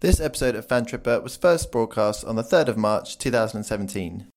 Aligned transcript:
This 0.00 0.18
episode 0.18 0.54
of 0.54 0.64
Fan 0.64 0.86
Tripper 0.86 1.20
was 1.20 1.36
first 1.36 1.70
broadcast 1.70 2.24
on 2.24 2.34
the 2.34 2.42
3rd 2.42 2.68
of 2.68 2.78
March 2.78 3.18
2017. 3.18 4.28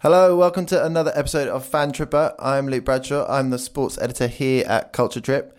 Hello, 0.00 0.36
welcome 0.36 0.66
to 0.66 0.84
another 0.84 1.12
episode 1.14 1.48
of 1.48 1.64
Fan 1.64 1.92
Tripper. 1.92 2.34
I'm 2.38 2.68
Luke 2.68 2.84
Bradshaw. 2.84 3.24
I'm 3.26 3.48
the 3.48 3.58
sports 3.58 3.96
editor 3.96 4.26
here 4.26 4.66
at 4.66 4.92
Culture 4.92 5.22
Trip. 5.22 5.56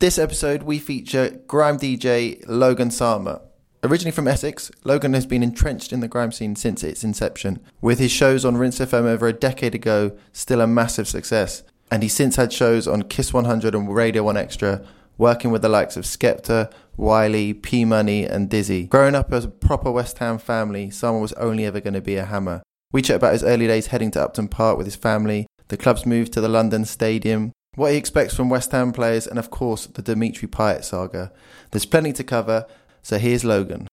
This 0.00 0.18
episode, 0.18 0.64
we 0.64 0.80
feature 0.80 1.40
grime 1.46 1.78
DJ 1.78 2.42
Logan 2.48 2.90
Sama. 2.90 3.42
Originally 3.82 4.10
from 4.10 4.28
Essex, 4.28 4.70
Logan 4.84 5.14
has 5.14 5.24
been 5.24 5.42
entrenched 5.42 5.90
in 5.90 6.00
the 6.00 6.08
grime 6.08 6.32
scene 6.32 6.54
since 6.54 6.84
its 6.84 7.02
inception, 7.02 7.60
with 7.80 7.98
his 7.98 8.10
shows 8.10 8.44
on 8.44 8.58
Rinse 8.58 8.78
FM 8.78 9.04
over 9.04 9.26
a 9.26 9.32
decade 9.32 9.74
ago 9.74 10.12
still 10.32 10.60
a 10.60 10.66
massive 10.66 11.08
success. 11.08 11.62
And 11.90 12.02
he's 12.02 12.12
since 12.12 12.36
had 12.36 12.52
shows 12.52 12.86
on 12.86 13.04
Kiss 13.04 13.32
100 13.32 13.74
and 13.74 13.92
Radio 13.92 14.22
1 14.24 14.36
Extra, 14.36 14.84
working 15.16 15.50
with 15.50 15.62
the 15.62 15.70
likes 15.70 15.96
of 15.96 16.04
Skepta, 16.04 16.70
Wiley, 16.98 17.54
P 17.54 17.86
Money, 17.86 18.26
and 18.26 18.50
Dizzy. 18.50 18.84
Growing 18.84 19.14
up 19.14 19.32
as 19.32 19.46
a 19.46 19.48
proper 19.48 19.90
West 19.90 20.18
Ham 20.18 20.36
family, 20.36 20.90
Simon 20.90 21.22
was 21.22 21.32
only 21.34 21.64
ever 21.64 21.80
going 21.80 21.94
to 21.94 22.02
be 22.02 22.16
a 22.16 22.26
hammer. 22.26 22.62
We 22.92 23.00
chat 23.00 23.16
about 23.16 23.32
his 23.32 23.44
early 23.44 23.66
days 23.66 23.86
heading 23.86 24.10
to 24.10 24.22
Upton 24.22 24.48
Park 24.48 24.76
with 24.76 24.86
his 24.86 24.96
family, 24.96 25.46
the 25.68 25.78
club's 25.78 26.04
move 26.04 26.30
to 26.32 26.42
the 26.42 26.48
London 26.48 26.84
Stadium, 26.84 27.52
what 27.76 27.92
he 27.92 27.96
expects 27.98 28.34
from 28.34 28.50
West 28.50 28.72
Ham 28.72 28.92
players, 28.92 29.26
and 29.26 29.38
of 29.38 29.50
course, 29.50 29.86
the 29.86 30.02
Dimitri 30.02 30.48
Payet 30.48 30.84
saga. 30.84 31.32
There's 31.70 31.86
plenty 31.86 32.12
to 32.12 32.24
cover, 32.24 32.66
so 33.02 33.18
here's 33.18 33.44
Logan. 33.44 33.86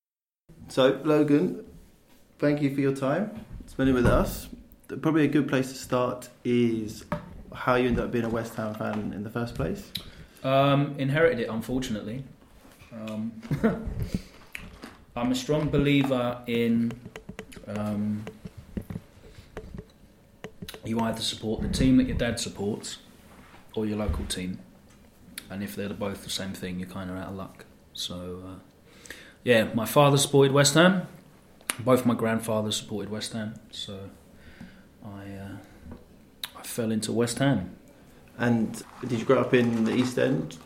So, 0.69 0.99
Logan, 1.03 1.65
thank 2.39 2.61
you 2.61 2.73
for 2.73 2.81
your 2.81 2.95
time 2.95 3.45
spending 3.65 3.95
with 3.95 4.05
us. 4.05 4.47
Probably 5.01 5.25
a 5.25 5.27
good 5.27 5.47
place 5.47 5.69
to 5.69 5.77
start 5.77 6.29
is 6.43 7.05
how 7.53 7.75
you 7.75 7.87
ended 7.87 8.03
up 8.03 8.11
being 8.11 8.25
a 8.25 8.29
West 8.29 8.55
Ham 8.55 8.73
fan 8.73 9.13
in 9.13 9.23
the 9.23 9.29
first 9.29 9.55
place. 9.55 9.91
Um, 10.43 10.95
inherited 10.97 11.39
it, 11.39 11.49
unfortunately. 11.49 12.23
Um, 12.93 13.31
I'm 15.15 15.31
a 15.31 15.35
strong 15.35 15.69
believer 15.69 16.41
in 16.47 16.91
um, 17.67 18.23
you 20.85 20.99
either 20.99 21.21
support 21.21 21.61
the 21.61 21.69
team 21.69 21.97
that 21.97 22.07
your 22.07 22.17
dad 22.17 22.39
supports 22.39 22.99
or 23.75 23.85
your 23.85 23.97
local 23.97 24.25
team, 24.25 24.59
and 25.49 25.63
if 25.63 25.75
they're 25.75 25.89
both 25.89 26.23
the 26.23 26.29
same 26.29 26.53
thing, 26.53 26.79
you're 26.79 26.89
kind 26.89 27.09
of 27.09 27.17
out 27.17 27.27
of 27.27 27.35
luck. 27.35 27.65
So, 27.93 28.41
uh, 28.45 28.59
yeah, 29.43 29.73
my 29.73 29.85
father 29.85 30.17
supported 30.17 30.51
West 30.51 30.73
Ham. 30.73 31.07
Both 31.79 32.05
my 32.05 32.15
grandfathers 32.15 32.75
supported 32.75 33.11
West 33.11 33.33
Ham, 33.33 33.53
so 33.71 34.09
I 35.05 35.31
uh, 35.31 35.57
I 36.55 36.63
fell 36.63 36.91
into 36.91 37.11
West 37.11 37.39
Ham. 37.39 37.75
And 38.37 38.83
did 39.01 39.19
you 39.19 39.25
grow 39.25 39.39
up 39.39 39.53
in 39.53 39.85
the 39.85 39.95
East 39.95 40.17
End? 40.17 40.57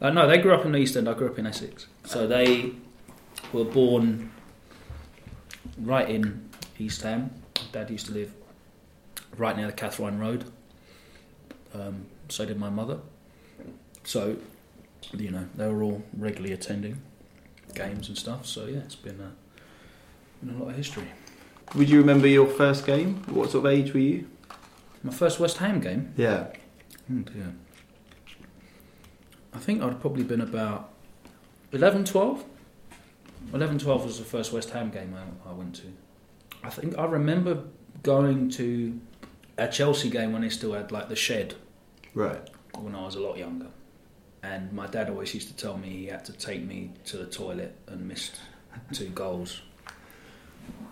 Uh, 0.00 0.10
no, 0.10 0.26
they 0.26 0.38
grew 0.38 0.52
up 0.52 0.64
in 0.64 0.72
the 0.72 0.78
East 0.78 0.96
End. 0.96 1.08
I 1.08 1.14
grew 1.14 1.28
up 1.28 1.38
in 1.38 1.46
Essex. 1.46 1.86
So 2.04 2.26
they 2.26 2.72
were 3.52 3.64
born 3.64 4.30
right 5.78 6.08
in 6.08 6.48
East 6.78 7.02
Ham. 7.02 7.30
Dad 7.72 7.90
used 7.90 8.06
to 8.06 8.12
live 8.12 8.32
right 9.36 9.56
near 9.56 9.66
the 9.66 9.72
Katherine 9.72 10.18
Road. 10.18 10.44
Um, 11.74 12.06
so 12.28 12.44
did 12.44 12.58
my 12.58 12.70
mother. 12.70 12.98
So, 14.04 14.36
you 15.12 15.30
know, 15.30 15.48
they 15.54 15.68
were 15.68 15.82
all 15.82 16.02
regularly 16.16 16.52
attending 16.52 17.00
games 17.76 18.08
and 18.08 18.18
stuff. 18.18 18.44
So 18.46 18.66
yeah, 18.66 18.78
it's 18.78 18.96
been 18.96 19.20
a, 19.20 19.32
been 20.44 20.56
a 20.56 20.58
lot 20.58 20.70
of 20.70 20.76
history. 20.76 21.04
Would 21.76 21.88
you 21.88 21.98
remember 21.98 22.26
your 22.26 22.46
first 22.46 22.84
game? 22.86 23.22
What 23.28 23.50
sort 23.50 23.66
of 23.66 23.72
age 23.72 23.92
were 23.92 24.00
you? 24.00 24.28
My 25.02 25.12
first 25.12 25.38
West 25.38 25.58
Ham 25.58 25.78
game. 25.80 26.12
Yeah. 26.16 26.46
Oh 27.12 27.18
dear. 27.20 27.54
I 29.54 29.58
think 29.58 29.82
I'd 29.82 30.00
probably 30.00 30.24
been 30.24 30.40
about 30.40 30.90
11, 31.72 32.04
12. 32.04 32.44
11, 33.54 33.78
12 33.78 34.04
was 34.04 34.18
the 34.18 34.24
first 34.24 34.52
West 34.52 34.70
Ham 34.70 34.90
game 34.90 35.14
I, 35.14 35.50
I 35.50 35.52
went 35.52 35.76
to. 35.76 35.92
I 36.64 36.70
think 36.70 36.98
I 36.98 37.04
remember 37.04 37.62
going 38.02 38.50
to 38.50 39.00
a 39.56 39.68
Chelsea 39.68 40.10
game 40.10 40.32
when 40.32 40.42
they 40.42 40.48
still 40.50 40.72
had 40.72 40.90
like 40.92 41.08
the 41.08 41.16
shed 41.16 41.54
Right. 42.14 42.40
when 42.78 42.94
I 42.94 43.04
was 43.04 43.14
a 43.14 43.20
lot 43.20 43.38
younger. 43.38 43.68
And 44.52 44.72
my 44.72 44.86
dad 44.86 45.10
always 45.10 45.34
used 45.34 45.48
to 45.48 45.56
tell 45.56 45.76
me 45.76 45.88
he 45.88 46.06
had 46.06 46.24
to 46.26 46.32
take 46.32 46.62
me 46.62 46.92
to 47.06 47.16
the 47.16 47.26
toilet 47.26 47.74
and 47.88 48.06
missed 48.06 48.36
two 48.92 49.08
goals. 49.08 49.60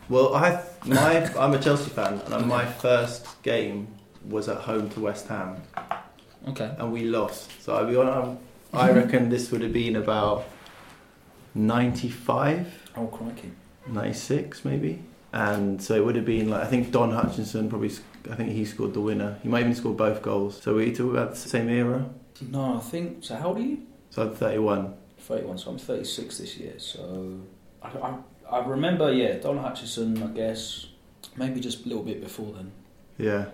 Well, 0.09 0.35
I 0.35 0.61
my 0.85 1.11
I'm 1.39 1.55
a 1.55 1.61
Chelsea 1.61 1.91
fan, 1.91 2.21
and 2.33 2.47
my 2.47 2.65
first 2.67 3.21
game 3.43 3.87
was 4.29 4.49
at 4.49 4.59
home 4.59 4.91
to 4.91 5.01
West 5.01 5.29
Ham, 5.29 5.51
Okay. 6.49 6.71
and 6.79 6.93
we 6.93 7.05
lost. 7.05 7.51
So 7.63 7.75
I'll 7.77 7.87
be 7.87 7.97
honest, 7.97 8.41
I 8.73 8.91
reckon 8.91 9.29
this 9.29 9.51
would 9.51 9.63
have 9.63 9.73
been 9.73 9.97
about 9.97 10.45
95, 11.55 12.67
Oh, 12.97 13.07
crikey. 13.07 13.53
96 13.87 14.65
maybe. 14.65 14.99
And 15.33 15.83
so 15.83 15.95
it 15.95 16.05
would 16.05 16.17
have 16.17 16.25
been 16.25 16.49
like 16.51 16.63
I 16.63 16.67
think 16.67 16.91
Don 16.91 17.11
Hutchison 17.13 17.69
probably 17.69 17.93
I 18.31 18.35
think 18.35 18.51
he 18.51 18.65
scored 18.65 18.95
the 18.95 19.01
winner. 19.01 19.39
He 19.43 19.49
might 19.49 19.61
even 19.61 19.75
scored 19.75 19.97
both 19.97 20.23
goals. 20.23 20.61
So 20.63 20.75
we 20.77 20.93
talk 20.93 21.11
about 21.13 21.31
the 21.31 21.37
same 21.37 21.69
era. 21.69 22.07
No, 22.41 22.77
I 22.77 22.81
think. 22.81 23.25
So, 23.25 23.37
how 23.37 23.49
old 23.49 23.59
are 23.59 23.63
you? 23.63 23.83
So 24.11 24.23
I'm 24.23 24.35
31. 24.35 24.95
31, 25.19 25.59
so 25.59 25.71
I'm 25.71 25.79
36 25.79 26.39
this 26.39 26.57
year. 26.59 26.75
So 26.79 27.41
I, 27.83 27.89
I, 27.89 28.19
I 28.51 28.67
remember, 28.67 29.13
yeah, 29.13 29.35
Don 29.39 29.57
Hutchison, 29.59 30.23
I 30.23 30.27
guess, 30.29 30.87
maybe 31.37 31.61
just 31.61 31.87
a 31.87 31.89
little 31.89 32.03
bit 32.03 32.21
before 32.21 32.53
then, 32.53 32.71
Yeah. 33.17 33.47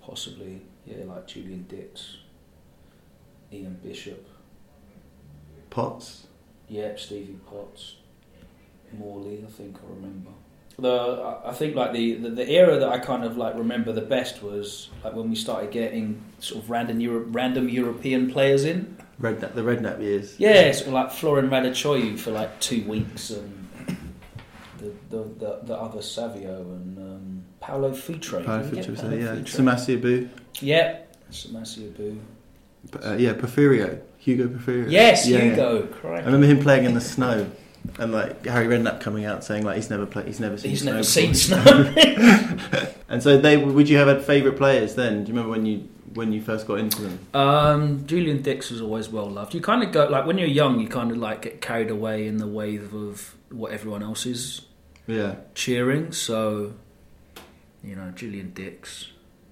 possibly, 0.00 0.62
yeah, 0.86 1.04
like 1.04 1.26
Julian 1.26 1.66
Dicks, 1.68 2.16
Ian 3.52 3.78
Bishop, 3.82 4.26
Potts. 5.68 6.26
yep, 6.68 6.98
Stevie 6.98 7.38
Potts, 7.46 7.96
Morley, 8.96 9.44
I 9.46 9.50
think 9.50 9.76
I 9.76 9.94
remember. 9.94 10.30
The 10.78 11.38
I- 11.44 11.52
think 11.52 11.74
like 11.74 11.92
the, 11.94 12.14
the, 12.16 12.30
the 12.30 12.50
era 12.50 12.78
that 12.78 12.88
I 12.88 12.98
kind 12.98 13.24
of 13.24 13.36
like 13.38 13.54
remember 13.56 13.92
the 13.92 14.02
best 14.02 14.42
was 14.42 14.90
like 15.02 15.14
when 15.14 15.30
we 15.30 15.36
started 15.36 15.70
getting 15.70 16.20
sort 16.38 16.62
of 16.62 16.68
random 16.70 17.00
Euro, 17.00 17.20
random 17.28 17.68
European 17.68 18.30
players 18.30 18.64
in. 18.64 18.96
Redknapp, 19.20 19.54
the 19.54 19.62
Redknapp 19.62 20.02
years. 20.02 20.38
Yeah, 20.38 20.70
sort 20.72 20.88
of 20.88 20.92
like 20.92 21.10
Florin 21.12 21.48
Raducioiu 21.48 22.18
for 22.18 22.30
like 22.32 22.60
two 22.60 22.84
weeks, 22.86 23.30
and 23.30 23.68
the 24.78 24.92
the, 25.08 25.22
the, 25.38 25.60
the 25.62 25.74
other 25.74 26.02
Savio 26.02 26.60
and 26.60 26.98
um, 26.98 27.44
Paulo 27.60 27.92
Futre. 27.92 28.44
Paulo 28.44 28.62
Did 28.62 28.70
we 28.72 28.76
get 28.76 28.84
Futre 28.86 28.90
was 28.90 29.00
Paulo 29.00 29.16
yeah. 29.16 29.34
Futre? 29.36 29.44
Samassi 29.62 29.94
Abou. 29.96 30.28
Yeah, 30.60 30.98
Samassi 31.30 31.88
Abou. 31.88 32.20
Uh, 33.02 33.16
yeah, 33.18 33.32
Porfirio. 33.32 33.98
Hugo 34.18 34.48
Porfirio. 34.48 34.90
Yes, 34.90 35.26
Yeah, 35.26 35.38
yeah. 35.38 35.50
Hugo. 35.50 35.88
I 36.04 36.18
remember 36.20 36.46
him 36.46 36.60
playing 36.60 36.84
in 36.84 36.92
the 36.94 37.00
snow, 37.00 37.50
and 37.98 38.12
like 38.12 38.44
Harry 38.46 38.66
Redknapp 38.66 39.00
coming 39.00 39.24
out 39.24 39.44
saying 39.44 39.64
like 39.64 39.76
he's 39.76 39.90
never 39.90 40.06
played, 40.06 40.26
he's 40.26 40.40
never 40.40 40.56
seen 40.58 40.70
He's 40.70 40.82
snow. 40.82 40.92
never 40.92 41.04
seen 41.04 41.34
snow. 41.34 41.94
And 43.08 43.22
so 43.22 43.38
they 43.38 43.56
would 43.56 43.88
you 43.88 43.98
have 43.98 44.08
had 44.08 44.24
favourite 44.24 44.56
players 44.58 44.94
then? 44.94 45.24
Do 45.24 45.28
you 45.32 45.34
remember 45.36 45.50
when 45.50 45.66
you 45.66 45.88
when 46.14 46.32
you 46.32 46.40
first 46.40 46.66
got 46.66 46.78
into 46.78 47.02
them? 47.02 47.18
um, 47.34 48.06
Julian 48.06 48.42
Dicks 48.42 48.70
was 48.70 48.80
always 48.80 49.08
well 49.08 49.28
loved. 49.30 49.54
You 49.54 49.60
kind 49.60 49.82
of 49.82 49.92
go 49.92 50.06
like 50.08 50.26
when 50.26 50.38
you're 50.38 50.48
young, 50.48 50.80
you 50.80 50.88
kind 50.88 51.10
of 51.10 51.16
like 51.18 51.42
get 51.42 51.60
carried 51.60 51.90
away 51.90 52.26
in 52.26 52.38
the 52.38 52.46
wave 52.46 52.94
of 52.94 53.34
what 53.50 53.72
everyone 53.72 54.02
else 54.02 54.26
is 54.26 54.62
Yeah, 55.06 55.36
cheering. 55.54 56.12
So, 56.12 56.72
you 57.84 57.94
know, 57.94 58.10
Julian 58.14 58.52
Dicks 58.54 59.08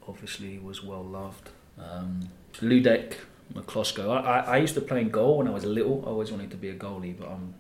obviously 0.09 0.59
was 0.59 0.83
well 0.83 1.05
loved. 1.05 1.51
Um, 1.79 2.29
Ludek 2.61 3.15
Miklosko. 3.55 4.09
I, 4.11 4.21
I, 4.21 4.39
I 4.39 4.57
used 4.59 4.75
to 4.75 4.81
play 4.81 5.01
in 5.03 5.11
goal 5.11 5.39
when 5.39 5.49
I 5.49 5.51
was 5.51 5.65
little. 5.65 6.03
I 6.07 6.09
always 6.11 6.31
wanted 6.33 6.51
to 6.51 6.57
be 6.57 6.71
a 6.71 6.75
goalie, 6.75 7.17
but 7.19 7.29
I'm, 7.29 7.55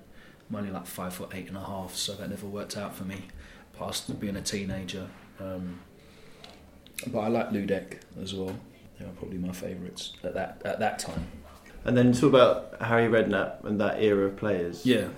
I'm 0.54 0.60
only 0.60 0.70
like 0.72 0.87
five 0.87 1.12
foot 1.12 1.31
eight 1.34 1.48
and 1.48 1.56
a 1.56 1.60
half, 1.65 1.94
so 1.97 2.15
that 2.15 2.31
never 2.31 2.47
worked 2.47 2.77
out 2.77 2.95
for 2.95 3.04
me. 3.04 3.16
Past 3.77 4.21
being 4.21 4.36
a 4.36 4.41
teenager, 4.42 5.09
um, 5.41 5.80
but 7.09 7.18
I 7.21 7.28
like 7.28 7.51
Ludek 7.51 7.98
as 8.22 8.34
well. 8.34 8.54
They 8.98 9.04
were 9.04 9.10
probably 9.12 9.39
my 9.39 9.53
favourites 9.53 10.12
at 10.22 10.34
that 10.34 10.62
at 10.65 10.78
that 10.78 10.98
time. 11.01 11.27
and 11.84 11.97
then 11.97 12.12
talk 12.12 12.22
about 12.30 12.77
Harry 12.80 13.09
Redknapp 13.09 13.65
and 13.65 13.80
that 13.80 14.01
era 14.01 14.27
of 14.27 14.36
players. 14.36 14.86
Yeah, 14.86 15.09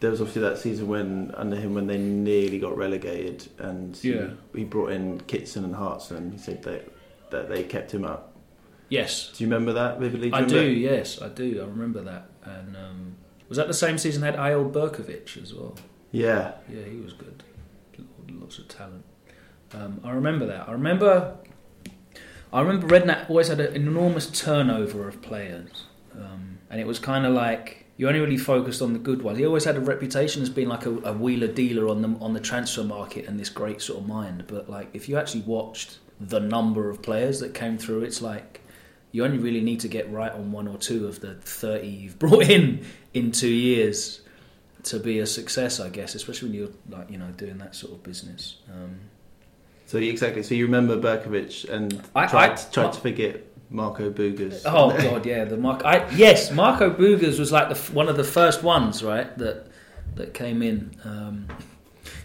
there 0.00 0.10
was 0.10 0.22
obviously 0.22 0.40
that 0.42 0.56
season 0.56 0.88
when 0.88 1.32
under 1.36 1.56
him 1.56 1.74
when 1.74 1.86
they 1.86 1.98
nearly 1.98 2.58
got 2.58 2.74
relegated, 2.78 3.46
and 3.58 3.94
he- 3.94 4.14
Yeah. 4.14 4.30
he, 4.54 4.64
brought 4.64 4.92
in 4.92 5.20
Kitson 5.20 5.64
and 5.64 5.74
Hartson. 5.74 6.32
He 6.32 6.38
said 6.38 6.62
that 6.62 6.88
that 7.30 7.48
they 7.50 7.62
kept 7.62 7.92
him 7.92 8.04
up. 8.06 8.34
yes, 8.88 9.30
Do 9.36 9.44
you 9.44 9.50
remember 9.50 9.74
that 9.74 10.00
vividly? 10.00 10.32
I 10.32 10.40
you 10.40 10.46
do. 10.46 10.62
Yes, 10.68 11.20
I 11.20 11.28
do. 11.28 11.60
I 11.62 11.66
remember 11.66 12.00
that. 12.00 12.24
And 12.42 12.74
um, 12.76 13.14
was 13.50 13.58
that 13.58 13.66
the 13.66 13.74
same 13.74 13.98
season 13.98 14.22
had 14.22 14.36
Eyal 14.36 14.70
Berkovic 14.70 15.36
as 15.42 15.52
well? 15.52 15.74
Yeah, 16.12 16.52
Yeah, 16.72 16.84
he 16.84 16.96
was 17.00 17.12
good. 17.12 17.42
Lots 18.30 18.58
of 18.58 18.68
talent. 18.68 19.04
Um, 19.74 20.00
I 20.04 20.12
remember 20.12 20.46
that. 20.46 20.68
I 20.68 20.72
remember. 20.72 21.36
I 22.52 22.60
remember 22.60 22.86
Redknapp 22.86 23.28
always 23.28 23.48
had 23.48 23.60
an 23.60 23.74
enormous 23.74 24.26
turnover 24.28 25.06
of 25.08 25.20
players, 25.20 25.84
um, 26.14 26.58
and 26.70 26.80
it 26.80 26.86
was 26.86 26.98
kind 26.98 27.26
of 27.26 27.32
like 27.32 27.86
you 27.96 28.08
only 28.08 28.20
really 28.20 28.38
focused 28.38 28.80
on 28.82 28.92
the 28.92 28.98
good 28.98 29.22
ones. 29.22 29.38
He 29.38 29.46
always 29.46 29.64
had 29.64 29.76
a 29.76 29.80
reputation 29.80 30.42
as 30.42 30.48
being 30.48 30.68
like 30.68 30.86
a, 30.86 30.90
a 31.00 31.12
wheeler 31.12 31.48
dealer 31.48 31.88
on 31.88 32.02
the 32.02 32.08
on 32.20 32.32
the 32.32 32.40
transfer 32.40 32.84
market 32.84 33.26
and 33.26 33.38
this 33.38 33.48
great 33.48 33.82
sort 33.82 34.00
of 34.00 34.08
mind. 34.08 34.44
But 34.46 34.70
like, 34.70 34.90
if 34.94 35.08
you 35.08 35.16
actually 35.16 35.42
watched 35.42 35.98
the 36.20 36.40
number 36.40 36.88
of 36.88 37.02
players 37.02 37.40
that 37.40 37.54
came 37.54 37.78
through, 37.78 38.02
it's 38.02 38.22
like 38.22 38.59
you 39.12 39.24
only 39.24 39.38
really 39.38 39.60
need 39.60 39.80
to 39.80 39.88
get 39.88 40.10
right 40.10 40.32
on 40.32 40.52
one 40.52 40.68
or 40.68 40.78
two 40.78 41.06
of 41.06 41.20
the 41.20 41.34
thirty 41.34 41.88
you've 41.88 42.18
brought 42.18 42.48
in 42.48 42.84
in 43.14 43.32
two 43.32 43.48
years 43.48 44.20
to 44.84 44.98
be 44.98 45.18
a 45.18 45.26
success, 45.26 45.80
I 45.80 45.88
guess. 45.88 46.14
Especially 46.14 46.48
when 46.48 46.58
you're 46.58 46.70
like 46.88 47.10
you 47.10 47.18
know 47.18 47.30
doing 47.36 47.58
that 47.58 47.74
sort 47.74 47.92
of 47.92 48.02
business. 48.02 48.56
Um, 48.72 48.98
so 49.86 49.98
exactly. 49.98 50.42
So 50.42 50.54
you 50.54 50.66
remember 50.66 50.96
Berkovic 50.96 51.68
and 51.68 52.00
I, 52.14 52.26
tried, 52.26 52.52
I, 52.52 52.54
tried 52.56 52.86
I, 52.86 52.90
to 52.92 53.00
forget 53.00 53.44
Marco 53.70 54.10
Boogers. 54.10 54.62
Oh 54.66 54.90
god, 54.96 55.26
yeah, 55.26 55.44
the 55.44 55.56
Marco. 55.56 55.84
I, 55.84 56.08
yes, 56.10 56.50
Marco 56.52 56.90
Boogers 56.90 57.38
was 57.38 57.50
like 57.50 57.68
the, 57.68 57.92
one 57.92 58.08
of 58.08 58.16
the 58.16 58.24
first 58.24 58.62
ones, 58.62 59.02
right? 59.02 59.36
That 59.38 59.66
that 60.14 60.34
came 60.34 60.62
in 60.62 60.90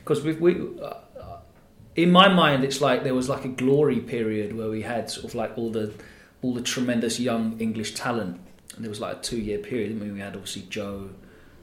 because 0.04 0.20
um, 0.20 0.26
we, 0.26 0.34
we 0.34 0.80
uh, 0.82 0.94
in 1.96 2.12
my 2.12 2.28
mind, 2.28 2.64
it's 2.64 2.82
like 2.82 3.04
there 3.04 3.16
was 3.16 3.30
like 3.30 3.46
a 3.46 3.50
glory 3.50 4.00
period 4.00 4.56
where 4.56 4.70
we 4.70 4.82
had 4.82 5.10
sort 5.10 5.26
of 5.26 5.36
like 5.36 5.58
all 5.58 5.70
the 5.70 5.94
all 6.46 6.54
the 6.54 6.62
tremendous 6.62 7.20
young 7.20 7.60
English 7.60 7.96
talent, 7.96 8.40
and 8.76 8.84
there 8.84 8.90
was 8.90 9.02
like 9.02 9.18
a 9.18 9.20
two 9.20 9.40
year 9.40 9.58
period. 9.58 9.92
I 9.92 9.96
mean, 9.96 10.14
we 10.14 10.20
had 10.20 10.36
obviously 10.36 10.62
Joe, 10.70 11.10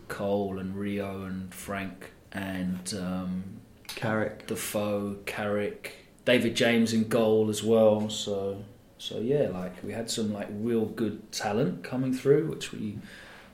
Cole, 0.08 0.58
and 0.58 0.76
Rio, 0.76 1.22
and 1.22 1.54
Frank, 1.54 2.10
and 2.32 2.92
um, 2.94 3.44
Carrick, 3.86 4.48
Defoe, 4.48 5.18
Carrick, 5.24 5.92
David 6.24 6.56
James 6.56 6.92
in 6.92 7.06
goal 7.06 7.48
as 7.48 7.62
well. 7.62 8.10
So 8.10 8.64
so 8.98 9.20
yeah, 9.20 9.50
like 9.50 9.72
we 9.84 9.92
had 9.92 10.10
some 10.10 10.32
like 10.32 10.48
real 10.50 10.86
good 10.86 11.30
talent 11.30 11.84
coming 11.84 12.12
through, 12.12 12.48
which 12.48 12.72
we 12.72 12.98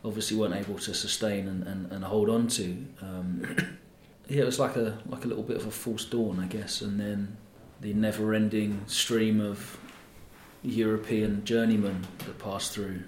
obviously 0.03 0.39
weren't 0.39 0.55
able 0.55 0.79
to 0.79 0.95
sustain 0.95 1.47
and, 1.47 1.63
and, 1.67 1.93
and 1.93 2.05
hold 2.05 2.31
on 2.31 2.49
to. 2.49 2.87
Um, 3.03 3.57
yeah, 4.29 4.43
it 4.43 4.47
was 4.47 4.59
like 4.59 4.77
a 4.77 4.99
like 5.07 5.27
a 5.27 5.29
little 5.29 5.45
bit 5.45 5.59
of 5.59 5.67
a 5.67 5.71
false 5.71 6.07
dawn, 6.07 6.41
I 6.41 6.47
guess, 6.47 6.81
and 6.81 6.99
then 6.99 7.37
the 7.83 7.93
never-ending 7.93 8.85
stream 8.87 9.41
of 9.41 9.79
European 10.63 11.45
journeymen 11.45 12.07
that 12.19 12.39
passed 12.39 12.73
through. 12.73 13.03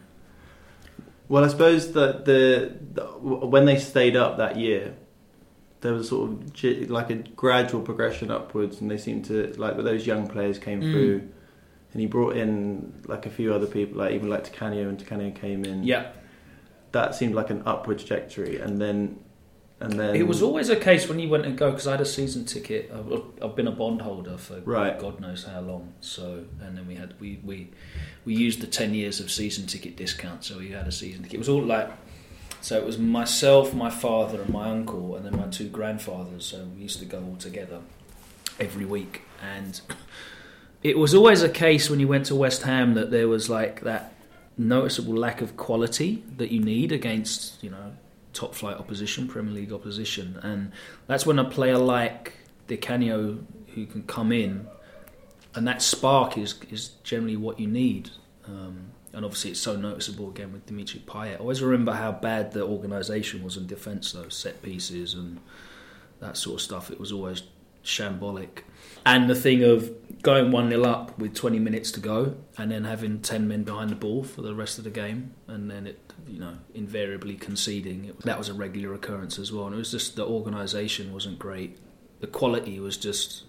Well, 1.29 1.44
I 1.44 1.49
suppose 1.49 1.93
that 1.93 2.25
the, 2.25 2.76
the 2.93 3.05
when 3.05 3.64
they 3.64 3.79
stayed 3.79 4.17
up 4.17 4.38
that 4.38 4.56
year, 4.56 4.94
there 5.81 5.93
was 5.93 6.08
sort 6.08 6.31
of 6.31 6.91
like 6.91 7.11
a 7.11 7.17
gradual 7.17 7.82
progression 7.82 8.31
upwards, 8.31 8.81
and 8.81 8.91
they 8.91 8.99
seemed 8.99 9.26
to 9.26 9.52
like 9.56 9.76
those 9.76 10.06
young 10.06 10.26
players 10.26 10.58
came 10.58 10.81
mm. 10.81 10.93
through 10.93 11.29
and 11.93 12.00
he 12.00 12.06
brought 12.06 12.37
in 12.37 12.93
like 13.06 13.26
a 13.26 13.31
few 13.31 13.52
other 13.52 13.67
people, 13.67 13.99
like 13.99 14.12
even 14.12 14.29
like 14.29 14.44
Di 14.44 14.50
Canio, 14.50 14.88
and 14.88 14.99
Di 14.99 15.05
Canio 15.05 15.31
came 15.32 15.64
in. 15.64 15.82
Yeah, 15.82 16.12
that 16.93 17.14
seemed 17.14 17.35
like 17.35 17.50
an 17.50 17.62
upward 17.67 17.99
trajectory, 17.99 18.58
and 18.58 18.81
then 18.81 19.19
and 19.80 19.98
then 19.98 20.14
it 20.14 20.26
was 20.26 20.42
always 20.42 20.68
a 20.68 20.76
case 20.76 21.08
when 21.08 21.18
you 21.18 21.28
went 21.28 21.46
and 21.46 21.56
go 21.56 21.70
because 21.70 21.86
I 21.86 21.92
had 21.92 22.00
a 22.00 22.06
season 22.06 22.44
ticket. 22.44 22.92
I've, 22.94 23.22
I've 23.42 23.56
been 23.56 23.66
a 23.66 23.72
bondholder 23.72 24.36
for 24.36 24.60
right. 24.60 24.98
God 24.98 25.20
knows 25.20 25.44
how 25.44 25.60
long. 25.60 25.94
So 26.00 26.44
and 26.60 26.76
then 26.76 26.86
we 26.86 26.96
had 26.96 27.14
we 27.18 27.40
we 27.42 27.70
we 28.24 28.34
used 28.34 28.60
the 28.60 28.66
ten 28.66 28.94
years 28.94 29.20
of 29.20 29.30
season 29.30 29.66
ticket 29.66 29.96
discount. 29.96 30.44
So 30.44 30.58
we 30.58 30.70
had 30.70 30.86
a 30.86 30.92
season 30.92 31.22
ticket. 31.22 31.34
It 31.34 31.38
was 31.38 31.48
all 31.48 31.62
like 31.62 31.90
so 32.60 32.76
it 32.76 32.84
was 32.84 32.98
myself, 32.98 33.72
my 33.72 33.88
father, 33.88 34.42
and 34.42 34.50
my 34.50 34.68
uncle, 34.70 35.16
and 35.16 35.24
then 35.24 35.36
my 35.36 35.46
two 35.46 35.68
grandfathers. 35.68 36.44
So 36.44 36.64
we 36.76 36.82
used 36.82 36.98
to 36.98 37.06
go 37.06 37.24
all 37.24 37.36
together 37.36 37.80
every 38.60 38.84
week 38.84 39.22
and 39.42 39.80
it 40.82 40.98
was 40.98 41.14
always 41.14 41.42
a 41.42 41.48
case 41.48 41.90
when 41.90 41.98
you 41.98 42.06
went 42.06 42.26
to 42.26 42.34
West 42.34 42.62
Ham 42.62 42.94
that 42.94 43.10
there 43.10 43.26
was 43.26 43.48
like 43.48 43.80
that 43.80 44.14
noticeable 44.56 45.14
lack 45.14 45.40
of 45.40 45.56
quality 45.56 46.22
that 46.36 46.50
you 46.50 46.60
need 46.60 46.92
against 46.92 47.62
you 47.64 47.70
know 47.70 47.92
top 48.32 48.54
flight 48.54 48.76
opposition, 48.76 49.28
Premier 49.28 49.52
League 49.52 49.72
opposition, 49.72 50.38
and 50.42 50.72
that's 51.06 51.26
when 51.26 51.38
a 51.38 51.44
player 51.44 51.78
like 51.78 52.34
Di 52.66 52.76
Canio 52.76 53.38
who 53.74 53.86
can 53.86 54.02
come 54.04 54.32
in, 54.32 54.66
and 55.54 55.66
that 55.66 55.82
spark 55.82 56.38
is 56.38 56.60
is 56.70 56.90
generally 57.02 57.36
what 57.36 57.58
you 57.60 57.66
need. 57.66 58.10
Um, 58.46 58.92
and 59.12 59.24
obviously, 59.24 59.50
it's 59.50 59.60
so 59.60 59.76
noticeable 59.76 60.28
again 60.28 60.52
with 60.52 60.66
Dimitri 60.66 61.02
Payet. 61.04 61.34
I 61.34 61.36
always 61.36 61.62
remember 61.62 61.92
how 61.92 62.12
bad 62.12 62.52
the 62.52 62.62
organisation 62.62 63.42
was 63.42 63.56
in 63.56 63.66
defence, 63.66 64.12
though 64.12 64.28
set 64.28 64.62
pieces 64.62 65.14
and 65.14 65.40
that 66.20 66.36
sort 66.36 66.56
of 66.56 66.60
stuff. 66.62 66.90
It 66.90 67.00
was 67.00 67.10
always 67.10 67.42
shambolic. 67.84 68.62
And 69.05 69.29
the 69.29 69.35
thing 69.35 69.62
of 69.62 69.91
going 70.23 70.50
1 70.50 70.69
0 70.69 70.82
up 70.85 71.19
with 71.19 71.35
20 71.35 71.58
minutes 71.58 71.91
to 71.93 72.00
go 72.00 72.37
and 72.58 72.70
then 72.70 72.85
having 72.85 73.20
10 73.20 73.49
men 73.49 73.64
behind 73.64 73.91
the 73.91 73.97
ball 73.97 74.23
for 74.23 74.43
the 74.43 74.55
rest 74.55 74.79
of 74.79 74.85
the 74.85 74.91
game 74.91 75.35
and 75.47 75.70
then 75.70 75.87
it, 75.87 76.12
you 76.29 76.38
know, 76.38 76.58
invariably 76.75 77.35
conceding. 77.35 78.06
It, 78.06 78.20
that 78.20 78.38
was 78.38 78.49
a 78.49 78.55
regular 78.55 78.93
occurrence 78.94 79.38
as 79.38 79.52
well. 79.52 79.67
And 79.67 79.75
it 79.75 79.79
was 79.79 79.91
just 79.91 80.17
the 80.17 80.26
organisation 80.26 81.12
wasn't 81.12 81.38
great. 81.38 81.79
The 82.20 82.26
quality 82.26 82.79
was 82.81 82.97
just. 82.97 83.44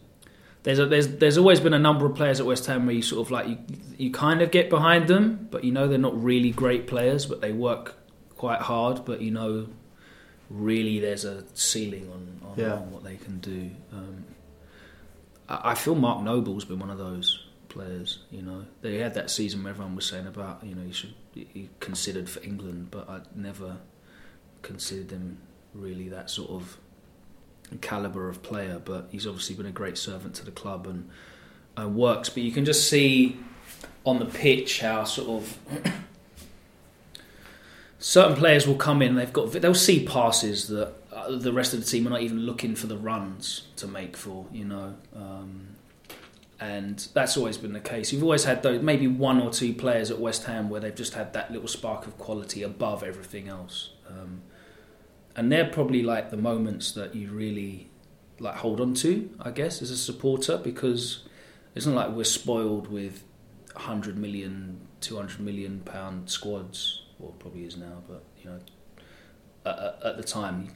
There's, 0.64 0.78
a, 0.78 0.86
there's 0.86 1.08
there's 1.18 1.40
always 1.40 1.60
been 1.60 1.74
a 1.74 1.80
number 1.80 2.06
of 2.06 2.16
players 2.16 2.40
at 2.40 2.46
West 2.46 2.68
Ham 2.68 2.86
where 2.86 2.94
you 2.94 3.02
sort 3.02 3.26
of 3.26 3.32
like 3.32 3.48
you 3.48 3.58
you 3.98 4.12
kind 4.12 4.44
of 4.44 4.52
get 4.52 4.70
behind 4.70 5.08
them, 5.08 5.48
but 5.50 5.64
you 5.64 5.72
know 5.72 5.88
they're 5.88 5.98
not 5.98 6.24
really 6.24 6.52
great 6.52 6.86
players, 6.86 7.26
but 7.26 7.42
they 7.42 7.52
work 7.52 7.96
quite 8.38 8.62
hard. 8.62 9.04
But 9.04 9.22
you 9.22 9.32
know, 9.32 9.68
really 10.52 11.00
there's 11.00 11.26
a 11.26 11.44
ceiling 11.56 12.08
on, 12.14 12.52
on, 12.52 12.60
yeah. 12.60 12.74
on 12.74 12.92
what 12.92 13.04
they 13.04 13.16
can 13.16 13.40
do. 13.40 13.72
Um, 13.92 14.21
I, 15.52 15.76
feel 15.76 15.96
Mark 15.96 16.24
Noble's 16.24 16.66
been 16.66 16.80
one 16.80 16.90
of 16.90 16.98
those 16.98 17.46
players. 17.70 18.20
You 18.32 18.42
know, 18.42 18.66
they 18.82 18.98
had 18.98 19.14
that 19.16 19.30
season 19.30 19.64
where 19.64 19.72
everyone 19.72 19.96
was 19.96 20.06
saying 20.06 20.28
about 20.28 20.64
you 20.64 20.76
know 20.76 20.86
he 20.86 20.94
should 20.94 21.14
be 21.34 21.70
considered 21.80 22.30
for 22.30 22.42
England, 22.44 22.88
but 22.92 23.10
I 23.10 23.22
never 23.36 23.78
considered 24.62 25.12
him 25.12 25.40
really 25.74 26.10
that 26.10 26.30
sort 26.30 26.52
of 26.52 26.78
caliber 27.82 28.30
of 28.30 28.42
player. 28.44 28.82
But 28.84 29.10
he's 29.12 29.28
obviously 29.28 29.56
been 29.56 29.66
a 29.66 29.72
great 29.72 29.98
servant 29.98 30.36
to 30.36 30.46
the 30.46 30.52
club 30.52 30.88
and, 30.88 31.10
and 31.76 31.96
works. 31.96 32.30
But 32.30 32.44
you 32.44 32.52
can 32.52 32.66
just 32.66 32.90
see 32.90 33.38
on 34.06 34.20
the 34.20 34.26
pitch 34.26 34.82
how 34.82 35.04
sort 35.04 35.44
of 35.44 35.94
certain 38.00 38.36
players 38.36 38.68
will 38.68 38.76
come 38.76 39.02
in. 39.02 39.16
They've 39.16 39.34
got 39.34 39.52
they'll 39.52 39.76
see 39.76 40.06
passes 40.06 40.68
that 40.68 40.94
the 41.30 41.54
rest 41.54 41.74
of 41.74 41.80
the 41.80 41.86
team 41.86 42.08
are 42.08 42.12
not 42.12 42.22
even 42.22 42.40
looking 42.40 42.76
for 42.76 42.88
the 42.88 42.98
runs 42.98 43.68
to 43.78 43.88
make 43.88 44.16
for, 44.16 44.46
you 44.52 44.66
know. 44.66 44.96
Um, 45.16 45.76
and 46.60 47.08
that's 47.16 47.38
always 47.38 47.58
been 47.58 47.74
the 47.74 47.80
case. 47.80 48.14
You've 48.14 48.24
always 48.24 48.44
had 48.44 48.62
those 48.62 48.82
maybe 48.84 49.08
one 49.08 49.42
or 49.42 49.50
two 49.50 49.74
players 49.74 50.12
at 50.12 50.20
West 50.20 50.44
Ham 50.46 50.70
where 50.70 50.80
they've 50.80 50.94
just 50.94 51.16
had 51.16 51.34
that 51.34 51.52
little 51.52 51.68
spark 51.68 52.06
of 52.06 52.18
quality 52.20 52.62
above 52.62 53.04
everything 53.04 53.48
else. 53.48 53.92
Um, 54.08 54.44
and 55.36 55.52
they're 55.52 55.70
probably 55.70 56.04
like 56.04 56.30
the 56.30 56.38
moments 56.38 56.92
that 56.92 57.16
you 57.16 57.32
really 57.32 57.90
like 58.40 58.56
hold 58.56 58.80
on 58.80 58.94
to, 58.96 59.30
I 59.40 59.50
guess, 59.50 59.82
as 59.82 59.90
a 59.90 59.98
supporter, 59.98 60.58
because 60.58 61.24
it's 61.74 61.88
not 61.88 61.96
like 61.96 62.16
we're 62.16 62.24
spoiled 62.26 62.88
with 62.90 63.24
100 63.74 64.18
million, 64.18 64.88
200 65.00 65.40
million 65.40 65.80
pound 65.80 66.30
squads. 66.30 67.04
Well, 67.18 67.32
probably 67.40 67.66
is 67.66 67.78
now, 67.78 68.04
but 68.08 68.24
you 68.44 68.50
know, 68.50 68.60
at, 69.66 70.06
at 70.06 70.18
the 70.18 70.24
time 70.24 70.70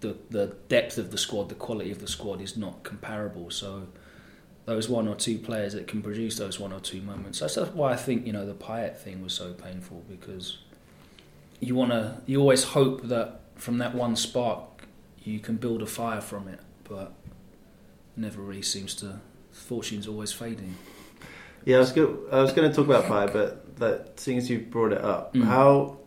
the 0.00 0.16
the 0.30 0.56
depth 0.68 0.98
of 0.98 1.10
the 1.10 1.18
squad, 1.18 1.48
the 1.48 1.54
quality 1.54 1.90
of 1.90 2.00
the 2.00 2.08
squad 2.08 2.40
is 2.40 2.56
not 2.56 2.82
comparable. 2.82 3.50
So 3.50 3.88
those 4.66 4.88
one 4.88 5.08
or 5.08 5.14
two 5.14 5.38
players 5.38 5.72
that 5.72 5.86
can 5.86 6.02
produce 6.02 6.36
those 6.38 6.58
one 6.60 6.72
or 6.72 6.80
two 6.80 7.00
moments. 7.00 7.38
That's 7.38 7.56
why 7.56 7.92
I 7.92 7.96
think 7.96 8.26
you 8.26 8.32
know 8.32 8.44
the 8.44 8.54
Payet 8.54 8.96
thing 8.96 9.22
was 9.22 9.32
so 9.32 9.52
painful 9.52 10.04
because 10.08 10.58
you 11.60 11.74
want 11.74 11.92
to 11.92 12.20
you 12.26 12.40
always 12.40 12.64
hope 12.64 13.02
that 13.04 13.40
from 13.54 13.78
that 13.78 13.94
one 13.94 14.16
spark 14.16 14.86
you 15.22 15.40
can 15.40 15.56
build 15.56 15.82
a 15.82 15.86
fire 15.86 16.20
from 16.20 16.48
it, 16.48 16.60
but 16.84 17.12
never 18.16 18.40
really 18.40 18.62
seems 18.62 18.94
to. 18.96 19.20
Fortune's 19.50 20.06
always 20.06 20.32
fading. 20.32 20.76
Yeah, 21.64 21.76
I 21.76 21.80
was 21.80 21.92
go- 21.92 22.18
I 22.30 22.42
was 22.42 22.52
going 22.52 22.68
to 22.70 22.76
talk 22.76 22.84
about 22.84 23.04
Payet, 23.04 23.32
but 23.32 23.76
that 23.76 24.20
seeing 24.20 24.38
as 24.38 24.50
you 24.50 24.60
brought 24.60 24.92
it 24.92 25.02
up, 25.02 25.34
mm. 25.34 25.44
how 25.44 25.98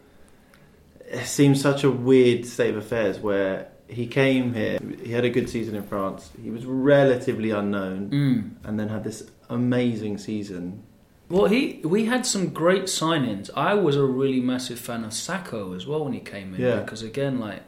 it 1.09 1.25
seems 1.25 1.61
such 1.61 1.83
a 1.83 1.89
weird 1.89 2.45
state 2.45 2.69
of 2.71 2.77
affairs 2.77 3.19
where 3.19 3.69
he 3.89 4.07
came 4.07 4.53
here. 4.53 4.79
He 5.03 5.11
had 5.11 5.25
a 5.25 5.29
good 5.29 5.49
season 5.49 5.75
in 5.75 5.83
France. 5.83 6.29
He 6.41 6.51
was 6.51 6.65
relatively 6.65 7.51
unknown, 7.51 8.09
mm. 8.09 8.51
and 8.63 8.79
then 8.79 8.89
had 8.89 9.03
this 9.03 9.29
amazing 9.49 10.17
season. 10.19 10.83
Well, 11.27 11.45
he 11.45 11.81
we 11.83 12.05
had 12.05 12.25
some 12.25 12.49
great 12.49 12.83
signings. 12.83 13.49
I 13.55 13.73
was 13.73 13.95
a 13.95 14.05
really 14.05 14.39
massive 14.39 14.79
fan 14.79 15.03
of 15.03 15.11
Sakho 15.11 15.75
as 15.75 15.85
well 15.85 16.03
when 16.03 16.13
he 16.13 16.19
came 16.19 16.53
in 16.53 16.61
yeah. 16.61 16.79
because 16.79 17.01
again, 17.01 17.39
like 17.39 17.63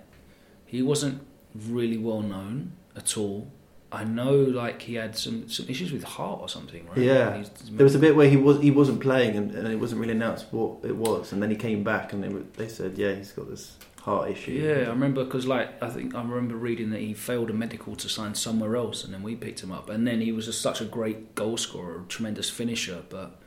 he 0.65 0.81
wasn't 0.81 1.25
really 1.55 1.97
well 1.97 2.21
known 2.21 2.73
at 2.95 3.17
all. 3.17 3.51
I 3.93 4.05
know, 4.05 4.35
like 4.35 4.83
he 4.83 4.95
had 4.95 5.17
some, 5.17 5.49
some 5.49 5.67
issues 5.67 5.91
with 5.91 6.03
heart 6.03 6.39
or 6.39 6.47
something, 6.47 6.87
right? 6.87 6.97
Yeah, 6.97 7.43
there 7.71 7.83
was 7.83 7.93
a 7.93 7.99
bit 7.99 8.15
where 8.15 8.29
he 8.29 8.37
was 8.37 8.61
he 8.61 8.71
wasn't 8.71 9.01
playing 9.01 9.35
and, 9.35 9.51
and, 9.51 9.67
it 9.67 9.75
wasn't 9.75 9.99
really 9.99 10.13
announced 10.13 10.45
what 10.51 10.77
it 10.83 10.95
was, 10.95 11.33
and 11.33 11.43
then 11.43 11.49
he 11.49 11.57
came 11.57 11.83
back 11.83 12.13
and 12.13 12.23
they, 12.23 12.29
they 12.55 12.67
said, 12.69 12.97
yeah, 12.97 13.13
he's 13.13 13.33
got 13.33 13.49
this 13.49 13.75
heart 14.01 14.31
issue. 14.31 14.51
Yeah, 14.51 14.87
I 14.87 14.89
remember 14.89 15.23
because 15.23 15.47
like 15.47 15.81
I 15.81 15.89
think 15.89 16.15
I 16.15 16.21
remember 16.21 16.55
reading 16.55 16.89
that 16.91 17.01
he 17.01 17.13
failed 17.13 17.49
a 17.49 17.53
medical 17.53 17.95
to 17.95 18.09
sign 18.09 18.35
somewhere 18.35 18.75
else, 18.75 19.03
and 19.03 19.13
then 19.13 19.23
we 19.23 19.35
picked 19.35 19.63
him 19.63 19.71
up. 19.71 19.89
And 19.89 20.05
then 20.07 20.21
he 20.21 20.31
was 20.31 20.45
just 20.45 20.61
such 20.61 20.81
a 20.81 20.85
great 20.85 21.35
goal 21.35 21.57
scorer, 21.57 22.01
a 22.01 22.07
tremendous 22.07 22.49
finisher, 22.49 23.03
but 23.09 23.39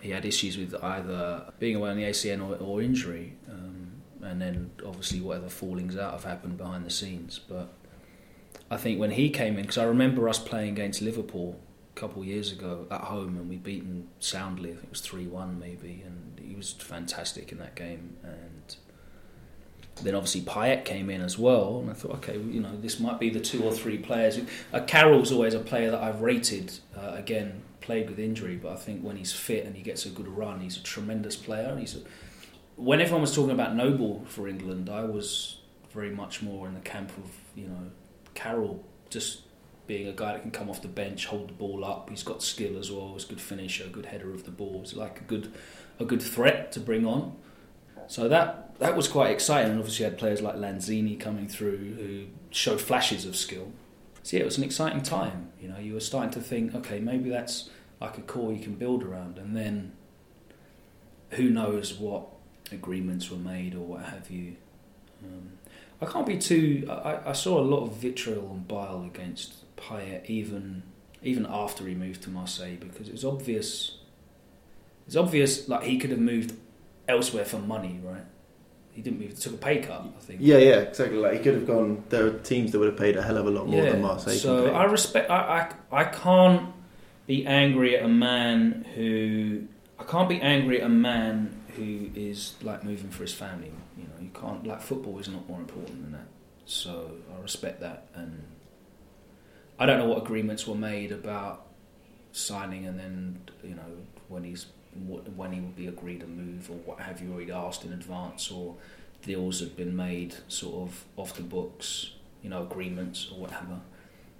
he 0.00 0.10
had 0.10 0.24
issues 0.24 0.58
with 0.58 0.74
either 0.82 1.52
being 1.58 1.76
away 1.76 1.90
on 1.90 1.96
the 1.96 2.02
ACN 2.02 2.46
or, 2.46 2.56
or 2.56 2.82
injury. 2.82 3.36
Um, 3.48 3.92
and 4.22 4.40
then 4.40 4.70
obviously 4.84 5.20
whatever 5.20 5.48
fallings 5.48 5.96
out 5.96 6.12
have 6.12 6.24
happened 6.24 6.56
behind 6.56 6.84
the 6.84 6.90
scenes. 6.90 7.38
But 7.38 7.72
I 8.70 8.76
think 8.76 8.98
when 8.98 9.12
he 9.12 9.30
came 9.30 9.56
in, 9.56 9.62
because 9.62 9.78
I 9.78 9.84
remember 9.84 10.28
us 10.28 10.38
playing 10.38 10.70
against 10.70 11.02
Liverpool 11.02 11.60
a 11.94 12.00
couple 12.00 12.22
of 12.22 12.28
years 12.28 12.52
ago 12.52 12.86
at 12.90 13.02
home, 13.02 13.36
and 13.36 13.48
we 13.48 13.56
beat 13.56 13.84
them 13.84 14.08
soundly. 14.18 14.70
I 14.70 14.74
think 14.74 14.84
it 14.84 14.90
was 14.90 15.00
three 15.00 15.26
one 15.26 15.58
maybe, 15.58 16.02
and 16.04 16.40
he 16.40 16.54
was 16.54 16.72
fantastic 16.72 17.52
in 17.52 17.58
that 17.58 17.74
game. 17.76 18.16
And 18.22 18.51
then 19.96 20.14
obviously 20.14 20.40
Payet 20.40 20.84
came 20.84 21.10
in 21.10 21.20
as 21.20 21.38
well, 21.38 21.78
and 21.80 21.90
I 21.90 21.92
thought, 21.92 22.12
okay, 22.16 22.38
you 22.38 22.60
know, 22.60 22.76
this 22.80 22.98
might 22.98 23.20
be 23.20 23.30
the 23.30 23.40
two 23.40 23.62
or 23.62 23.72
three 23.72 23.98
players. 23.98 24.40
Uh, 24.72 24.80
Carroll's 24.80 25.30
always 25.30 25.54
a 25.54 25.60
player 25.60 25.90
that 25.90 26.02
I've 26.02 26.22
rated. 26.22 26.72
Uh, 26.96 27.12
again, 27.14 27.62
played 27.80 28.08
with 28.08 28.18
injury, 28.18 28.56
but 28.56 28.72
I 28.72 28.76
think 28.76 29.02
when 29.02 29.16
he's 29.16 29.32
fit 29.32 29.66
and 29.66 29.76
he 29.76 29.82
gets 29.82 30.06
a 30.06 30.08
good 30.08 30.28
run, 30.28 30.60
he's 30.60 30.76
a 30.76 30.82
tremendous 30.82 31.36
player. 31.36 31.76
He's 31.78 31.96
a, 31.96 32.00
when 32.76 33.00
everyone 33.00 33.20
was 33.20 33.34
talking 33.34 33.50
about 33.50 33.74
Noble 33.74 34.24
for 34.26 34.48
England, 34.48 34.88
I 34.88 35.04
was 35.04 35.58
very 35.92 36.10
much 36.10 36.42
more 36.42 36.66
in 36.66 36.74
the 36.74 36.80
camp 36.80 37.10
of 37.18 37.30
you 37.54 37.68
know 37.68 37.90
Carroll 38.34 38.82
just 39.10 39.42
being 39.86 40.08
a 40.08 40.12
guy 40.12 40.32
that 40.32 40.42
can 40.42 40.50
come 40.50 40.70
off 40.70 40.80
the 40.80 40.88
bench, 40.88 41.26
hold 41.26 41.50
the 41.50 41.52
ball 41.52 41.84
up. 41.84 42.08
He's 42.08 42.22
got 42.22 42.42
skill 42.42 42.78
as 42.78 42.90
well. 42.90 43.12
He's 43.12 43.24
a 43.24 43.28
good 43.28 43.40
finisher, 43.40 43.84
a 43.84 43.88
good 43.88 44.06
header 44.06 44.32
of 44.32 44.44
the 44.44 44.50
ball. 44.50 44.80
He's 44.80 44.94
like 44.94 45.20
a 45.20 45.24
good 45.24 45.52
a 45.98 46.04
good 46.04 46.22
threat 46.22 46.72
to 46.72 46.80
bring 46.80 47.06
on. 47.06 47.36
So 48.08 48.28
that 48.28 48.78
that 48.78 48.96
was 48.96 49.08
quite 49.08 49.30
exciting. 49.30 49.72
And 49.72 49.80
obviously, 49.80 50.04
had 50.04 50.18
players 50.18 50.42
like 50.42 50.56
Lanzini 50.56 51.18
coming 51.18 51.48
through 51.48 51.94
who 51.94 52.26
showed 52.50 52.80
flashes 52.80 53.24
of 53.24 53.36
skill. 53.36 53.72
So 54.22 54.36
yeah, 54.36 54.42
it 54.42 54.46
was 54.46 54.58
an 54.58 54.64
exciting 54.64 55.02
time. 55.02 55.52
You 55.60 55.68
know, 55.68 55.78
you 55.78 55.94
were 55.94 56.00
starting 56.00 56.30
to 56.32 56.40
think, 56.40 56.74
okay, 56.74 57.00
maybe 57.00 57.30
that's 57.30 57.70
like 58.00 58.18
a 58.18 58.22
core 58.22 58.52
you 58.52 58.60
can 58.60 58.74
build 58.74 59.02
around, 59.02 59.38
and 59.38 59.56
then 59.56 59.92
who 61.30 61.50
knows 61.50 61.94
what 61.94 62.26
agreements 62.70 63.30
were 63.30 63.38
made 63.38 63.74
or 63.74 63.80
what 63.80 64.04
have 64.04 64.30
you. 64.30 64.56
Um, 65.24 65.52
I 66.00 66.06
can't 66.06 66.26
be 66.26 66.38
too. 66.38 66.86
I, 66.90 67.30
I 67.30 67.32
saw 67.32 67.60
a 67.60 67.62
lot 67.62 67.84
of 67.84 67.96
vitriol 67.96 68.50
and 68.50 68.66
bile 68.66 69.04
against 69.04 69.54
Payet 69.76 70.26
even 70.26 70.82
even 71.22 71.46
after 71.48 71.86
he 71.86 71.94
moved 71.94 72.22
to 72.24 72.30
Marseille 72.30 72.76
because 72.76 73.08
it 73.08 73.12
was 73.12 73.24
obvious. 73.24 73.98
It's 75.06 75.16
obvious 75.16 75.68
like 75.68 75.84
he 75.84 75.98
could 75.98 76.10
have 76.10 76.18
moved 76.18 76.54
elsewhere 77.08 77.44
for 77.44 77.58
money, 77.58 78.00
right? 78.02 78.24
He 78.92 79.00
didn't 79.00 79.20
move. 79.20 79.38
Took 79.38 79.54
a 79.54 79.56
pay 79.56 79.78
cut, 79.78 80.04
I 80.16 80.20
think. 80.20 80.40
Yeah, 80.42 80.58
yeah, 80.58 80.80
exactly. 80.80 81.16
Like 81.16 81.34
he 81.34 81.38
could 81.38 81.54
have 81.54 81.66
gone. 81.66 82.04
There 82.10 82.26
are 82.26 82.38
teams 82.38 82.72
that 82.72 82.78
would 82.78 82.88
have 82.88 82.98
paid 82.98 83.16
a 83.16 83.22
hell 83.22 83.38
of 83.38 83.46
a 83.46 83.50
lot 83.50 83.66
more 83.66 83.82
yeah. 83.82 83.92
than 83.92 84.02
Marseille. 84.02 84.34
So 84.34 84.72
I 84.72 84.84
respect. 84.84 85.30
I, 85.30 85.72
I 85.90 86.00
I 86.00 86.04
can't 86.04 86.74
be 87.26 87.46
angry 87.46 87.96
at 87.96 88.04
a 88.04 88.08
man 88.08 88.86
who. 88.94 89.66
I 89.98 90.04
can't 90.04 90.28
be 90.28 90.40
angry 90.40 90.80
at 90.80 90.86
a 90.86 90.90
man 90.90 91.62
who 91.76 92.10
is 92.14 92.54
like 92.62 92.84
moving 92.84 93.08
for 93.10 93.22
his 93.22 93.32
family. 93.32 93.72
You 93.96 94.04
know, 94.04 94.20
you 94.20 94.30
can't 94.30 94.66
like 94.66 94.82
football 94.82 95.18
is 95.18 95.28
not 95.28 95.48
more 95.48 95.58
important 95.58 96.02
than 96.02 96.12
that. 96.12 96.26
So 96.66 97.12
I 97.34 97.40
respect 97.40 97.80
that, 97.80 98.08
and 98.14 98.42
I 99.78 99.86
don't 99.86 99.98
know 99.98 100.06
what 100.06 100.18
agreements 100.18 100.66
were 100.66 100.74
made 100.74 101.12
about 101.12 101.66
signing, 102.32 102.86
and 102.86 102.98
then 102.98 103.40
you 103.62 103.74
know 103.74 103.82
when 104.28 104.44
he's 104.44 104.66
when 104.94 105.52
he 105.52 105.60
would 105.60 105.76
be 105.76 105.86
agreed 105.86 106.20
to 106.20 106.26
move 106.26 106.70
or 106.70 106.74
what 106.74 107.00
have 107.00 107.20
you, 107.20 107.32
already 107.32 107.52
asked 107.52 107.84
in 107.84 107.92
advance, 107.92 108.50
or 108.50 108.76
deals 109.22 109.60
had 109.60 109.76
been 109.76 109.96
made 109.96 110.34
sort 110.48 110.88
of 110.88 111.04
off 111.16 111.34
the 111.34 111.42
books, 111.42 112.12
you 112.42 112.50
know, 112.50 112.62
agreements 112.62 113.28
or 113.32 113.40
whatever 113.40 113.80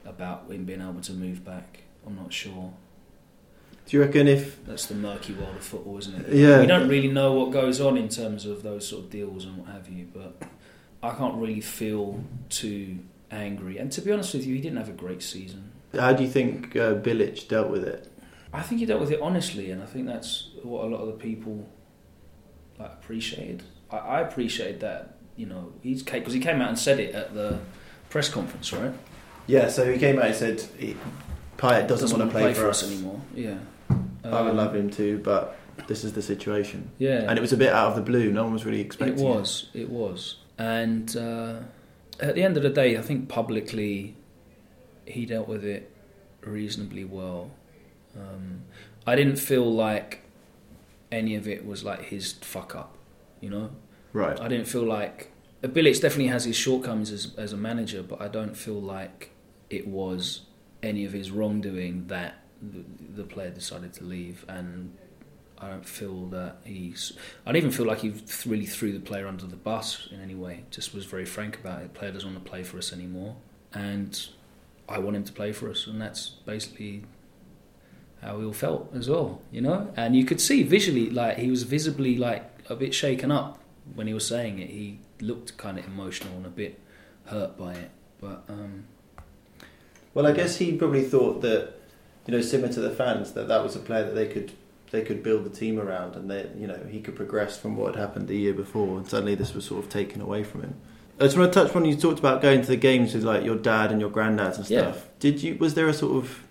about 0.04 0.50
him 0.50 0.64
being 0.64 0.80
able 0.80 1.00
to 1.00 1.12
move 1.12 1.44
back. 1.44 1.82
I'm 2.06 2.16
not 2.16 2.32
sure. 2.32 2.72
Do 3.86 3.96
you 3.96 4.02
reckon 4.02 4.28
if 4.28 4.64
that's 4.64 4.86
the 4.86 4.94
murky 4.94 5.32
world 5.32 5.56
of 5.56 5.64
football, 5.64 5.98
isn't 5.98 6.26
it? 6.26 6.34
Yeah, 6.34 6.60
we 6.60 6.66
don't 6.66 6.88
really 6.88 7.08
know 7.08 7.32
what 7.32 7.50
goes 7.50 7.80
on 7.80 7.96
in 7.96 8.08
terms 8.08 8.46
of 8.46 8.62
those 8.62 8.86
sort 8.86 9.04
of 9.04 9.10
deals 9.10 9.44
and 9.44 9.56
what 9.58 9.68
have 9.68 9.88
you. 9.88 10.06
But 10.12 10.42
I 11.02 11.10
can't 11.10 11.34
really 11.36 11.60
feel 11.60 12.22
too 12.48 12.98
angry. 13.30 13.78
And 13.78 13.90
to 13.92 14.00
be 14.00 14.12
honest 14.12 14.34
with 14.34 14.46
you, 14.46 14.54
he 14.54 14.60
didn't 14.60 14.78
have 14.78 14.88
a 14.88 14.92
great 14.92 15.22
season. 15.22 15.72
How 15.98 16.12
do 16.12 16.22
you 16.22 16.30
think 16.30 16.76
uh, 16.76 16.94
Bilic 16.94 17.48
dealt 17.48 17.70
with 17.70 17.84
it? 17.84 18.11
I 18.52 18.62
think 18.62 18.80
he 18.80 18.86
dealt 18.86 19.00
with 19.00 19.10
it 19.10 19.20
honestly, 19.20 19.70
and 19.70 19.82
I 19.82 19.86
think 19.86 20.06
that's 20.06 20.48
what 20.62 20.84
a 20.84 20.88
lot 20.88 20.98
of 21.00 21.06
the 21.08 21.12
people 21.14 21.68
like 22.78 22.92
appreciated. 22.92 23.62
I, 23.90 23.96
I 23.96 24.20
appreciated 24.20 24.80
that. 24.80 25.16
You 25.36 25.46
know, 25.46 25.72
he's 25.82 26.02
because 26.02 26.34
he 26.34 26.40
came 26.40 26.60
out 26.60 26.68
and 26.68 26.78
said 26.78 27.00
it 27.00 27.14
at 27.14 27.32
the 27.34 27.58
press 28.10 28.28
conference, 28.28 28.72
right? 28.72 28.92
Yeah, 29.46 29.68
so 29.68 29.90
he 29.90 29.98
came 29.98 30.18
out 30.18 30.26
and 30.26 30.34
said 30.34 30.60
he, 30.78 30.94
Payet 31.56 31.88
doesn't, 31.88 31.88
Doesn't 32.10 32.18
want 32.18 32.30
to 32.30 32.38
play, 32.38 32.52
for 32.54 32.68
us. 32.68 32.82
anymore. 32.86 33.20
Yeah, 33.34 33.56
I 34.24 34.42
would 34.42 34.50
Um, 34.50 34.56
love 34.56 34.76
him 34.76 34.90
to, 34.90 35.18
but 35.18 35.56
this 35.86 36.04
is 36.04 36.12
the 36.12 36.22
situation. 36.22 36.90
Yeah, 36.98 37.24
And 37.28 37.38
it 37.38 37.40
was 37.40 37.52
a 37.52 37.56
bit 37.56 37.72
out 37.72 37.88
of 37.88 37.96
the 37.96 38.02
blue. 38.02 38.30
No 38.30 38.44
one 38.44 38.52
was 38.52 38.64
really 38.66 38.80
expecting. 38.82 39.18
It 39.18 39.24
was. 39.24 39.68
It 39.72 39.88
was. 39.88 40.36
And 40.58 41.16
uh, 41.16 41.60
at 42.20 42.34
the 42.34 42.42
end 42.42 42.56
of 42.58 42.62
the 42.62 42.70
day, 42.70 42.98
I 42.98 43.00
think 43.02 43.28
publicly 43.28 44.14
he 45.06 45.24
dealt 45.26 45.48
with 45.48 45.64
it 45.64 45.90
reasonably 46.42 47.04
well. 47.04 47.50
Um, 48.16 48.62
I 49.06 49.16
didn't 49.16 49.36
feel 49.36 49.70
like 49.72 50.22
any 51.10 51.34
of 51.34 51.48
it 51.48 51.66
was 51.66 51.84
like 51.84 52.04
his 52.04 52.32
fuck 52.34 52.74
up, 52.74 52.96
you 53.40 53.50
know? 53.50 53.70
Right. 54.12 54.38
I 54.40 54.48
didn't 54.48 54.66
feel 54.66 54.84
like. 54.84 55.30
uh, 55.64 55.68
Bilic 55.68 56.00
definitely 56.00 56.28
has 56.28 56.44
his 56.44 56.56
shortcomings 56.56 57.10
as, 57.10 57.34
as 57.36 57.52
a 57.52 57.56
manager, 57.56 58.02
but 58.02 58.20
I 58.20 58.28
don't 58.28 58.56
feel 58.56 58.80
like 58.80 59.30
it 59.70 59.86
was 59.86 60.42
any 60.82 61.04
of 61.04 61.12
his 61.12 61.30
wrongdoing 61.30 62.06
that 62.08 62.36
the, 62.60 62.84
the 63.16 63.24
player 63.24 63.50
decided 63.50 63.92
to 63.94 64.04
leave. 64.04 64.44
And 64.48 64.96
I 65.58 65.68
don't 65.68 65.86
feel 65.86 66.26
that 66.26 66.56
he's. 66.64 67.12
I 67.46 67.52
don't 67.52 67.56
even 67.56 67.70
feel 67.70 67.86
like 67.86 68.00
he 68.00 68.12
really 68.46 68.66
threw 68.66 68.92
the 68.92 69.00
player 69.00 69.28
under 69.28 69.46
the 69.46 69.56
bus 69.56 70.08
in 70.10 70.20
any 70.20 70.34
way. 70.34 70.64
Just 70.70 70.92
was 70.92 71.04
very 71.06 71.24
frank 71.24 71.58
about 71.60 71.80
it. 71.80 71.92
The 71.92 71.98
player 71.98 72.10
doesn't 72.10 72.32
want 72.32 72.44
to 72.44 72.50
play 72.50 72.64
for 72.64 72.78
us 72.78 72.92
anymore, 72.92 73.36
and 73.72 74.28
I 74.88 74.98
want 74.98 75.16
him 75.16 75.24
to 75.24 75.32
play 75.32 75.52
for 75.52 75.70
us, 75.70 75.86
and 75.86 76.00
that's 76.00 76.30
basically 76.44 77.04
how 78.22 78.36
we 78.36 78.44
all 78.44 78.52
felt 78.52 78.90
as 78.94 79.08
well, 79.08 79.40
you 79.50 79.60
know. 79.60 79.92
And 79.96 80.14
you 80.16 80.24
could 80.24 80.40
see 80.40 80.62
visually, 80.62 81.10
like 81.10 81.38
he 81.38 81.50
was 81.50 81.64
visibly 81.64 82.16
like 82.16 82.44
a 82.70 82.76
bit 82.76 82.94
shaken 82.94 83.30
up 83.32 83.58
when 83.94 84.06
he 84.06 84.14
was 84.14 84.26
saying 84.26 84.58
it. 84.58 84.70
He 84.70 84.98
looked 85.20 85.56
kind 85.56 85.78
of 85.78 85.86
emotional 85.86 86.36
and 86.36 86.46
a 86.46 86.50
bit 86.50 86.78
hurt 87.26 87.56
by 87.58 87.74
it, 87.74 87.90
but 88.20 88.44
um, 88.48 88.84
Well, 90.14 90.26
I 90.26 90.32
guess 90.32 90.56
he 90.56 90.72
probably 90.76 91.02
thought 91.02 91.40
that, 91.42 91.72
you 92.26 92.32
know, 92.34 92.40
similar 92.40 92.72
to 92.72 92.80
the 92.80 92.90
fans, 92.90 93.32
that 93.32 93.48
that 93.48 93.62
was 93.62 93.76
a 93.76 93.80
player 93.80 94.04
that 94.04 94.14
they 94.14 94.26
could 94.28 94.52
they 94.90 95.00
could 95.02 95.22
build 95.22 95.42
the 95.44 95.50
team 95.50 95.80
around, 95.80 96.16
and 96.16 96.30
that 96.30 96.54
you 96.56 96.66
know 96.66 96.78
he 96.90 97.00
could 97.00 97.16
progress 97.16 97.56
from 97.58 97.76
what 97.76 97.94
had 97.94 98.00
happened 98.00 98.28
the 98.28 98.36
year 98.36 98.52
before, 98.52 98.98
and 98.98 99.08
suddenly 99.08 99.34
this 99.34 99.54
was 99.54 99.64
sort 99.64 99.82
of 99.84 99.90
taken 99.90 100.20
away 100.20 100.44
from 100.44 100.60
him. 100.62 100.74
I 101.18 101.24
just 101.24 101.36
want 101.38 101.52
to 101.52 101.64
touch 101.64 101.74
on 101.74 101.84
you 101.86 101.96
talked 101.96 102.18
about 102.18 102.42
going 102.42 102.60
to 102.62 102.66
the 102.68 102.76
games 102.76 103.14
with 103.14 103.22
like 103.24 103.42
your 103.44 103.56
dad 103.56 103.90
and 103.90 104.00
your 104.00 104.10
granddads 104.10 104.56
and 104.58 104.68
Yeah. 104.68 104.92
stuff. 104.92 105.08
Did 105.18 105.42
you? 105.42 105.56
Was 105.56 105.74
there 105.74 105.88
a 105.88 105.94
sort 105.94 106.16
of 106.16 106.42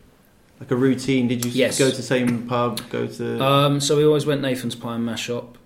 like 0.61 0.69
a 0.71 0.75
routine? 0.75 1.27
Did 1.27 1.43
you 1.43 1.51
Yes. 1.51 1.77
go 1.79 1.89
to 1.89 1.95
the 1.95 2.03
same 2.03 2.47
pub? 2.47 2.79
Go 2.91 3.07
to 3.07 3.43
Um, 3.43 3.81
so 3.81 3.97
we 3.97 4.05
always 4.05 4.27
went 4.27 4.41
Nathan's 4.41 4.75
Pie 4.75 4.95
and 4.95 5.05
Mash 5.05 5.27
Up 5.29 5.57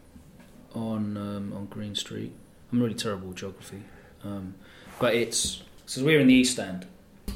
on 0.73 1.17
um, 1.17 1.53
on 1.53 1.65
Green 1.65 1.95
Street. 1.95 2.31
I'm 2.71 2.81
really 2.81 2.95
terrible 2.95 3.27
with 3.27 3.37
geography, 3.37 3.81
um, 4.23 4.55
but 4.99 5.13
it's 5.13 5.61
so 5.85 6.03
we're 6.03 6.19
in 6.21 6.27
the 6.27 6.33
East 6.33 6.57
End, 6.57 6.87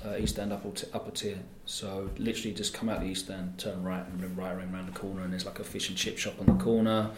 uh, 0.05 0.15
East 0.17 0.39
End 0.39 0.51
upper, 0.53 0.71
t- 0.71 0.87
upper 0.93 1.11
tier. 1.11 1.39
So 1.65 2.09
literally 2.17 2.53
just 2.55 2.73
come 2.73 2.87
out 2.89 3.01
the 3.01 3.07
East 3.07 3.29
End, 3.29 3.59
turn 3.59 3.83
right, 3.83 4.05
and 4.07 4.19
then 4.21 4.35
right 4.35 4.53
around 4.53 4.87
the 4.91 4.97
corner, 4.99 5.21
and 5.21 5.31
there's 5.33 5.45
like 5.45 5.59
a 5.59 5.63
fish 5.63 5.89
and 5.89 5.97
chip 5.97 6.17
shop 6.17 6.35
on 6.39 6.45
the 6.47 6.63
corner. 6.63 7.11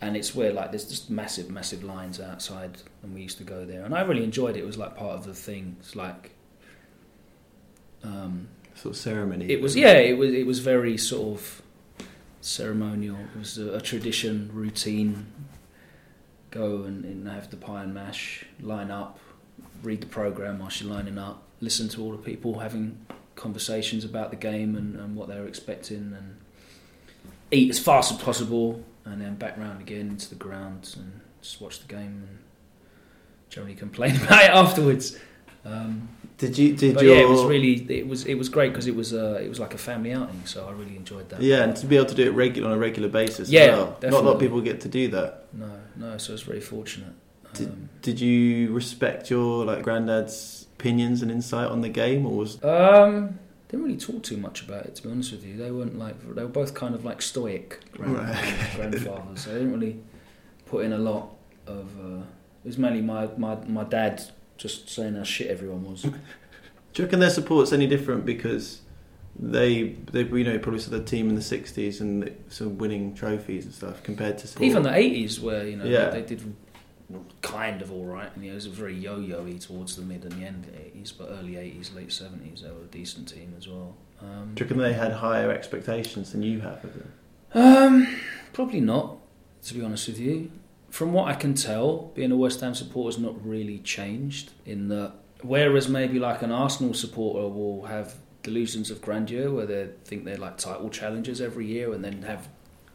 And 0.00 0.16
it's 0.16 0.34
where 0.34 0.52
like 0.52 0.70
there's 0.72 0.88
just 0.88 1.10
massive, 1.10 1.50
massive 1.50 1.82
lines 1.84 2.18
outside, 2.20 2.78
and 3.02 3.14
we 3.14 3.22
used 3.22 3.38
to 3.38 3.44
go 3.44 3.64
there. 3.64 3.84
And 3.84 3.94
I 3.94 4.00
really 4.02 4.24
enjoyed 4.24 4.56
it. 4.56 4.60
It 4.60 4.66
was 4.66 4.78
like 4.78 4.96
part 4.96 5.16
of 5.18 5.24
the 5.24 5.34
thing. 5.34 5.76
It's 5.80 5.94
like 5.94 6.30
um, 8.02 8.48
sort 8.74 8.94
of 8.94 9.00
ceremony? 9.00 9.50
it 9.50 9.60
was 9.60 9.76
yeah, 9.76 9.94
it 9.94 10.16
was 10.16 10.32
it 10.32 10.46
was 10.46 10.58
very 10.60 10.96
sort 10.96 11.38
of 11.38 11.62
ceremonial. 12.40 13.16
It 13.34 13.38
was 13.38 13.58
a, 13.58 13.74
a 13.74 13.80
tradition, 13.80 14.50
routine. 14.52 15.26
Go 16.50 16.82
and, 16.82 17.04
and 17.04 17.26
have 17.28 17.50
the 17.50 17.56
pie 17.56 17.82
and 17.82 17.94
mash, 17.94 18.44
line 18.60 18.90
up, 18.90 19.18
read 19.82 20.02
the 20.02 20.06
program 20.06 20.58
whilst 20.58 20.82
you're 20.82 20.92
lining 20.92 21.16
up, 21.16 21.42
listen 21.60 21.88
to 21.90 22.02
all 22.02 22.12
the 22.12 22.18
people 22.18 22.58
having 22.58 23.06
conversations 23.36 24.04
about 24.04 24.30
the 24.30 24.36
game 24.36 24.76
and, 24.76 24.96
and 24.96 25.16
what 25.16 25.28
they're 25.28 25.46
expecting, 25.46 26.14
and 26.14 26.36
eat 27.50 27.70
as 27.70 27.78
fast 27.78 28.12
as 28.12 28.18
possible, 28.18 28.84
and 29.06 29.20
then 29.20 29.34
back 29.36 29.56
round 29.56 29.80
again 29.80 30.08
into 30.08 30.28
the 30.28 30.34
ground 30.34 30.94
and 30.98 31.20
just 31.40 31.60
watch 31.60 31.80
the 31.80 31.88
game 31.88 32.26
and 32.28 32.38
generally 33.48 33.74
complain 33.74 34.16
about 34.22 34.44
it 34.44 34.50
afterwards. 34.50 35.18
Um, 35.64 36.08
Did 36.42 36.58
you? 36.58 36.76
Did 36.76 36.94
but 36.94 37.04
your? 37.04 37.14
yeah, 37.14 37.22
it 37.22 37.28
was 37.28 37.44
really 37.44 37.74
it 38.00 38.06
was 38.06 38.26
it 38.26 38.34
was 38.34 38.48
great 38.48 38.70
because 38.72 38.88
it 38.88 38.96
was 38.96 39.14
uh, 39.14 39.40
it 39.44 39.48
was 39.48 39.60
like 39.60 39.74
a 39.74 39.78
family 39.78 40.12
outing, 40.12 40.42
so 40.44 40.66
I 40.66 40.72
really 40.72 40.96
enjoyed 40.96 41.28
that. 41.30 41.40
Yeah, 41.40 41.62
and 41.62 41.76
to 41.76 41.86
be 41.86 41.96
able 41.96 42.06
to 42.06 42.14
do 42.16 42.24
it 42.24 42.30
regular 42.30 42.68
on 42.70 42.74
a 42.74 42.78
regular 42.78 43.08
basis. 43.08 43.48
Yeah, 43.48 43.68
well. 43.76 43.98
Not 44.02 44.12
a 44.12 44.26
lot 44.28 44.34
of 44.34 44.40
people 44.40 44.60
get 44.60 44.80
to 44.80 44.88
do 44.88 45.06
that. 45.16 45.46
No, 45.52 45.70
no, 45.96 46.18
so 46.18 46.32
I 46.32 46.34
was 46.34 46.42
very 46.42 46.60
fortunate. 46.60 47.14
Um, 47.60 47.88
Did 48.00 48.20
you 48.20 48.72
respect 48.72 49.30
your 49.30 49.64
like 49.64 49.82
granddad's 49.84 50.66
opinions 50.78 51.22
and 51.22 51.30
insight 51.30 51.68
on 51.68 51.80
the 51.80 51.88
game, 51.88 52.26
or 52.26 52.36
was 52.38 52.52
um, 52.64 53.38
didn't 53.68 53.84
really 53.86 53.96
talk 53.98 54.24
too 54.24 54.36
much 54.36 54.62
about 54.62 54.84
it 54.86 54.96
to 54.96 55.02
be 55.04 55.10
honest 55.10 55.30
with 55.30 55.44
you. 55.46 55.56
They 55.56 55.70
weren't 55.70 55.96
like 55.96 56.16
they 56.34 56.42
were 56.42 56.48
both 56.48 56.74
kind 56.74 56.94
of 56.94 57.04
like 57.04 57.22
stoic 57.22 57.78
grand, 57.92 58.16
Right. 58.16 58.68
grandfathers. 58.76 59.44
So 59.44 59.50
they 59.52 59.58
didn't 59.60 59.74
really 59.78 60.00
put 60.66 60.84
in 60.84 60.92
a 60.92 60.98
lot 60.98 61.36
of 61.68 61.86
uh, 62.04 62.22
It 62.64 62.66
was 62.66 62.78
mainly 62.78 63.00
my, 63.00 63.28
my, 63.36 63.54
my 63.66 63.84
dad 63.84 64.22
just 64.56 64.88
saying 64.88 65.14
how 65.14 65.22
shit 65.24 65.48
everyone 65.48 65.84
was. 65.90 66.02
Do 66.02 66.10
you 66.96 67.04
reckon 67.04 67.20
their 67.20 67.30
support's 67.30 67.72
any 67.72 67.86
different 67.86 68.24
because 68.26 68.80
they 69.38 69.96
they 70.12 70.24
you 70.24 70.44
know 70.44 70.58
probably 70.58 70.78
saw 70.80 70.90
the 70.90 71.02
team 71.02 71.28
in 71.30 71.34
the 71.34 71.40
'60s 71.40 72.00
and 72.00 72.30
some 72.48 72.76
winning 72.78 73.14
trophies 73.14 73.64
and 73.64 73.74
stuff 73.74 74.02
compared 74.02 74.38
to 74.38 74.46
support? 74.46 74.68
Even 74.68 74.82
the 74.82 74.90
80s, 74.90 75.40
where 75.40 75.66
you 75.66 75.76
know 75.76 75.84
Yeah. 75.84 76.10
they, 76.10 76.20
they 76.20 76.26
did 76.26 76.54
kind 77.42 77.82
of 77.82 77.92
all 77.92 78.04
right, 78.06 78.30
and 78.34 78.44
you 78.44 78.50
know, 78.50 78.54
it 78.54 78.56
was 78.56 78.66
a 78.66 78.70
very 78.70 78.94
yo-yo-y 78.94 79.52
towards 79.58 79.96
the 79.96 80.02
mid 80.02 80.22
and 80.24 80.32
the 80.32 80.46
end 80.46 80.66
80s, 80.96 81.12
but 81.16 81.28
early 81.30 81.52
80s, 81.52 81.94
late 81.94 82.08
70s, 82.08 82.62
they 82.62 82.70
were 82.70 82.82
a 82.84 82.86
decent 82.90 83.28
team 83.28 83.54
as 83.58 83.68
well. 83.68 83.94
Um, 84.20 84.52
Do 84.54 84.64
you 84.64 84.66
reckon 84.68 84.78
they 84.82 84.92
had 84.94 85.12
higher 85.12 85.50
expectations 85.50 86.32
than 86.32 86.42
you 86.42 86.60
have 86.60 86.82
of 86.84 86.94
them? 86.94 87.12
Um, 87.54 88.16
probably 88.54 88.80
not, 88.80 89.18
to 89.64 89.74
be 89.74 89.82
honest 89.82 90.08
with 90.08 90.18
you. 90.20 90.50
From 90.92 91.14
what 91.14 91.28
I 91.28 91.34
can 91.34 91.54
tell, 91.54 92.12
being 92.14 92.32
a 92.32 92.36
West 92.36 92.60
Ham 92.60 92.74
supporter 92.74 93.16
has 93.16 93.18
not 93.18 93.42
really 93.46 93.78
changed. 93.78 94.50
In 94.66 94.88
that, 94.88 95.12
whereas 95.40 95.88
maybe 95.88 96.18
like 96.18 96.42
an 96.42 96.52
Arsenal 96.52 96.92
supporter 96.92 97.48
will 97.48 97.86
have 97.86 98.16
delusions 98.42 98.90
of 98.90 99.00
grandeur, 99.00 99.50
where 99.50 99.64
they 99.64 99.88
think 100.04 100.26
they're 100.26 100.36
like 100.36 100.58
title 100.58 100.90
challengers 100.90 101.40
every 101.40 101.66
year, 101.66 101.94
and 101.94 102.04
then 102.04 102.20
have 102.20 102.46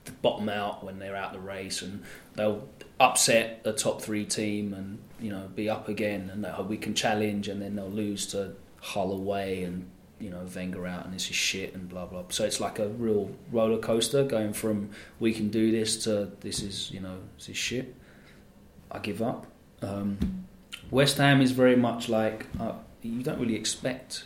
the 0.05 0.11
bottom 0.11 0.47
out 0.47 0.83
when 0.83 0.99
they're 0.99 1.15
out 1.15 1.33
the 1.33 1.39
race, 1.39 1.81
and 1.81 2.03
they'll 2.35 2.69
upset 2.99 3.61
a 3.65 3.73
top 3.73 3.99
three 3.99 4.25
team, 4.25 4.75
and 4.75 4.99
you 5.19 5.31
know 5.31 5.49
be 5.55 5.67
up 5.67 5.89
again, 5.89 6.29
and 6.29 6.69
we 6.69 6.77
can 6.77 6.93
challenge, 6.93 7.47
and 7.47 7.59
then 7.63 7.75
they'll 7.75 7.89
lose 7.89 8.27
to 8.27 8.53
Hull 8.79 9.11
away, 9.11 9.63
and 9.63 9.89
you 10.19 10.29
know 10.29 10.45
Wenger 10.53 10.85
out 10.87 11.05
and 11.05 11.13
this 11.13 11.29
is 11.29 11.35
shit 11.35 11.73
and 11.73 11.87
blah 11.87 12.05
blah. 12.05 12.23
So 12.29 12.45
it's 12.45 12.59
like 12.59 12.79
a 12.79 12.87
real 12.87 13.31
roller 13.51 13.77
coaster 13.77 14.23
going 14.23 14.53
from 14.53 14.89
we 15.19 15.33
can 15.33 15.49
do 15.49 15.71
this 15.71 16.03
to 16.03 16.31
this 16.41 16.61
is 16.61 16.91
you 16.91 16.99
know 16.99 17.17
this 17.37 17.49
is 17.49 17.57
shit. 17.57 17.95
I 18.91 18.99
give 18.99 19.21
up. 19.21 19.47
Um, 19.81 20.45
West 20.89 21.17
Ham 21.17 21.41
is 21.41 21.51
very 21.51 21.75
much 21.75 22.09
like 22.09 22.47
uh, 22.59 22.73
you 23.01 23.23
don't 23.23 23.39
really 23.39 23.55
expect. 23.55 24.23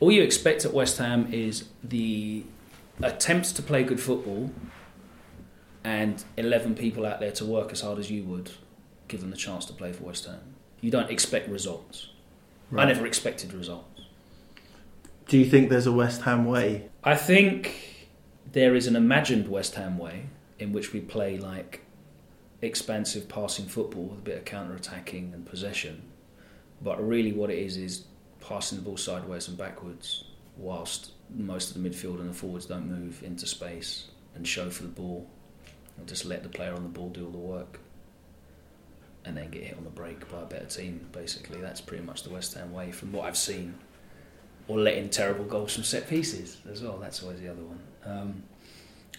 All 0.00 0.12
you 0.12 0.22
expect 0.22 0.64
at 0.64 0.72
West 0.72 0.98
Ham 0.98 1.32
is 1.32 1.68
the 1.82 2.44
attempts 3.02 3.52
to 3.52 3.62
play 3.62 3.82
good 3.82 4.00
football 4.00 4.50
and 5.84 6.24
11 6.36 6.74
people 6.74 7.06
out 7.06 7.20
there 7.20 7.32
to 7.32 7.44
work 7.44 7.72
as 7.72 7.80
hard 7.80 7.98
as 7.98 8.10
you 8.10 8.24
would 8.24 8.50
given 9.08 9.30
the 9.30 9.36
chance 9.36 9.64
to 9.66 9.72
play 9.72 9.92
for 9.92 10.04
West 10.04 10.26
Ham. 10.26 10.40
You 10.80 10.90
don't 10.90 11.10
expect 11.10 11.48
results. 11.48 12.08
I 12.76 12.84
never 12.84 13.06
expected 13.06 13.54
results. 13.54 13.87
Do 15.28 15.36
you 15.36 15.44
think 15.44 15.68
there's 15.68 15.86
a 15.86 15.92
West 15.92 16.22
Ham 16.22 16.46
way? 16.46 16.88
I 17.04 17.14
think 17.14 18.06
there 18.50 18.74
is 18.74 18.86
an 18.86 18.96
imagined 18.96 19.46
West 19.46 19.74
Ham 19.74 19.98
way 19.98 20.24
in 20.58 20.72
which 20.72 20.94
we 20.94 21.00
play 21.00 21.36
like 21.36 21.82
expansive 22.62 23.28
passing 23.28 23.66
football 23.66 24.04
with 24.04 24.20
a 24.20 24.22
bit 24.22 24.38
of 24.38 24.46
counter 24.46 24.74
attacking 24.74 25.34
and 25.34 25.44
possession. 25.44 26.00
But 26.80 27.06
really, 27.06 27.34
what 27.34 27.50
it 27.50 27.58
is 27.58 27.76
is 27.76 28.04
passing 28.40 28.78
the 28.78 28.84
ball 28.84 28.96
sideways 28.96 29.48
and 29.48 29.58
backwards, 29.58 30.24
whilst 30.56 31.10
most 31.28 31.76
of 31.76 31.82
the 31.82 31.86
midfield 31.86 32.20
and 32.20 32.30
the 32.30 32.34
forwards 32.34 32.64
don't 32.64 32.86
move 32.86 33.22
into 33.22 33.46
space 33.46 34.06
and 34.34 34.48
show 34.48 34.70
for 34.70 34.84
the 34.84 34.88
ball, 34.88 35.28
and 35.98 36.08
just 36.08 36.24
let 36.24 36.42
the 36.42 36.48
player 36.48 36.72
on 36.72 36.84
the 36.84 36.88
ball 36.88 37.10
do 37.10 37.26
all 37.26 37.32
the 37.32 37.36
work, 37.36 37.80
and 39.26 39.36
then 39.36 39.50
get 39.50 39.64
hit 39.64 39.76
on 39.76 39.84
the 39.84 39.90
break 39.90 40.26
by 40.30 40.40
a 40.40 40.46
better 40.46 40.64
team. 40.64 41.06
Basically, 41.12 41.60
that's 41.60 41.82
pretty 41.82 42.02
much 42.02 42.22
the 42.22 42.30
West 42.30 42.54
Ham 42.54 42.72
way 42.72 42.90
from 42.90 43.12
what 43.12 43.26
I've 43.26 43.36
seen 43.36 43.74
or 44.68 44.78
letting 44.78 45.08
terrible 45.08 45.44
goals 45.44 45.74
from 45.74 45.82
set 45.82 46.08
pieces 46.08 46.58
as 46.70 46.82
well. 46.82 46.98
That's 46.98 47.22
always 47.22 47.40
the 47.40 47.48
other 47.48 47.62
one. 47.62 47.80
Um, 48.04 48.42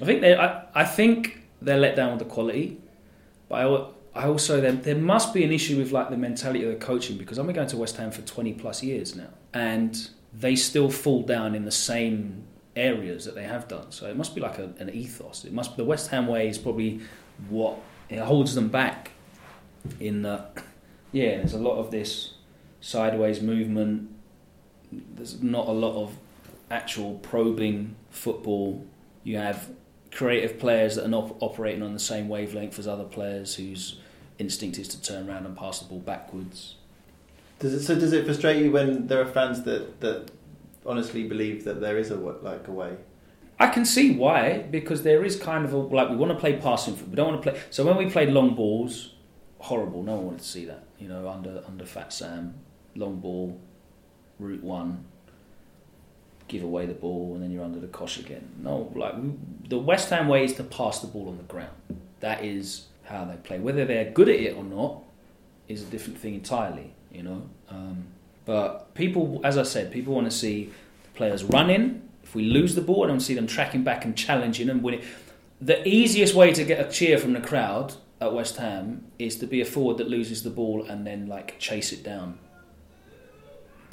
I 0.02 0.06
think 0.06 0.22
they, 0.22 0.36
I, 0.36 0.66
I 0.74 0.86
think 0.86 1.42
they're 1.62 1.78
let 1.78 1.96
down 1.96 2.12
with 2.12 2.20
the 2.20 2.34
quality, 2.34 2.80
but 3.50 3.56
I, 3.56 4.22
I 4.22 4.28
also 4.28 4.62
there, 4.62 4.72
there 4.72 4.96
must 4.96 5.34
be 5.34 5.44
an 5.44 5.52
issue 5.52 5.78
with 5.78 5.92
like 5.92 6.10
the 6.10 6.18
mentality 6.18 6.64
of 6.64 6.72
the 6.72 6.86
coaching 6.86 7.18
because 7.18 7.38
I've 7.38 7.46
been 7.46 7.56
going 7.56 7.68
to 7.68 7.78
West 7.78 7.98
Ham 7.98 8.12
for 8.12 8.22
twenty 8.22 8.54
plus 8.54 8.82
years 8.84 9.16
now, 9.16 9.30
and 9.54 10.10
they 10.34 10.56
still 10.56 10.90
fall 10.90 11.24
down 11.24 11.56
in 11.56 11.66
the 11.66 11.72
same 11.72 12.44
areas 12.76 13.26
that 13.26 13.36
they 13.36 13.44
have 13.44 13.68
done. 13.68 13.92
So 13.92 14.08
it 14.08 14.16
must 14.16 14.36
be 14.36 14.42
like 14.42 14.60
a, 14.60 14.72
an 14.80 14.90
ethos. 14.92 15.44
It 15.44 15.52
must 15.52 15.76
be 15.76 15.84
the 15.84 15.90
West 15.90 16.12
Ham 16.12 16.28
way 16.28 16.48
is 16.48 16.58
probably 16.58 17.02
what 17.50 17.80
holds 18.12 18.56
them 18.56 18.70
back. 18.70 19.12
In 20.00 20.22
that, 20.24 20.62
yeah, 21.12 21.38
there's 21.38 21.54
a 21.54 21.58
lot 21.58 21.78
of 21.78 21.90
this 21.90 22.34
sideways 22.82 23.42
movement 23.42 24.10
there's 24.92 25.42
not 25.42 25.68
a 25.68 25.72
lot 25.72 26.02
of 26.02 26.18
actual 26.72 27.16
probing 27.20 27.96
football. 28.10 28.86
You 29.24 29.38
have 29.38 29.70
creative 30.12 30.60
players 30.60 30.96
that 30.96 31.06
are 31.06 31.10
not 31.10 31.36
operating 31.40 31.84
on 31.84 31.94
the 31.94 32.00
same 32.00 32.30
wavelength 32.30 32.80
as 32.80 32.88
other 32.88 33.04
players 33.04 33.56
whose 33.56 34.00
instinct 34.38 34.78
is 34.80 34.88
to 34.90 35.02
turn 35.02 35.30
around 35.30 35.46
and 35.46 35.56
pass 35.58 35.80
the 35.80 35.86
ball 35.86 36.00
backwards. 36.00 36.76
Does 37.60 37.74
it, 37.74 37.82
so 37.82 37.96
does 37.96 38.14
it 38.14 38.26
frustrate 38.26 38.64
you 38.64 38.72
when 38.72 39.08
there 39.08 39.22
are 39.22 39.26
fans 39.26 39.64
that, 39.64 40.00
that 40.00 40.32
honestly 40.86 41.28
believe 41.28 41.66
that 41.66 41.82
there 41.82 41.98
is 41.98 42.10
a 42.10 42.16
like 42.16 42.68
a 42.68 42.72
way? 42.72 42.98
I 43.60 43.68
can 43.68 43.84
see 43.84 44.12
why 44.12 44.60
because 44.60 45.04
there 45.04 45.26
is 45.26 45.36
kind 45.36 45.66
of 45.66 45.74
a 45.74 45.78
like 45.78 46.10
we 46.10 46.16
want 46.16 46.32
to 46.32 46.40
play 46.40 46.56
passing 46.58 46.96
football. 46.96 47.10
We 47.10 47.16
don't 47.16 47.28
want 47.34 47.44
to 47.44 47.52
play. 47.52 47.62
So 47.70 47.86
when 47.86 47.98
we 47.98 48.10
played 48.10 48.30
long 48.30 48.56
balls, 48.56 49.14
horrible. 49.60 50.04
No 50.04 50.16
one 50.16 50.26
wanted 50.28 50.40
to 50.40 50.48
see 50.48 50.66
that. 50.66 50.86
You 50.98 51.10
know, 51.10 51.28
under 51.28 51.62
under 51.68 51.86
Fat 51.86 52.14
Sam, 52.14 52.56
long 52.96 53.20
ball, 53.20 53.60
route 54.40 54.64
one, 54.64 55.06
give 56.48 56.64
away 56.64 56.86
the 56.86 56.94
ball, 56.94 57.34
and 57.34 57.44
then 57.44 57.52
you're 57.52 57.64
under 57.64 57.80
the 57.80 57.88
cosh 57.88 58.18
again. 58.18 58.50
No, 58.62 58.92
like 58.96 59.16
the 59.70 59.78
West 59.78 60.10
Ham 60.10 60.28
way 60.28 60.46
is 60.46 60.54
to 60.56 60.64
pass 60.64 61.00
the 61.00 61.08
ball 61.08 61.30
on 61.30 61.38
the 61.38 61.44
ground. 61.44 61.76
That 62.20 62.44
is 62.44 62.88
how 63.04 63.26
they 63.26 63.36
play. 63.36 63.60
Whether 63.60 63.86
they're 63.86 64.12
good 64.12 64.30
at 64.30 64.40
it 64.40 64.56
or 64.56 64.64
not 64.64 65.04
is 65.68 65.84
a 65.84 65.86
different 65.86 66.20
thing 66.20 66.34
entirely. 66.34 66.94
You 67.12 67.24
know, 67.24 67.50
um, 67.70 68.06
but 68.46 68.94
people, 68.94 69.42
as 69.44 69.58
I 69.58 69.64
said, 69.64 69.92
people 69.92 70.14
want 70.14 70.30
to 70.30 70.36
see 70.36 70.72
players 71.16 71.44
running. 71.44 72.04
If 72.24 72.36
we 72.36 72.44
lose 72.44 72.76
the 72.76 72.82
ball, 72.82 73.04
I 73.04 73.08
don't 73.08 73.20
see 73.20 73.34
them 73.34 73.48
tracking 73.48 73.84
back 73.84 74.06
and 74.06 74.16
challenging 74.16 74.70
and 74.70 74.84
winning. 74.84 75.02
The 75.60 75.86
easiest 75.88 76.36
way 76.36 76.54
to 76.54 76.64
get 76.64 76.80
a 76.86 76.90
cheer 76.90 77.18
from 77.18 77.34
the 77.34 77.42
crowd 77.42 77.96
at 78.22 78.34
West 78.34 78.58
Ham 78.58 79.06
is 79.18 79.38
to 79.38 79.48
be 79.48 79.62
a 79.62 79.66
forward 79.66 79.98
that 79.98 80.08
loses 80.08 80.44
the 80.44 80.50
ball 80.50 80.86
and 80.86 81.06
then 81.06 81.28
like 81.28 81.58
chase 81.60 81.92
it 81.92 82.04
down. 82.04 82.38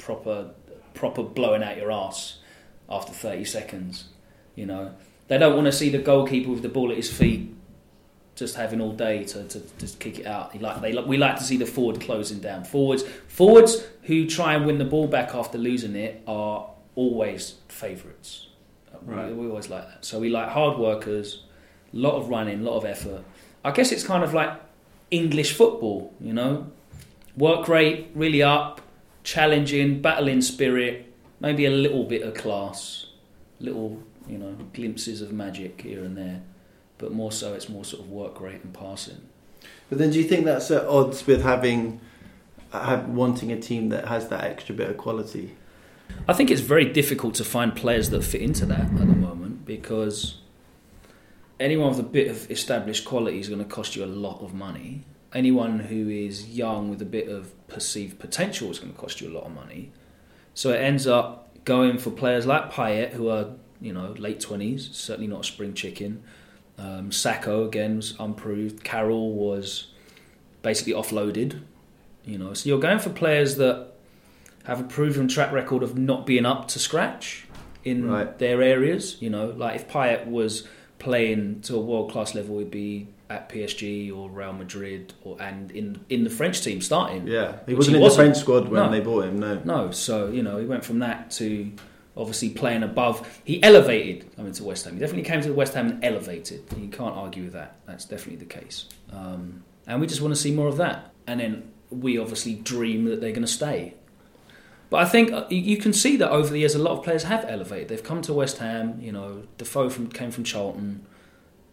Proper, 0.07 0.51
proper 0.93 1.21
blowing 1.21 1.61
out 1.63 1.75
your 1.75 1.91
ass 1.91 2.37
after 2.89 3.11
thirty 3.11 3.43
seconds. 3.43 4.05
You 4.55 4.65
know, 4.65 4.93
they 5.27 5.37
don't 5.37 5.53
want 5.53 5.65
to 5.65 5.71
see 5.73 5.89
the 5.89 5.97
goalkeeper 5.97 6.49
with 6.49 6.61
the 6.61 6.69
ball 6.69 6.91
at 6.91 6.95
his 6.95 7.11
feet, 7.11 7.53
just 8.35 8.55
having 8.55 8.79
all 8.79 8.93
day 8.93 9.25
to, 9.25 9.43
to 9.43 9.61
just 9.77 9.99
kick 9.99 10.19
it 10.19 10.25
out. 10.25 10.59
Like 10.61 10.79
they 10.81 10.93
we 11.03 11.17
like 11.17 11.35
to 11.39 11.43
see 11.43 11.57
the 11.57 11.65
forward 11.65 11.99
closing 11.99 12.39
down. 12.39 12.63
Forwards, 12.63 13.03
forwards 13.27 13.85
who 14.03 14.25
try 14.27 14.53
and 14.53 14.65
win 14.65 14.77
the 14.77 14.85
ball 14.85 15.07
back 15.07 15.35
after 15.35 15.57
losing 15.57 15.95
it 15.97 16.23
are 16.25 16.69
always 16.95 17.55
favourites. 17.67 18.47
Uh, 18.93 18.97
we- 19.05 19.13
Right. 19.13 19.35
We, 19.35 19.47
always 19.49 19.69
like 19.69 19.85
that. 19.89 20.05
So 20.05 20.19
we 20.19 20.29
like 20.29 20.47
hard 20.47 20.77
workers, 20.79 21.43
a 21.93 21.97
lot 21.97 22.13
of 22.15 22.29
running, 22.29 22.61
a 22.61 22.63
lot 22.63 22.77
of 22.77 22.85
effort. 22.85 23.25
I 23.65 23.71
guess 23.71 23.91
it's 23.91 24.05
kind 24.05 24.23
of 24.23 24.33
like 24.33 24.51
English 25.11 25.51
football, 25.51 26.13
you 26.21 26.31
know, 26.31 26.71
work 27.35 27.67
rate 27.67 28.07
really 28.15 28.41
up, 28.41 28.79
challenging, 29.27 30.01
battling 30.01 30.41
spirit, 30.41 31.13
maybe 31.41 31.65
a 31.65 31.69
little 31.69 32.05
bit 32.05 32.21
of 32.21 32.33
class, 32.33 33.07
little 33.59 34.01
you 34.25 34.37
know 34.37 34.53
glimpses 34.73 35.21
of 35.21 35.33
magic 35.33 35.81
here 35.81 36.01
and 36.01 36.17
there, 36.17 36.41
but 36.97 37.11
more 37.11 37.31
so 37.31 37.53
it's 37.53 37.67
more 37.67 37.83
sort 37.83 38.03
of 38.03 38.09
work 38.09 38.39
rate 38.39 38.63
and 38.63 38.73
passing. 38.73 39.21
But 39.89 39.97
then, 39.97 40.11
do 40.11 40.17
you 40.17 40.23
think 40.23 40.45
that's 40.45 40.71
at 40.71 40.85
odds 40.85 41.27
with 41.27 41.43
having 41.43 41.99
uh, 42.71 42.85
have, 42.85 43.09
wanting 43.09 43.51
a 43.51 43.59
team 43.59 43.89
that 43.89 44.07
has 44.07 44.29
that 44.29 44.45
extra 44.45 44.73
bit 44.73 44.89
of 44.89 44.95
quality? 44.95 45.57
I 46.25 46.31
think 46.31 46.49
it's 46.49 46.61
very 46.61 46.85
difficult 46.85 47.35
to 47.35 47.43
find 47.43 47.75
players 47.75 48.09
that 48.11 48.23
fit 48.23 48.41
into 48.41 48.65
that 48.67 48.79
at 48.79 48.97
the 48.97 49.05
moment 49.07 49.65
because 49.65 50.37
anyone 51.59 51.89
with 51.89 51.99
a 51.99 52.03
bit 52.03 52.29
of 52.29 52.49
established 52.49 53.03
quality 53.03 53.41
is 53.41 53.49
going 53.49 53.59
to 53.59 53.69
cost 53.69 53.97
you 53.97 54.05
a 54.05 54.13
lot 54.25 54.41
of 54.41 54.53
money. 54.53 55.03
Anyone 55.33 55.79
who 55.79 56.09
is 56.09 56.47
young 56.49 56.89
with 56.89 57.01
a 57.01 57.05
bit 57.05 57.27
of 57.27 57.53
perceived 57.67 58.17
potential 58.19 58.71
is 58.71 58.79
going 58.79 58.93
to 58.93 58.97
cost 58.99 59.19
you 59.21 59.29
a 59.29 59.33
lot 59.33 59.43
of 59.45 59.53
money. 59.53 59.91
So 60.53 60.71
it 60.71 60.77
ends 60.77 61.05
up 61.05 61.49
going 61.65 61.97
for 61.97 62.11
players 62.11 62.45
like 62.45 62.71
Payet, 62.71 63.11
who 63.11 63.29
are 63.29 63.49
you 63.81 63.93
know 63.93 64.15
late 64.17 64.39
twenties, 64.39 64.89
certainly 64.93 65.27
not 65.27 65.41
a 65.41 65.43
spring 65.43 65.73
chicken. 65.73 66.23
Um, 66.77 67.09
Sakho 67.09 67.65
again 67.65 67.97
was 67.97 68.15
unproved. 68.19 68.83
Carroll 68.83 69.33
was 69.33 69.87
basically 70.61 70.93
offloaded. 70.93 71.61
You 72.25 72.37
know, 72.37 72.53
so 72.53 72.67
you're 72.69 72.79
going 72.79 72.99
for 72.99 73.09
players 73.09 73.55
that 73.55 73.87
have 74.65 74.81
a 74.81 74.83
proven 74.83 75.27
track 75.27 75.51
record 75.51 75.81
of 75.83 75.97
not 75.97 76.25
being 76.25 76.45
up 76.45 76.67
to 76.69 76.79
scratch 76.79 77.45
in 77.85 78.05
Right. 78.09 78.37
their 78.37 78.61
areas. 78.61 79.17
You 79.21 79.29
know, 79.29 79.47
like 79.55 79.75
if 79.75 79.87
Payet 79.87 80.27
was 80.27 80.67
playing 80.99 81.61
to 81.61 81.75
a 81.75 81.79
world 81.79 82.11
class 82.11 82.35
level, 82.35 82.59
he'd 82.59 82.71
be 82.71 83.07
at 83.29 83.49
PSG 83.49 84.11
or 84.15 84.29
Real 84.29 84.53
Madrid 84.53 85.13
or 85.23 85.35
and 85.41 85.71
in 85.71 85.99
in 86.09 86.23
the 86.23 86.29
French 86.29 86.61
team 86.63 86.79
starting. 86.81 87.27
Yeah, 87.27 87.57
he 87.67 87.73
wasn't 87.73 87.95
he 87.95 87.97
in 87.97 88.01
wasn't. 88.03 88.17
the 88.17 88.23
French 88.23 88.37
squad 88.37 88.69
when 88.69 88.83
No. 88.83 88.91
they 88.91 88.99
bought 89.01 89.25
him. 89.25 89.39
No, 89.39 89.61
No, 89.65 89.91
so 89.91 90.29
you 90.29 90.43
know 90.43 90.57
he 90.57 90.65
went 90.65 90.85
from 90.85 90.99
that 90.99 91.31
to 91.31 91.71
obviously 92.15 92.49
playing 92.49 92.83
above. 92.83 93.41
He 93.43 93.61
elevated 93.61 94.35
coming 94.35 94.51
to 94.53 94.63
West 94.63 94.85
Ham. 94.85 94.93
He 94.95 94.99
definitely 94.99 95.23
came 95.29 95.41
to 95.41 95.53
West 95.53 95.73
Ham 95.75 95.87
and 95.89 96.03
elevated. 96.03 96.63
You 96.79 96.87
can't 96.87 97.15
argue 97.15 97.43
with 97.43 97.53
that. 97.53 97.75
That's 97.85 98.05
definitely 98.05 98.37
the 98.37 98.45
case. 98.59 98.85
Um, 99.13 99.63
and 99.85 100.01
we 100.01 100.07
just 100.07 100.21
want 100.21 100.33
to 100.33 100.39
see 100.39 100.51
more 100.51 100.67
of 100.67 100.77
that. 100.77 101.11
And 101.27 101.39
then 101.39 101.71
we 101.91 102.17
obviously 102.17 102.55
dream 102.55 103.05
that 103.05 103.21
they're 103.21 103.31
going 103.31 103.41
to 103.45 103.47
stay. 103.47 103.93
But 104.89 104.97
I 105.01 105.05
think 105.05 105.31
uh, 105.31 105.45
you- 105.49 105.57
you 105.61 105.77
can 105.77 105.93
see 105.93 106.15
that 106.17 106.31
over 106.31 106.49
the 106.49 106.59
years, 106.59 106.73
a 106.73 106.79
lot 106.79 106.97
of 106.97 107.03
players 107.03 107.23
have 107.23 107.45
elevated. 107.47 107.89
They've 107.89 108.03
come 108.03 108.21
to 108.23 108.33
West 108.33 108.57
Ham. 108.59 108.97
You 109.01 109.11
know, 109.11 109.43
Defoe 109.57 109.89
from, 109.89 110.07
came 110.07 110.31
from 110.31 110.43
Charlton. 110.43 111.05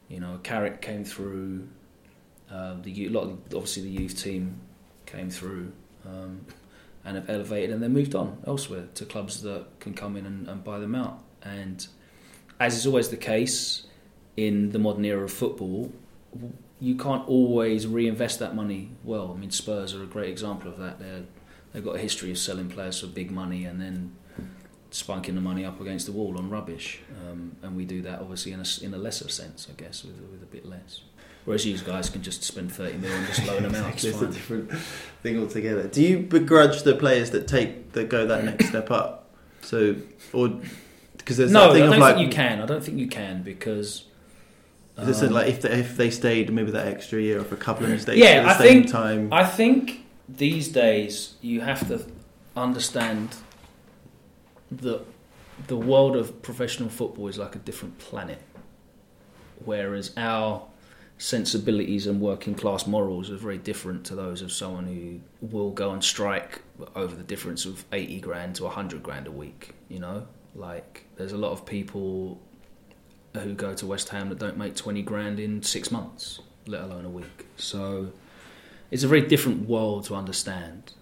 You 0.08 0.20
know, 0.20 0.38
Carrick 0.42 0.80
came 0.80 1.04
through. 1.04 1.68
Uh, 2.50 2.76
the 2.82 3.08
lot 3.08 3.24
of, 3.24 3.32
obviously 3.54 3.82
the 3.82 3.90
youth 3.90 4.22
team 4.22 4.60
came 5.06 5.30
through 5.30 5.72
um, 6.06 6.44
and 7.04 7.16
have 7.16 7.28
elevated, 7.28 7.70
and 7.70 7.82
then 7.82 7.92
moved 7.92 8.14
on 8.14 8.38
elsewhere 8.46 8.84
to 8.94 9.04
clubs 9.04 9.42
that 9.42 9.66
can 9.80 9.94
come 9.94 10.16
in 10.16 10.26
and, 10.26 10.48
and 10.48 10.62
buy 10.62 10.78
them 10.78 10.94
out. 10.94 11.22
And 11.42 11.86
as 12.60 12.76
is 12.76 12.86
always 12.86 13.08
the 13.08 13.16
case 13.16 13.86
in 14.36 14.70
the 14.70 14.78
modern 14.78 15.04
era 15.04 15.24
of 15.24 15.32
football, 15.32 15.92
you 16.80 16.96
can't 16.96 17.26
always 17.28 17.86
reinvest 17.86 18.38
that 18.40 18.54
money 18.54 18.90
well. 19.04 19.32
I 19.34 19.40
mean, 19.40 19.50
Spurs 19.50 19.94
are 19.94 20.02
a 20.02 20.06
great 20.06 20.30
example 20.30 20.70
of 20.70 20.78
that. 20.78 20.98
They're, 20.98 21.22
they've 21.72 21.84
got 21.84 21.96
a 21.96 21.98
history 21.98 22.30
of 22.30 22.38
selling 22.38 22.68
players 22.68 23.00
for 23.00 23.06
big 23.06 23.30
money 23.30 23.64
and 23.64 23.80
then 23.80 24.12
spunking 24.94 25.34
the 25.34 25.40
money 25.40 25.64
up 25.64 25.80
against 25.80 26.06
the 26.06 26.12
wall 26.12 26.38
on 26.38 26.48
rubbish. 26.48 27.00
Um, 27.28 27.56
and 27.62 27.76
we 27.76 27.84
do 27.84 28.00
that 28.02 28.20
obviously 28.20 28.52
in 28.52 28.60
a, 28.60 28.64
in 28.84 28.94
a 28.94 28.96
lesser 28.96 29.28
sense, 29.28 29.66
I 29.68 29.74
guess, 29.82 30.04
with, 30.04 30.14
with 30.30 30.40
a 30.42 30.46
bit 30.46 30.64
less. 30.64 31.00
Whereas 31.44 31.66
you 31.66 31.76
guys 31.78 32.08
can 32.08 32.22
just 32.22 32.44
spend 32.44 32.72
30 32.72 32.98
million 32.98 33.18
and 33.18 33.26
just 33.26 33.44
loan 33.46 33.64
them 33.64 33.74
out. 33.74 33.92
It's 33.92 34.04
It's 34.04 34.22
a 34.22 34.26
different 34.28 34.70
thing 35.22 35.38
altogether. 35.40 35.88
Do 35.88 36.00
you 36.00 36.20
begrudge 36.20 36.84
the 36.84 36.94
players 36.94 37.32
that 37.32 37.48
take 37.48 37.92
that 37.92 38.08
go 38.08 38.24
that 38.28 38.44
next 38.44 38.68
step 38.68 38.90
up? 38.92 39.28
So, 39.62 39.96
or 40.32 40.60
because 41.18 41.38
there's 41.38 41.50
No, 41.50 41.72
I 41.72 41.78
don't 41.80 41.98
like, 41.98 42.14
think 42.16 42.28
you 42.28 42.32
can. 42.34 42.62
I 42.62 42.66
don't 42.66 42.82
think 42.84 42.98
you 42.98 43.08
can 43.08 43.42
because. 43.42 44.04
As 44.96 45.08
I 45.08 45.12
said, 45.12 45.28
um, 45.30 45.34
like 45.34 45.48
if 45.48 45.60
they, 45.62 45.70
if 45.72 45.96
they 45.96 46.08
stayed 46.10 46.52
maybe 46.52 46.70
that 46.70 46.86
extra 46.86 47.20
year 47.20 47.40
or 47.40 47.44
for 47.44 47.56
a 47.56 47.58
couple 47.58 47.84
of 47.84 47.90
mistakes 47.90 48.16
Yeah, 48.16 48.26
at 48.26 48.42
the 48.44 48.48
I 48.50 48.58
same 48.58 48.82
think- 48.82 48.92
time. 48.92 49.32
I 49.32 49.44
think 49.44 50.04
these 50.28 50.68
days 50.68 51.34
you 51.42 51.62
have 51.62 51.86
to 51.88 52.06
understand 52.56 53.30
that 54.82 55.02
the 55.66 55.76
world 55.76 56.16
of 56.16 56.42
professional 56.42 56.88
football 56.88 57.28
is 57.28 57.38
like 57.38 57.54
a 57.54 57.58
different 57.58 57.98
planet, 57.98 58.40
whereas 59.64 60.12
our 60.16 60.66
sensibilities 61.16 62.06
and 62.06 62.20
working 62.20 62.54
class 62.54 62.86
morals 62.86 63.30
are 63.30 63.36
very 63.36 63.56
different 63.56 64.04
to 64.04 64.14
those 64.16 64.42
of 64.42 64.50
someone 64.50 64.84
who 64.86 65.20
will 65.46 65.70
go 65.70 65.92
and 65.92 66.02
strike 66.02 66.60
over 66.96 67.14
the 67.14 67.22
difference 67.22 67.64
of 67.64 67.84
80 67.92 68.20
grand 68.20 68.56
to 68.56 68.64
100 68.64 69.00
grand 69.00 69.28
a 69.28 69.30
week 69.30 69.74
you 69.88 70.00
know? 70.00 70.26
Like 70.56 71.06
there's 71.16 71.32
a 71.32 71.36
lot 71.36 71.52
of 71.52 71.64
people 71.64 72.40
who 73.34 73.54
go 73.54 73.74
to 73.74 73.86
West 73.86 74.08
Ham 74.10 74.28
that 74.28 74.38
don't 74.38 74.56
make 74.56 74.74
20 74.76 75.02
grand 75.02 75.40
in 75.40 75.62
6 75.62 75.90
months 75.90 76.40
let 76.66 76.82
alone 76.82 77.04
a 77.04 77.10
week. 77.10 77.46
So 77.56 78.12
it's 78.90 79.02
a 79.02 79.08
very 79.08 79.22
different 79.22 79.68
world 79.68 80.04
to 80.06 80.14
understand 80.14 80.92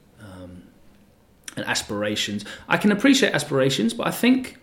and 1.56 1.66
aspirations 1.66 2.44
I 2.68 2.76
can 2.76 2.92
appreciate 2.92 3.34
aspirations 3.34 3.94
but 3.94 4.06
I 4.06 4.10
think 4.10 4.58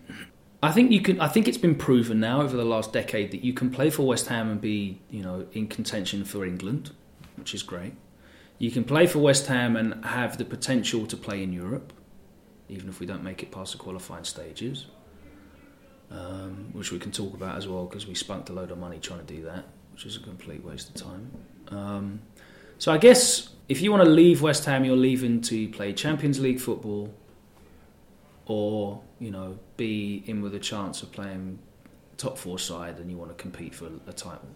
I 0.62 0.72
think 0.72 0.90
you 0.90 1.00
can. 1.00 1.20
I 1.20 1.28
think 1.28 1.48
it's 1.48 1.58
been 1.58 1.74
proven 1.74 2.20
now 2.20 2.42
over 2.42 2.56
the 2.56 2.64
last 2.64 2.92
decade 2.92 3.30
that 3.30 3.42
you 3.42 3.54
can 3.54 3.70
play 3.70 3.88
for 3.88 4.06
West 4.06 4.26
Ham 4.28 4.50
and 4.50 4.60
be, 4.60 5.00
you 5.10 5.22
know, 5.22 5.46
in 5.52 5.68
contention 5.68 6.24
for 6.24 6.44
England, 6.44 6.90
which 7.36 7.54
is 7.54 7.62
great. 7.62 7.94
You 8.58 8.70
can 8.70 8.84
play 8.84 9.06
for 9.06 9.20
West 9.20 9.46
Ham 9.46 9.74
and 9.74 10.04
have 10.04 10.36
the 10.36 10.44
potential 10.44 11.06
to 11.06 11.16
play 11.16 11.42
in 11.42 11.52
Europe, 11.52 11.94
even 12.68 12.90
if 12.90 13.00
we 13.00 13.06
don't 13.06 13.24
make 13.24 13.42
it 13.42 13.50
past 13.50 13.72
the 13.72 13.78
qualifying 13.78 14.24
stages, 14.24 14.84
um, 16.10 16.68
which 16.72 16.92
we 16.92 16.98
can 16.98 17.10
talk 17.10 17.32
about 17.32 17.56
as 17.56 17.66
well 17.66 17.86
because 17.86 18.06
we 18.06 18.14
spunked 18.14 18.50
a 18.50 18.52
load 18.52 18.70
of 18.70 18.76
money 18.76 18.98
trying 18.98 19.24
to 19.24 19.34
do 19.34 19.42
that, 19.44 19.64
which 19.92 20.04
is 20.04 20.16
a 20.16 20.20
complete 20.20 20.62
waste 20.62 20.90
of 20.90 20.94
time. 20.94 21.30
Um, 21.68 22.20
so 22.76 22.92
I 22.92 22.98
guess 22.98 23.48
if 23.70 23.80
you 23.80 23.92
want 23.92 24.02
to 24.02 24.10
leave 24.10 24.42
West 24.42 24.64
Ham, 24.64 24.84
you're 24.84 24.96
leaving 24.96 25.40
to 25.42 25.68
play 25.68 25.92
Champions 25.92 26.40
League 26.40 26.60
football 26.60 27.14
or 28.46 29.00
you 29.20 29.30
know 29.30 29.60
be 29.76 30.24
in 30.26 30.42
with 30.42 30.56
a 30.56 30.58
chance 30.58 31.02
of 31.04 31.12
playing 31.12 31.60
top 32.16 32.36
four 32.36 32.58
side 32.58 32.98
and 32.98 33.08
you 33.08 33.16
want 33.16 33.30
to 33.30 33.40
compete 33.40 33.72
for 33.72 33.88
a 34.08 34.12
title. 34.12 34.48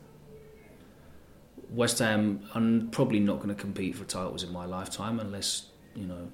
West 1.70 2.00
Ham, 2.00 2.40
I'm 2.54 2.90
probably 2.90 3.20
not 3.20 3.36
going 3.36 3.50
to 3.50 3.54
compete 3.54 3.94
for 3.94 4.04
titles 4.04 4.42
in 4.42 4.52
my 4.52 4.66
lifetime 4.66 5.20
unless 5.20 5.66
you 5.94 6.06
know 6.06 6.28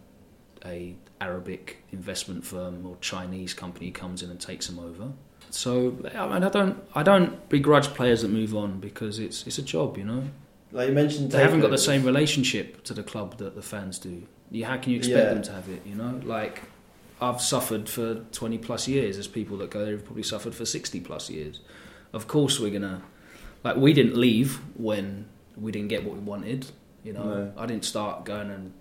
a 0.64 0.96
Arabic 1.20 1.84
investment 1.92 2.46
firm 2.46 2.86
or 2.86 2.96
Chinese 3.02 3.52
company 3.52 3.90
comes 3.90 4.22
in 4.22 4.30
and 4.30 4.40
takes 4.40 4.66
them 4.66 4.78
over. 4.78 5.12
So 5.50 5.98
I, 6.14 6.38
don't 6.38 6.82
I 6.94 7.02
don't 7.02 7.46
begrudge 7.50 7.88
players 7.88 8.22
that 8.22 8.28
move 8.28 8.56
on 8.56 8.80
because 8.80 9.18
it's 9.18 9.46
it's 9.46 9.58
a 9.58 9.62
job, 9.62 9.98
you 9.98 10.04
know. 10.04 10.30
Like 10.72 10.88
you 10.88 10.94
mentioned, 10.94 11.30
They 11.32 11.40
haven't 11.40 11.60
got 11.60 11.70
the 11.70 11.78
same 11.78 12.04
relationship 12.04 12.82
to 12.84 12.94
the 12.94 13.02
club 13.02 13.38
that 13.38 13.54
the 13.54 13.62
fans 13.62 13.98
do. 13.98 14.22
You, 14.50 14.64
how 14.64 14.76
can 14.76 14.92
you 14.92 14.98
expect 14.98 15.18
Yeah. 15.26 15.34
them 15.34 15.42
to 15.42 15.52
have 15.52 15.68
it? 15.68 15.82
You 15.86 15.94
know, 15.94 16.20
like 16.24 16.62
I've 17.20 17.40
suffered 17.40 17.88
for 17.88 18.24
twenty 18.32 18.58
plus 18.58 18.88
years. 18.88 19.16
There's 19.16 19.28
people 19.28 19.56
that 19.58 19.70
go 19.70 19.84
there 19.84 19.92
who've 19.92 20.04
probably 20.04 20.22
suffered 20.22 20.54
for 20.54 20.64
sixty 20.64 21.00
plus 21.00 21.28
years. 21.30 21.60
Of 22.12 22.26
course, 22.26 22.58
we're 22.58 22.70
gonna 22.70 23.02
like 23.62 23.76
we 23.76 23.92
didn't 23.92 24.16
leave 24.16 24.58
when 24.76 25.26
we 25.56 25.70
didn't 25.72 25.88
get 25.88 26.04
what 26.04 26.14
we 26.14 26.20
wanted. 26.20 26.66
You 27.04 27.12
know, 27.14 27.24
No. 27.24 27.52
I 27.56 27.66
didn't 27.66 27.84
start 27.84 28.24
going 28.24 28.50
and 28.50 28.72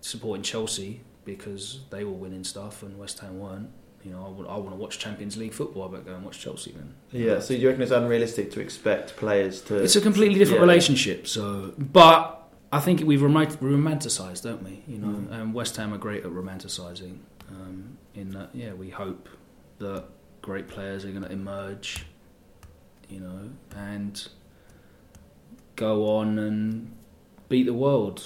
supporting 0.00 0.42
Chelsea 0.42 1.00
because 1.24 1.80
they 1.90 2.04
were 2.04 2.12
winning 2.12 2.44
stuff 2.44 2.82
and 2.82 2.98
West 2.98 3.18
Ham 3.20 3.38
weren't. 3.40 3.70
You 4.04 4.10
know, 4.10 4.26
I, 4.26 4.28
would, 4.28 4.46
I 4.46 4.56
want 4.56 4.70
to 4.70 4.76
watch 4.76 4.98
Champions 4.98 5.36
League 5.38 5.54
football. 5.54 5.84
I 5.88 5.90
better 5.92 6.02
go 6.02 6.14
and 6.14 6.24
watch 6.24 6.38
Chelsea 6.38 6.72
then. 6.72 6.92
Yeah, 7.10 7.40
so 7.40 7.54
do 7.54 7.60
you 7.60 7.68
reckon 7.68 7.82
it's 7.82 7.90
unrealistic 7.90 8.50
to 8.52 8.60
expect 8.60 9.16
players 9.16 9.62
to? 9.62 9.76
It's 9.82 9.96
a 9.96 10.00
completely 10.02 10.38
different 10.38 10.58
Yeah. 10.60 10.66
relationship. 10.66 11.26
So, 11.26 11.72
but 11.78 12.46
I 12.70 12.80
think 12.80 13.00
we 13.00 13.16
romant- 13.16 13.56
romanticize, 13.58 14.42
don't 14.42 14.62
we? 14.62 14.82
You 14.86 14.98
know, 14.98 15.06
Mm. 15.08 15.32
and 15.32 15.54
West 15.54 15.76
Ham 15.76 15.94
are 15.94 15.98
great 15.98 16.22
at 16.24 16.30
romanticizing. 16.30 17.18
Um, 17.50 17.96
in 18.14 18.30
that, 18.32 18.50
yeah, 18.52 18.74
we 18.74 18.90
hope 18.90 19.28
that 19.78 20.04
great 20.42 20.68
players 20.68 21.04
are 21.06 21.10
going 21.10 21.22
to 21.24 21.32
emerge. 21.32 22.04
You 23.08 23.20
know, 23.20 23.50
and 23.76 24.26
go 25.76 26.08
on 26.18 26.38
and 26.38 26.92
beat 27.48 27.64
the 27.66 27.74
world, 27.74 28.22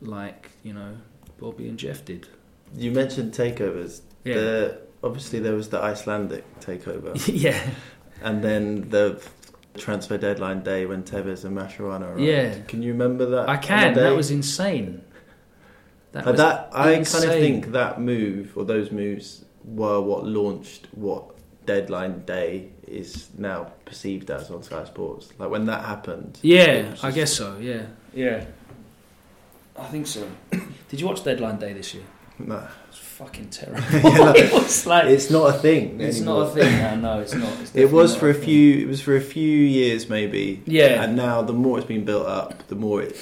like 0.00 0.50
you 0.62 0.72
know 0.72 0.96
Bobby 1.38 1.68
and 1.68 1.78
Jeff 1.78 2.04
did. 2.04 2.28
You 2.76 2.90
mentioned 2.90 3.32
takeovers. 3.32 4.00
Yeah, 4.24 4.34
The, 4.34 4.80
obviously, 5.04 5.38
there 5.38 5.54
was 5.54 5.68
the 5.68 5.80
Icelandic 5.80 6.60
takeover, 6.60 7.12
yeah, 7.32 7.60
and 8.22 8.42
then 8.42 8.88
the 8.90 9.22
transfer 9.76 10.16
deadline 10.16 10.62
day 10.62 10.86
when 10.86 11.02
Tevez 11.02 11.44
and 11.44 11.56
Mascherano 11.56 12.08
arrived. 12.08 12.20
Yeah. 12.20 12.54
Can 12.68 12.82
you 12.82 12.92
remember 12.92 13.26
that? 13.26 13.48
I 13.48 13.56
can. 13.56 13.94
That 13.94 14.16
was 14.16 14.30
insane. 14.30 15.02
That 16.12 16.26
was 16.26 16.36
that 16.36 16.68
I 16.72 16.94
kind 16.94 17.24
of 17.24 17.30
think 17.30 17.72
that 17.72 18.00
move 18.00 18.56
or 18.56 18.64
those 18.64 18.92
moves 18.92 19.44
were 19.64 20.00
what 20.00 20.24
launched 20.24 20.86
what 20.92 21.34
deadline 21.66 22.24
day 22.24 22.68
is 22.86 23.30
now 23.36 23.72
perceived 23.84 24.30
as 24.30 24.50
on 24.50 24.62
Sky 24.62 24.84
Sports. 24.84 25.32
Like 25.38 25.50
when 25.50 25.66
that 25.66 25.84
happened. 25.84 26.38
Yeah, 26.42 26.90
was 26.90 27.02
I 27.02 27.10
guess 27.10 27.32
so. 27.32 27.58
Yeah, 27.60 27.86
yeah. 28.14 28.44
I 29.76 29.86
think 29.86 30.06
so. 30.06 30.28
Did 30.88 31.00
you 31.00 31.06
watch 31.06 31.24
Deadline 31.24 31.58
Day 31.58 31.72
this 31.72 31.94
year? 31.94 32.04
Nah. 32.38 32.66
It's 32.88 32.98
fucking 32.98 33.50
terrible. 33.50 33.82
Yeah, 34.10 34.18
like- 34.18 34.36
it 34.44 34.52
was 34.52 34.86
like 34.86 35.04
It's 35.06 35.30
not 35.30 35.54
a 35.54 35.58
thing. 35.58 36.00
it's 36.00 36.16
anymore. 36.18 36.44
not 36.44 36.50
a 36.50 36.54
thing. 36.54 36.78
No, 36.78 36.96
no, 37.16 37.20
it's 37.20 37.34
not. 37.34 37.52
It's 37.60 37.74
It 37.74 37.90
was 37.92 38.16
for 38.16 38.28
a 38.30 38.34
thing. 38.34 38.42
few. 38.44 38.78
It 38.80 38.88
was 38.88 39.00
for 39.00 39.16
a 39.16 39.20
few 39.20 39.58
years, 39.58 40.08
maybe. 40.08 40.62
Yeah, 40.66 41.02
And 41.04 41.14
now, 41.16 41.42
the 41.42 41.52
more 41.52 41.78
it's 41.78 41.86
been 41.86 42.04
built 42.04 42.26
up, 42.26 42.66
the 42.68 42.74
more 42.76 43.02
it 43.02 43.16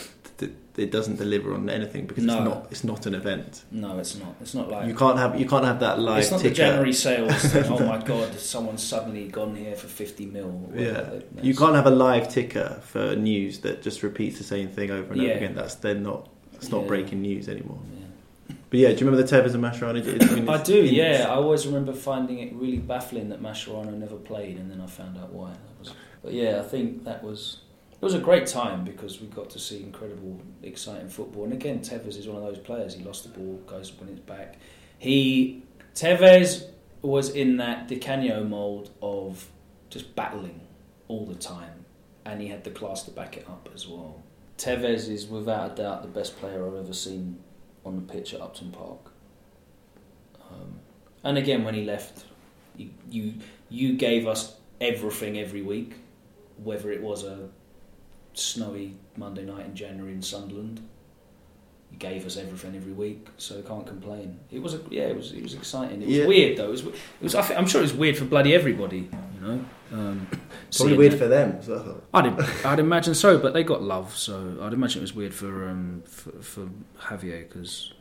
it 0.79 0.91
doesn't 0.91 1.17
deliver 1.17 1.53
on 1.53 1.69
anything 1.69 2.07
because 2.07 2.25
No. 2.25 2.35
it's 2.39 2.45
not. 2.49 2.67
It's 2.71 2.85
not 2.85 3.05
an 3.05 3.15
event. 3.15 3.63
no, 3.71 3.99
it's 3.99 4.17
not. 4.19 4.35
It's 4.41 4.55
not 4.55 4.71
like 4.71 4.89
You 4.89 4.95
can't 4.95 5.19
have. 5.19 5.39
You 5.39 5.45
can't 5.47 5.67
have 5.67 5.81
that 5.81 5.99
live 6.01 6.21
it's 6.21 6.31
not 6.31 6.41
ticker. 6.41 6.49
the 6.49 6.55
January 6.57 6.95
sales. 6.95 7.43
that, 7.53 7.69
oh 7.71 7.79
my 7.85 7.99
god, 8.03 8.33
someone's 8.41 8.83
suddenly 8.83 9.29
gone 9.29 9.55
here 9.55 9.75
for 9.77 9.87
fifty 9.89 10.25
mil. 10.25 10.71
Yeah, 10.75 10.93
That's- 10.93 11.23
you 11.43 11.55
can't 11.55 11.75
have 11.75 11.85
a 11.87 11.91
live 11.91 12.31
ticker 12.31 12.81
for 12.85 13.15
news 13.17 13.59
that 13.59 13.83
just 13.83 14.03
repeats 14.03 14.39
the 14.39 14.45
same 14.45 14.69
thing 14.69 14.91
over 14.91 15.13
and 15.13 15.21
Yeah. 15.21 15.29
over 15.33 15.37
again. 15.45 15.55
That's 15.55 15.75
they're 15.75 15.95
not. 15.95 16.31
It's 16.55 16.71
not 16.71 16.83
Yeah. 16.85 16.89
breaking 16.89 17.21
news 17.21 17.51
anymore. 17.51 17.81
Yeah. 17.95 18.02
But 18.49 18.79
yeah, 18.81 18.89
do 18.89 18.95
you 19.05 19.07
remember 19.07 19.23
the 19.27 19.37
Tevez 19.37 19.55
and 19.55 19.63
Mascherano? 19.63 20.31
I, 20.31 20.35
mean, 20.35 20.49
I 20.49 20.63
do, 20.63 20.79
it's- 20.85 20.91
yeah. 20.93 21.27
I 21.29 21.35
always 21.35 21.67
remember 21.67 21.93
finding 21.93 22.39
it 22.39 22.55
really 22.55 22.79
baffling 22.79 23.29
that 23.29 23.43
Mascherano 23.43 23.93
never 23.95 24.17
played, 24.17 24.57
and 24.57 24.71
then 24.71 24.81
I 24.81 24.87
found 24.87 25.19
out 25.19 25.31
why. 25.33 25.51
That 25.51 25.79
was, 25.79 25.95
but 26.23 26.33
yeah, 26.33 26.61
I 26.61 26.63
think 26.63 27.05
that 27.05 27.23
was 27.23 27.59
it 27.93 28.05
was 28.05 28.15
a 28.15 28.19
great 28.19 28.47
time 28.47 28.83
because 28.85 29.21
we 29.21 29.27
got 29.29 29.51
to 29.51 29.59
see 29.59 29.83
incredible, 29.83 30.41
exciting 30.63 31.09
football. 31.09 31.45
And 31.45 31.53
again, 31.53 31.81
Tevez 31.81 32.19
is 32.19 32.27
one 32.27 32.39
of 32.39 32.43
those 32.43 32.59
players. 32.59 32.95
He 32.95 33.05
lost 33.05 33.23
the 33.25 33.29
ball, 33.39 33.61
goes 33.67 33.93
when 33.99 34.09
it's 34.09 34.21
back. 34.21 34.57
He 34.99 35.63
Tevez 35.95 36.67
was 37.03 37.31
in 37.31 37.59
that 37.59 37.89
Di 37.89 37.97
Canio 37.99 38.43
mold 38.45 38.91
of 39.03 39.49
just 39.91 40.15
battling 40.17 40.61
all 41.09 41.27
the 41.27 41.35
time, 41.35 41.85
and 42.25 42.41
he 42.41 42.49
had 42.49 42.65
the 42.65 42.71
class 42.71 43.03
to 43.03 43.11
back 43.11 43.37
it 43.37 43.47
up 43.49 43.69
as 43.75 43.87
well. 43.87 44.23
Tevez 44.57 45.09
is 45.11 45.27
without 45.27 45.73
a 45.73 45.83
doubt 45.83 46.03
the 46.03 46.09
best 46.09 46.39
player 46.39 46.67
I've 46.67 46.77
ever 46.77 46.93
seen 46.95 47.39
on 47.85 47.97
the 47.97 48.03
pitch 48.13 48.35
at 48.35 48.41
Upton 48.41 48.71
Park. 48.71 48.99
Um, 50.51 50.79
and 51.25 51.39
again, 51.39 51.65
when 51.65 51.75
he 51.75 51.85
left, 51.85 52.25
you, 52.77 52.91
you 53.11 53.35
you 53.71 53.95
gave 53.95 54.27
us 54.27 54.57
everything 54.81 55.39
every 55.39 55.63
week, 55.63 55.95
whether 56.63 56.91
it 56.93 57.03
was 57.03 57.25
a 57.25 57.49
snowy 58.35 58.95
Monday 59.17 59.45
night 59.45 59.67
in 59.67 59.75
January 59.75 60.13
in 60.13 60.23
Sunderland. 60.23 60.81
You 61.91 61.99
gave 61.99 62.25
us 62.25 62.37
everything 62.39 62.75
every 62.75 62.93
week, 62.93 63.27
so 63.37 63.59
I 63.59 63.63
can't 63.63 63.87
complain. 63.87 64.39
It 64.51 64.63
was 64.63 64.75
a, 64.75 64.81
yeah, 64.91 65.05
it 65.05 65.17
was 65.17 65.33
it 65.33 65.43
was 65.43 65.55
exciting. 65.55 66.03
It 66.03 66.09
was 66.09 66.17
Yeah. 66.17 66.27
weird 66.27 66.57
though. 66.59 66.69
It 66.69 66.71
was, 66.71 66.87
it 66.87 66.95
was 67.21 67.35
I 67.35 67.53
am 67.55 67.67
sure 67.67 67.81
it 67.81 67.85
was 67.85 67.95
weird 67.95 68.17
for 68.17 68.25
bloody 68.25 68.55
everybody. 68.55 69.09
You 69.35 69.41
know, 69.47 69.65
um, 69.93 70.27
Probably 70.77 70.97
weird 70.97 71.15
for 71.15 71.29
them 71.29 71.59
well. 71.69 72.03
I'd, 72.15 72.27
I'd 72.65 72.79
imagine 72.79 73.15
so, 73.15 73.39
but 73.39 73.53
they 73.53 73.63
got 73.63 73.83
love, 73.83 74.17
so 74.17 74.57
I'd 74.63 74.73
imagine 74.73 75.01
it 75.01 75.03
was 75.03 75.15
weird 75.15 75.35
for 75.35 75.69
um, 75.69 76.03
for, 76.07 76.31
for 76.43 76.69
Javier 77.01 77.47
because 77.49 77.93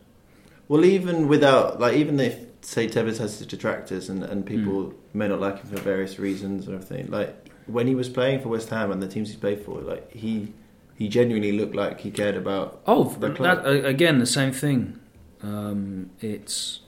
Well, 0.68 0.86
even 0.86 1.28
without, 1.28 1.80
like, 1.82 1.96
even 1.96 2.20
if, 2.20 2.36
say, 2.62 2.88
Tevez 2.88 3.18
has 3.18 3.38
his 3.40 3.48
detractors 3.48 4.08
and, 4.10 4.24
and 4.24 4.46
people 4.46 4.94
may 5.14 5.28
not 5.28 5.42
like 5.42 5.60
him 5.62 5.70
for 5.70 5.82
various 5.82 6.18
reasons 6.18 6.68
or 6.68 6.76
everything, 6.76 7.12
like, 7.12 7.50
when 7.68 7.88
he 7.88 7.96
was 7.96 8.08
playing 8.10 8.40
for 8.42 8.50
West 8.50 8.70
Ham 8.70 8.92
and 8.92 9.02
the 9.04 9.08
teams 9.08 9.30
he 9.32 9.38
played 9.38 9.62
for, 9.66 9.82
like, 9.82 10.12
he 10.14 10.54
he 10.96 11.10
genuinely 11.10 11.52
looked 11.52 11.76
like 11.76 12.00
he 12.02 12.12
cared 12.12 12.36
about. 12.38 12.82
oh, 12.86 13.06
The 13.06 13.30
that, 13.30 13.66
again 13.86 14.20
the 14.20 14.26
same 14.26 14.52
thing. 14.52 15.00
Um, 15.42 16.12
it's 16.20 16.82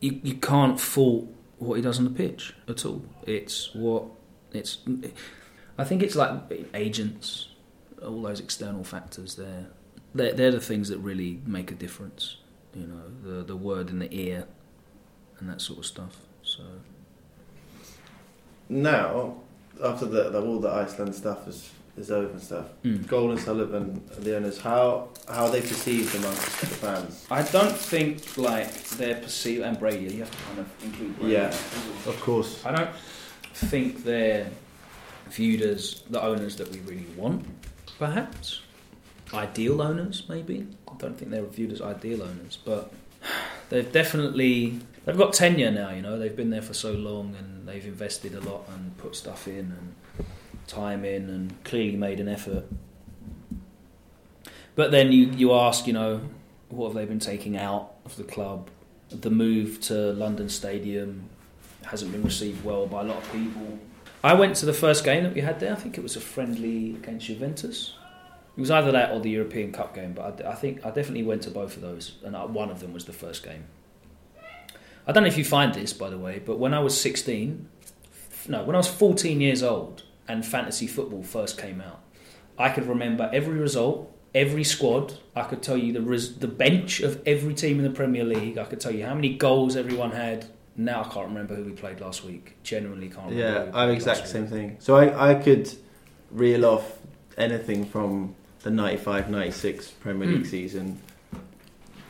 you, 0.00 0.20
you 0.24 0.34
can't 0.34 0.80
fault 0.80 1.28
what 1.58 1.74
he 1.76 1.82
does 1.82 1.98
on 1.98 2.04
the 2.04 2.10
pitch 2.10 2.52
at 2.68 2.84
all. 2.84 3.02
It's 3.26 3.72
what 3.74 4.04
it's. 4.52 4.78
I 5.78 5.84
think 5.84 6.02
it's 6.02 6.14
like 6.16 6.32
agents, 6.74 7.48
all 8.02 8.22
those 8.22 8.40
external 8.40 8.84
factors. 8.84 9.36
There, 9.36 9.66
they're, 10.14 10.32
they're 10.34 10.50
the 10.50 10.60
things 10.60 10.88
that 10.88 10.98
really 10.98 11.40
make 11.46 11.70
a 11.70 11.74
difference. 11.74 12.36
You 12.74 12.86
know, 12.86 13.02
the 13.22 13.44
the 13.44 13.56
word 13.56 13.90
in 13.90 13.98
the 13.98 14.12
ear, 14.14 14.46
and 15.38 15.48
that 15.48 15.60
sort 15.60 15.78
of 15.80 15.86
stuff. 15.86 16.16
So. 16.42 16.62
Now, 18.68 19.36
after 19.82 20.06
the, 20.06 20.30
the 20.30 20.40
all 20.40 20.60
the 20.60 20.70
Iceland 20.70 21.14
stuff 21.14 21.48
is 21.48 21.70
is 21.96 22.10
over 22.10 22.30
and 22.30 22.40
stuff, 22.42 22.66
Mm. 22.84 23.06
Gold 23.06 23.32
and 23.32 23.40
Sullivan, 23.40 24.02
the 24.18 24.36
owners, 24.36 24.58
how 24.60 25.08
how 25.28 25.46
are 25.46 25.50
they 25.50 25.60
perceived 25.60 26.14
amongst 26.14 26.60
the 26.60 26.66
fans? 26.66 27.26
I 27.30 27.42
don't 27.42 27.76
think 27.76 28.36
like 28.38 28.72
they're 28.90 29.16
perceived 29.20 29.62
and 29.62 29.78
Brady. 29.78 30.14
You 30.14 30.20
have 30.20 30.30
to 30.30 30.36
kind 30.44 30.58
of 30.60 30.84
include 30.84 31.18
Brady. 31.18 31.32
Yeah. 31.34 31.48
Of 32.06 32.18
course. 32.20 32.64
I 32.64 32.74
don't 32.74 32.90
think 33.54 34.04
they're 34.04 34.50
viewed 35.28 35.62
as 35.62 36.02
the 36.10 36.22
owners 36.22 36.56
that 36.56 36.70
we 36.70 36.80
really 36.80 37.06
want. 37.16 37.46
Perhaps 37.98 38.62
ideal 39.32 39.80
owners, 39.80 40.24
maybe. 40.28 40.66
I 40.88 40.96
don't 40.96 41.16
think 41.16 41.30
they're 41.30 41.44
viewed 41.44 41.72
as 41.72 41.80
ideal 41.80 42.22
owners, 42.22 42.58
but 42.64 42.92
they've 43.68 43.90
definitely 43.90 44.80
they've 45.04 45.16
got 45.16 45.32
tenure 45.32 45.70
now. 45.70 45.90
You 45.90 46.02
know, 46.02 46.18
they've 46.18 46.34
been 46.34 46.50
there 46.50 46.62
for 46.62 46.74
so 46.74 46.92
long 46.92 47.34
and 47.38 47.66
they've 47.66 47.84
invested 47.84 48.34
a 48.34 48.40
lot 48.40 48.68
and 48.74 48.96
put 48.98 49.16
stuff 49.16 49.46
in 49.46 49.72
and 49.72 49.94
time 50.66 51.04
in 51.04 51.28
and 51.28 51.64
clearly 51.64 51.96
made 51.96 52.20
an 52.20 52.28
effort. 52.28 52.64
But 54.74 54.90
then 54.90 55.12
you, 55.12 55.26
you 55.26 55.52
ask, 55.52 55.86
you 55.86 55.92
know, 55.92 56.20
what 56.68 56.88
have 56.88 56.94
they 56.94 57.04
been 57.04 57.18
taking 57.18 57.56
out 57.56 57.92
of 58.04 58.16
the 58.16 58.24
club? 58.24 58.68
The 59.10 59.30
move 59.30 59.80
to 59.82 60.12
London 60.12 60.48
Stadium 60.48 61.29
hasn't 61.90 62.12
been 62.12 62.22
received 62.22 62.64
well 62.64 62.86
by 62.86 63.00
a 63.00 63.04
lot 63.04 63.16
of 63.16 63.32
people. 63.32 63.78
I 64.22 64.34
went 64.34 64.54
to 64.56 64.66
the 64.66 64.72
first 64.72 65.04
game 65.04 65.24
that 65.24 65.34
we 65.34 65.40
had 65.40 65.58
there. 65.60 65.72
I 65.72 65.76
think 65.76 65.98
it 65.98 66.02
was 66.02 66.14
a 66.14 66.20
friendly 66.20 66.90
against 66.90 67.26
Juventus. 67.26 67.94
It 68.56 68.60
was 68.60 68.70
either 68.70 68.92
that 68.92 69.12
or 69.12 69.20
the 69.20 69.30
European 69.30 69.72
Cup 69.72 69.94
game, 69.94 70.12
but 70.12 70.44
I, 70.44 70.50
I 70.50 70.54
think 70.54 70.84
I 70.84 70.90
definitely 70.90 71.22
went 71.22 71.42
to 71.42 71.50
both 71.50 71.76
of 71.76 71.82
those, 71.82 72.16
and 72.24 72.36
I, 72.36 72.44
one 72.44 72.70
of 72.70 72.80
them 72.80 72.92
was 72.92 73.06
the 73.06 73.12
first 73.12 73.42
game. 73.42 73.64
I 75.06 75.12
don't 75.12 75.22
know 75.22 75.28
if 75.28 75.38
you 75.38 75.44
find 75.44 75.74
this, 75.74 75.92
by 75.92 76.10
the 76.10 76.18
way, 76.18 76.40
but 76.44 76.58
when 76.58 76.74
I 76.74 76.80
was 76.80 77.00
16, 77.00 77.68
no, 78.48 78.62
when 78.64 78.76
I 78.76 78.78
was 78.78 78.88
14 78.88 79.40
years 79.40 79.62
old 79.62 80.04
and 80.28 80.44
fantasy 80.44 80.86
football 80.86 81.22
first 81.22 81.58
came 81.58 81.80
out, 81.80 82.00
I 82.58 82.68
could 82.68 82.86
remember 82.86 83.30
every 83.32 83.58
result, 83.58 84.14
every 84.34 84.64
squad. 84.64 85.14
I 85.34 85.42
could 85.44 85.62
tell 85.62 85.76
you 85.76 85.92
the 85.92 86.02
res- 86.02 86.36
the 86.38 86.46
bench 86.46 87.00
of 87.00 87.22
every 87.26 87.54
team 87.54 87.78
in 87.78 87.84
the 87.84 87.90
Premier 87.90 88.24
League. 88.24 88.58
I 88.58 88.64
could 88.64 88.80
tell 88.80 88.94
you 88.94 89.04
how 89.06 89.14
many 89.14 89.34
goals 89.34 89.76
everyone 89.76 90.10
had. 90.12 90.46
Now 90.80 91.00
I 91.02 91.08
can't 91.12 91.28
remember 91.28 91.54
who 91.54 91.64
we 91.64 91.72
played 91.72 92.00
last 92.00 92.24
week. 92.24 92.56
Genuinely 92.62 93.08
can't 93.08 93.30
remember. 93.30 93.70
Yeah, 93.70 93.78
I'm 93.78 93.90
exact 93.90 94.26
same 94.28 94.42
week. 94.42 94.50
thing. 94.50 94.76
So 94.80 94.96
I, 94.96 95.32
I 95.32 95.34
could 95.34 95.70
reel 96.30 96.64
off 96.64 96.98
anything 97.36 97.84
from 97.84 98.34
the 98.62 98.70
95-96 98.70 99.92
Premier 100.00 100.28
League 100.28 100.44
Mm. 100.44 100.46
season, 100.46 101.00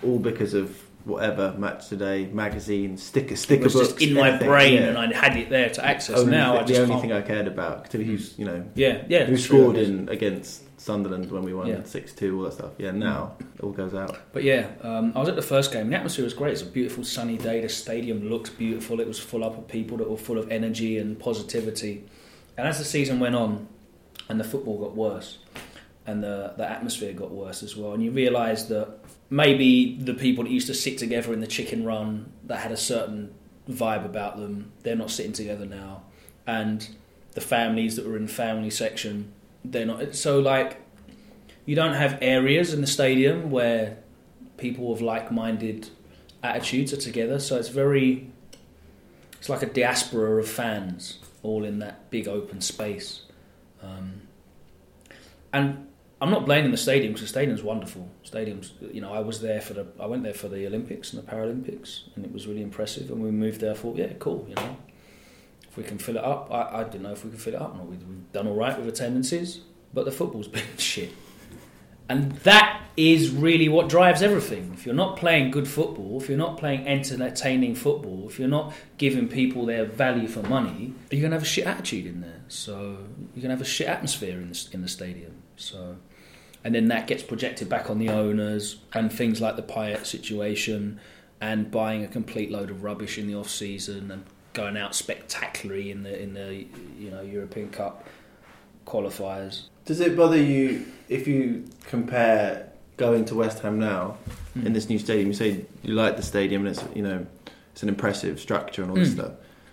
all 0.04 0.18
because 0.18 0.54
of 0.54 0.76
whatever 1.04 1.54
match 1.59 1.88
today 1.88 2.26
magazine 2.26 2.96
sticker 2.96 3.33
It 3.35 3.38
sticker 3.38 3.64
was 3.64 3.72
books 3.72 3.88
just 3.88 4.02
in 4.02 4.14
my 4.14 4.37
brain, 4.37 4.74
yeah. 4.74 4.88
and 4.88 4.98
I 4.98 5.12
had 5.16 5.37
it 5.37 5.48
there 5.48 5.70
to 5.70 5.85
access. 5.85 6.18
Only 6.18 6.33
now 6.33 6.52
the, 6.54 6.59
I 6.61 6.62
just 6.64 6.74
the 6.74 6.83
only 6.83 6.92
can't. 6.92 7.02
thing 7.02 7.12
I 7.12 7.22
cared 7.22 7.46
about 7.48 7.90
to 7.90 8.04
who's 8.04 8.38
you 8.38 8.44
know 8.44 8.64
yeah, 8.74 9.02
yeah. 9.09 9.24
who 9.24 9.33
it's 9.35 9.46
true, 9.46 9.61
scored 9.61 9.76
in 9.78 10.09
against 10.11 10.62
Sunderland 10.80 11.30
when 11.30 11.42
we 11.42 11.52
won 11.52 11.66
Yeah. 11.66 11.82
six 11.84 12.12
two 12.12 12.38
all 12.38 12.44
that 12.44 12.54
stuff. 12.54 12.70
Yeah, 12.78 12.90
now 12.92 13.34
it 13.56 13.62
all 13.62 13.70
goes 13.72 13.92
out. 13.94 14.16
But 14.32 14.44
yeah, 14.44 14.68
um, 14.82 15.12
I 15.14 15.20
was 15.20 15.28
at 15.28 15.36
the 15.36 15.42
first 15.42 15.72
game. 15.72 15.90
The 15.90 15.96
atmosphere 15.96 16.24
was 16.24 16.32
great. 16.34 16.52
It's 16.52 16.62
a 16.62 16.66
beautiful 16.66 17.04
sunny 17.04 17.36
day. 17.36 17.60
The 17.60 17.68
stadium 17.68 18.30
looked 18.30 18.56
beautiful. 18.58 18.98
It 19.00 19.06
was 19.06 19.18
full 19.18 19.44
up 19.44 19.58
of 19.58 19.68
people 19.68 19.98
that 19.98 20.08
were 20.10 20.16
full 20.16 20.38
of 20.38 20.50
energy 20.50 20.96
and 20.98 21.18
positivity. 21.18 22.04
And 22.56 22.66
as 22.66 22.78
the 22.78 22.84
season 22.84 23.20
went 23.20 23.34
on, 23.34 23.68
and 24.30 24.40
the 24.40 24.44
football 24.44 24.78
got 24.78 24.96
worse, 24.96 25.38
and 26.06 26.22
the 26.22 26.54
the 26.56 26.66
atmosphere 26.68 27.12
got 27.12 27.30
worse 27.30 27.62
as 27.62 27.76
well, 27.76 27.92
and 27.92 28.02
you 28.02 28.10
realised 28.10 28.68
that 28.70 28.88
maybe 29.28 29.96
the 30.00 30.14
people 30.14 30.44
that 30.44 30.50
used 30.50 30.66
to 30.68 30.74
sit 30.74 30.96
together 30.98 31.32
in 31.34 31.40
the 31.40 31.46
chicken 31.46 31.84
run 31.84 32.32
that 32.46 32.58
had 32.60 32.72
a 32.72 32.76
certain 32.76 33.32
vibe 33.68 34.04
about 34.04 34.38
them, 34.38 34.72
they're 34.82 34.96
not 34.96 35.10
sitting 35.10 35.32
together 35.32 35.66
now, 35.66 36.02
and 36.46 36.88
the 37.34 37.40
families 37.40 37.96
that 37.96 38.06
were 38.06 38.16
in 38.16 38.26
the 38.26 38.32
family 38.32 38.70
section, 38.70 39.30
they're 39.64 39.86
not. 39.86 40.14
So 40.14 40.40
like, 40.40 40.80
you 41.66 41.76
don't 41.76 41.94
have 41.94 42.18
areas 42.20 42.72
in 42.74 42.80
the 42.80 42.86
stadium 42.86 43.50
where 43.50 43.98
people 44.56 44.92
of 44.92 45.00
like-minded 45.00 45.88
attitudes 46.42 46.92
are 46.92 46.96
together. 46.96 47.38
So 47.38 47.56
it's 47.56 47.68
very, 47.68 48.30
it's 49.38 49.48
like 49.48 49.62
a 49.62 49.66
diaspora 49.66 50.40
of 50.40 50.48
fans 50.48 51.18
all 51.42 51.64
in 51.64 51.78
that 51.78 52.10
big 52.10 52.28
open 52.28 52.60
space. 52.60 53.22
Um, 53.82 54.22
and 55.52 55.86
I'm 56.20 56.30
not 56.30 56.44
blaming 56.44 56.70
the 56.70 56.76
stadium 56.76 57.12
because 57.12 57.22
the 57.22 57.28
stadium's 57.28 57.62
wonderful. 57.62 58.08
Stadiums, 58.24 58.72
you 58.92 59.00
know, 59.00 59.12
I 59.12 59.20
was 59.20 59.40
there 59.40 59.60
for 59.60 59.72
the, 59.72 59.86
I 59.98 60.06
went 60.06 60.22
there 60.22 60.34
for 60.34 60.48
the 60.48 60.66
Olympics 60.66 61.12
and 61.12 61.22
the 61.22 61.30
Paralympics, 61.30 62.02
and 62.14 62.24
it 62.24 62.32
was 62.32 62.46
really 62.46 62.62
impressive. 62.62 63.10
And 63.10 63.22
we 63.22 63.30
moved 63.30 63.60
there, 63.60 63.72
I 63.72 63.74
thought, 63.74 63.96
yeah, 63.96 64.12
cool, 64.18 64.44
you 64.48 64.54
know, 64.54 64.76
if 65.70 65.76
we 65.76 65.85
can 65.85 65.98
fill 65.98 66.16
it 66.16 66.24
up. 66.24 66.48
I, 66.50 66.80
I 66.80 66.85
didn't 66.85 67.02
know 67.02 67.12
if 67.12 67.24
we 67.24 67.30
could 67.30 67.40
fill 67.40 67.54
it 67.54 67.62
up. 67.62 67.76
We've 67.87 68.02
we've 68.02 68.33
done 68.33 68.46
all 68.46 68.56
right 68.56 68.76
with 68.76 68.88
attendances, 68.88 69.61
but 69.94 70.04
the 70.04 70.12
football's 70.12 70.48
been 70.59 70.64
shit. 70.76 71.12
And 72.09 72.33
that 72.38 72.83
is 72.96 73.30
really 73.30 73.68
what 73.68 73.88
drives 73.88 74.20
everything. 74.20 74.72
If 74.74 74.85
you're 74.85 74.96
not 74.96 75.16
playing 75.16 75.52
good 75.52 75.68
football, 75.68 76.20
if 76.20 76.28
you're 76.28 76.37
not 76.37 76.56
playing 76.56 76.88
entertaining 76.88 77.76
football, 77.76 78.26
if 78.28 78.37
you're 78.37 78.48
not 78.48 78.72
giving 78.98 79.28
people 79.28 79.64
their 79.64 79.85
value 79.85 80.26
for 80.26 80.42
money, 80.42 80.92
you're 81.12 81.20
going 81.20 81.30
to 81.30 81.37
have 81.37 81.44
a 81.44 81.46
shit 81.46 81.66
attitude 81.66 82.06
in 82.06 82.20
there. 82.20 82.40
So 82.48 82.96
you're 83.33 83.42
going 83.42 83.50
to 83.50 83.50
have 83.50 83.61
a 83.61 83.64
shit 83.64 83.87
atmosphere 83.87 84.40
in 84.40 84.48
the, 84.48 84.68
in 84.72 84.83
the 84.83 84.88
stadium. 84.88 85.37
So, 85.54 85.98
and 86.64 86.74
then 86.74 86.88
that 86.88 87.06
gets 87.06 87.22
projected 87.22 87.68
back 87.68 87.88
on 87.88 88.00
the 88.00 88.09
owners 88.09 88.80
and 88.92 89.12
things 89.12 89.40
like 89.40 89.54
the 89.54 89.62
Payet 89.62 90.04
situation 90.04 90.98
and 91.40 91.70
buying 91.70 92.02
a 92.02 92.09
complete 92.09 92.50
load 92.50 92.70
of 92.70 92.83
rubbish 92.83 93.18
in 93.18 93.28
the 93.28 93.37
off 93.37 93.48
season 93.48 94.11
and 94.11 94.24
going 94.52 94.76
out 94.76 94.94
spectacularly 94.94 95.90
in 95.90 96.02
the 96.02 96.20
in 96.22 96.34
the 96.34 96.66
you 96.98 97.10
know 97.10 97.22
European 97.22 97.70
Cup 97.70 98.06
qualifiers. 98.86 99.64
Does 99.84 100.00
it 100.00 100.16
bother 100.16 100.40
you 100.40 100.86
if 101.08 101.26
you 101.28 101.64
compare 101.86 102.70
going 102.96 103.24
to 103.26 103.34
West 103.34 103.60
Ham 103.60 103.78
now 103.78 104.16
Hmm. 104.54 104.66
in 104.66 104.72
this 104.72 104.88
new 104.88 104.98
stadium? 104.98 105.28
You 105.28 105.34
say 105.34 105.64
you 105.82 105.94
like 105.94 106.16
the 106.16 106.22
stadium 106.22 106.66
and 106.66 106.76
it's 106.76 106.84
you 106.94 107.02
know 107.02 107.26
it's 107.72 107.82
an 107.82 107.88
impressive 107.88 108.40
structure 108.40 108.82
and 108.82 108.90
all 108.90 108.96
this 108.96 109.10
Mm. 109.10 109.14
stuff. 109.20 109.32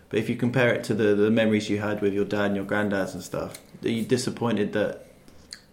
But 0.10 0.20
if 0.20 0.30
you 0.30 0.38
compare 0.38 0.74
it 0.74 0.84
to 0.86 0.94
the, 0.94 1.16
the 1.16 1.30
memories 1.30 1.70
you 1.70 1.80
had 1.80 2.02
with 2.02 2.14
your 2.14 2.24
dad 2.24 2.46
and 2.46 2.56
your 2.56 2.64
granddads 2.64 3.14
and 3.14 3.22
stuff, 3.22 3.60
are 3.84 3.90
you 3.90 4.04
disappointed 4.04 4.72
that 4.74 5.04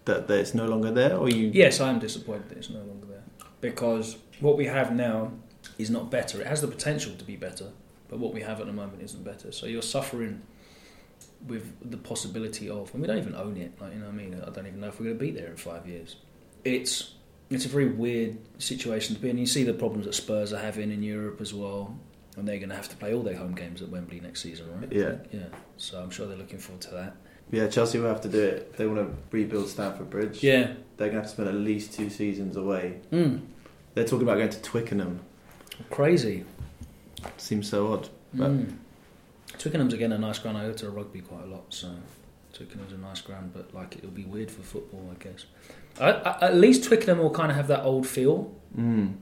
that, 0.06 0.26
that 0.28 0.38
it's 0.38 0.54
no 0.54 0.66
longer 0.66 0.90
there, 0.90 1.16
or 1.16 1.28
you? 1.30 1.50
Yes, 1.54 1.80
I 1.80 1.88
am 1.90 1.98
disappointed 1.98 2.48
that 2.50 2.58
it's 2.58 2.68
no 2.70 2.80
longer 2.80 3.06
there 3.06 3.22
because 3.60 4.16
what 4.40 4.56
we 4.56 4.66
have 4.66 4.92
now 4.94 5.30
is 5.78 5.88
not 5.90 6.10
better. 6.10 6.40
It 6.40 6.46
has 6.46 6.60
the 6.60 6.68
potential 6.68 7.14
to 7.16 7.24
be 7.24 7.36
better, 7.36 7.68
but 8.14 8.20
what 8.20 8.32
we 8.32 8.42
have 8.42 8.60
at 8.60 8.66
the 8.66 8.72
moment 8.72 9.02
isn't 9.02 9.24
better. 9.24 9.50
So 9.50 9.66
you're 9.66 9.82
suffering 9.82 10.40
with 11.48 11.90
the 11.90 11.96
possibility 11.96 12.70
of, 12.70 12.92
and 12.94 13.02
we 13.02 13.08
don't 13.08 13.18
even 13.18 13.34
own 13.34 13.56
it. 13.56 13.72
Like 13.80 13.92
you 13.92 13.98
know, 13.98 14.06
what 14.06 14.12
I 14.12 14.16
mean, 14.16 14.40
I 14.40 14.50
don't 14.50 14.68
even 14.68 14.78
know 14.78 14.86
if 14.86 15.00
we're 15.00 15.06
going 15.06 15.18
to 15.18 15.24
be 15.24 15.32
there 15.32 15.48
in 15.48 15.56
five 15.56 15.84
years. 15.88 16.14
It's 16.62 17.14
it's 17.50 17.64
a 17.64 17.68
very 17.68 17.88
weird 17.88 18.38
situation 18.58 19.16
to 19.16 19.20
be 19.20 19.30
in. 19.30 19.38
You 19.38 19.46
see 19.46 19.64
the 19.64 19.74
problems 19.74 20.06
that 20.06 20.14
Spurs 20.14 20.52
are 20.52 20.60
having 20.60 20.92
in 20.92 21.02
Europe 21.02 21.40
as 21.40 21.52
well, 21.52 21.98
and 22.36 22.46
they're 22.46 22.58
going 22.58 22.68
to 22.68 22.76
have 22.76 22.88
to 22.90 22.96
play 22.96 23.12
all 23.12 23.24
their 23.24 23.36
home 23.36 23.56
games 23.56 23.82
at 23.82 23.88
Wembley 23.88 24.20
next 24.20 24.42
season, 24.42 24.66
right? 24.78 24.92
Yeah. 24.92 25.16
yeah. 25.32 25.46
So 25.76 26.00
I'm 26.00 26.10
sure 26.10 26.28
they're 26.28 26.36
looking 26.36 26.60
forward 26.60 26.82
to 26.82 26.90
that. 26.92 27.16
Yeah, 27.50 27.66
Chelsea 27.66 27.98
will 27.98 28.10
have 28.10 28.20
to 28.20 28.28
do 28.28 28.40
it. 28.40 28.76
They 28.76 28.86
want 28.86 29.00
to 29.00 29.12
rebuild 29.32 29.68
Stamford 29.68 30.08
Bridge. 30.08 30.40
Yeah. 30.40 30.74
they're 30.98 31.08
going 31.08 31.14
to 31.14 31.16
have 31.16 31.24
to 31.24 31.30
spend 31.30 31.48
at 31.48 31.56
least 31.56 31.94
two 31.94 32.10
seasons 32.10 32.56
away. 32.56 33.00
Mm. 33.10 33.40
They're 33.94 34.04
talking 34.04 34.22
about 34.22 34.38
going 34.38 34.50
to 34.50 34.62
Twickenham. 34.62 35.18
Crazy. 35.90 36.44
Seems 37.36 37.68
so 37.68 37.92
odd. 37.92 38.08
But 38.32 38.50
Mm. 38.50 38.76
Twickenham's 39.58 39.94
again 39.94 40.12
a 40.12 40.18
nice 40.18 40.38
ground. 40.38 40.58
I 40.58 40.66
go 40.66 40.72
to 40.72 40.90
rugby 40.90 41.20
quite 41.20 41.44
a 41.44 41.46
lot, 41.46 41.66
so 41.72 41.90
Twickenham's 42.52 42.92
a 42.92 42.98
nice 42.98 43.20
ground, 43.20 43.52
but 43.54 43.72
like 43.74 43.96
it'll 43.96 44.10
be 44.10 44.24
weird 44.24 44.50
for 44.50 44.62
football, 44.62 45.08
I 45.12 45.22
guess. 45.22 45.44
I, 46.00 46.10
I, 46.10 46.46
at 46.46 46.56
least 46.56 46.84
Twickenham 46.84 47.18
will 47.18 47.30
kind 47.30 47.50
of 47.50 47.56
have 47.56 47.68
that 47.68 47.84
old 47.84 48.06
feel. 48.06 48.52
Mm. 48.76 49.14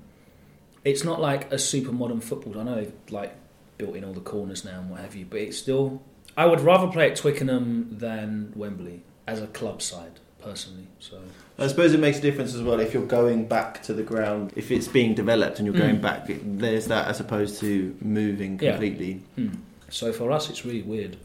It's 0.85 1.05
not 1.05 1.21
like 1.21 1.53
a 1.53 1.59
super 1.59 1.93
modern 1.93 2.21
football. 2.21 2.59
I 2.59 2.62
know 2.65 2.75
they've 2.77 2.93
like 3.11 3.35
built 3.79 3.95
in 3.97 4.05
all 4.05 4.15
the 4.15 4.21
corners 4.21 4.65
now 4.65 4.81
and 4.81 4.91
what 4.91 5.01
have 5.01 5.15
you, 5.15 5.27
but 5.27 5.41
it's 5.41 5.59
still. 5.59 6.03
I 6.37 6.47
would 6.47 6.61
rather 6.61 6.87
play 6.91 7.11
at 7.11 7.17
Twickenham 7.17 7.88
than 7.99 8.53
Wembley 8.57 9.03
as 9.27 9.41
a 9.43 9.47
club 9.49 9.83
side, 9.83 10.19
personally. 10.42 10.87
So 10.98 11.18
I 11.59 11.66
suppose 11.66 11.92
it 11.94 12.00
makes 12.00 12.18
a 12.18 12.20
difference 12.22 12.55
as 12.55 12.62
well 12.62 12.81
if 12.81 12.92
you're 12.94 13.07
going 13.07 13.46
back 13.46 13.83
to 13.85 13.92
the 13.94 14.02
ground. 14.02 14.52
If 14.57 14.70
it's 14.70 14.88
being 14.88 15.14
developed 15.14 15.59
and 15.59 15.66
you're 15.66 15.76
going 15.76 15.98
Mm. 15.98 16.02
back, 16.02 16.26
there's 16.28 16.87
that 16.88 17.09
as 17.09 17.20
opposed 17.20 17.61
to 17.61 17.94
moving 18.00 18.59
Yeah. 18.61 18.72
completely. 18.72 19.22
hmm. 19.37 19.48
so 19.88 20.12
for 20.12 20.31
us, 20.33 20.48
it's 20.50 20.64
really 20.64 20.83
weird. 20.83 21.16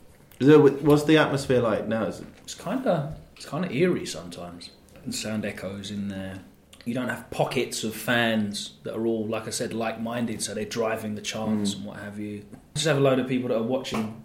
So 0.42 0.60
what's 0.70 1.04
the 1.06 1.18
atmosphere 1.18 1.62
like 1.62 1.88
now? 1.88 2.04
Is 2.06 2.20
it- 2.20 2.28
It's 2.44 2.54
kind 2.54 2.86
of 2.86 3.14
it's 3.36 3.46
kind 3.46 3.64
of 3.66 3.72
eerie 3.72 4.06
sometimes. 4.06 4.70
And 5.06 5.14
sound 5.16 5.46
echoes 5.46 5.90
in 5.92 6.10
there. 6.10 6.40
You 6.86 6.94
don't 6.94 7.10
have 7.10 7.30
pockets 7.32 7.84
of 7.84 7.94
fans 7.96 8.72
that 8.84 8.94
are 8.96 9.06
all, 9.06 9.26
like 9.28 9.46
I 9.48 9.52
said, 9.52 9.74
like-minded, 9.74 10.42
so 10.42 10.54
they're 10.54 10.66
driving 10.66 11.16
the 11.16 11.22
chants 11.22 11.74
Mm. 11.74 11.78
and 11.78 11.86
what 11.86 11.98
have 12.00 12.18
you. 12.20 12.44
Just 12.76 12.88
have 12.88 12.98
a 12.98 13.00
load 13.02 13.20
of 13.20 13.28
people 13.28 13.50
that 13.50 13.58
are 13.58 13.64
watching 13.64 14.24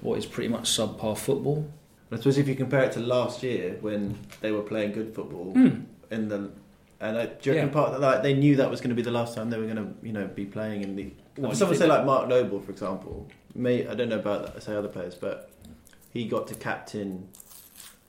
what 0.00 0.18
is 0.18 0.26
pretty 0.26 0.48
much 0.48 0.64
subpar 0.70 1.16
football. 1.18 1.68
I 2.12 2.16
suppose 2.16 2.38
if 2.38 2.48
you 2.48 2.54
compare 2.56 2.82
it 2.84 2.92
to 2.92 3.00
last 3.00 3.42
year 3.42 3.76
when 3.80 4.18
they 4.40 4.50
were 4.52 4.62
playing 4.62 4.92
good 4.92 5.14
football 5.14 5.52
Hmm. 5.52 5.82
in 6.10 6.28
the 6.28 6.50
and 7.02 7.16
I, 7.16 7.26
do 7.26 7.50
you 7.50 7.52
reckon 7.56 7.68
Yeah. 7.68 7.72
part 7.72 7.86
of 7.94 8.00
that, 8.00 8.06
like 8.06 8.22
they 8.22 8.34
knew 8.34 8.56
that 8.56 8.68
was 8.70 8.80
going 8.82 8.90
to 8.90 8.94
be 8.94 9.00
the 9.02 9.10
last 9.10 9.34
time 9.34 9.48
they 9.48 9.56
were 9.58 9.64
going 9.64 9.76
to 9.76 9.88
you 10.06 10.12
know 10.12 10.26
be 10.26 10.44
playing 10.44 10.82
in 10.82 10.96
the. 10.96 11.10
What, 11.36 11.56
someone 11.56 11.78
say 11.78 11.86
like 11.86 12.04
Mark 12.04 12.28
Noble 12.28 12.60
for 12.60 12.70
example. 12.72 13.26
May 13.54 13.86
I 13.86 13.94
don't 13.94 14.08
know 14.10 14.18
about 14.18 14.52
that, 14.54 14.62
say 14.62 14.74
other 14.74 14.88
players, 14.88 15.14
but 15.14 15.50
he 16.12 16.26
got 16.26 16.46
to 16.48 16.54
captain 16.54 17.28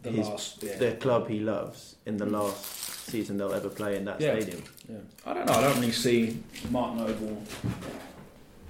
The 0.04 0.10
his- 0.12 0.28
last, 0.28 0.64
yeah. 0.64 0.78
the 0.78 0.92
club 0.94 1.30
he 1.30 1.40
loves 1.40 1.96
in 2.06 2.18
the 2.18 2.26
last 2.26 2.66
season 3.10 3.38
they'll 3.38 3.54
ever 3.54 3.70
play 3.70 3.96
in 3.98 4.06
that 4.06 4.20
Yeah. 4.20 4.34
stadium. 4.40 4.64
Yeah. 4.90 4.98
I 5.26 5.34
don't 5.36 5.46
know. 5.46 5.54
I 5.54 5.62
don't 5.62 5.80
really 5.80 5.92
see 5.94 6.42
Mark 6.70 6.96
Noble 6.98 7.42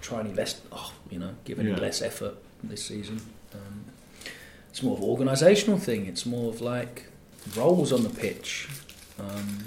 try 0.01 0.19
any 0.19 0.33
less. 0.33 0.61
Oh, 0.71 0.91
you 1.09 1.19
know, 1.19 1.33
give 1.45 1.59
any 1.59 1.73
less 1.73 2.01
effort 2.01 2.35
this 2.63 2.85
season. 2.85 3.21
Um, 3.53 3.80
it's 4.71 4.81
more 4.81 4.97
of 4.97 5.03
an 5.03 5.09
organisational 5.27 5.79
thing. 5.79 6.05
It's 6.07 6.25
more 6.25 6.49
of 6.49 6.61
like 6.61 7.05
roles 7.55 7.91
on 7.93 8.03
the 8.03 8.09
pitch, 8.09 8.67
um, 9.19 9.65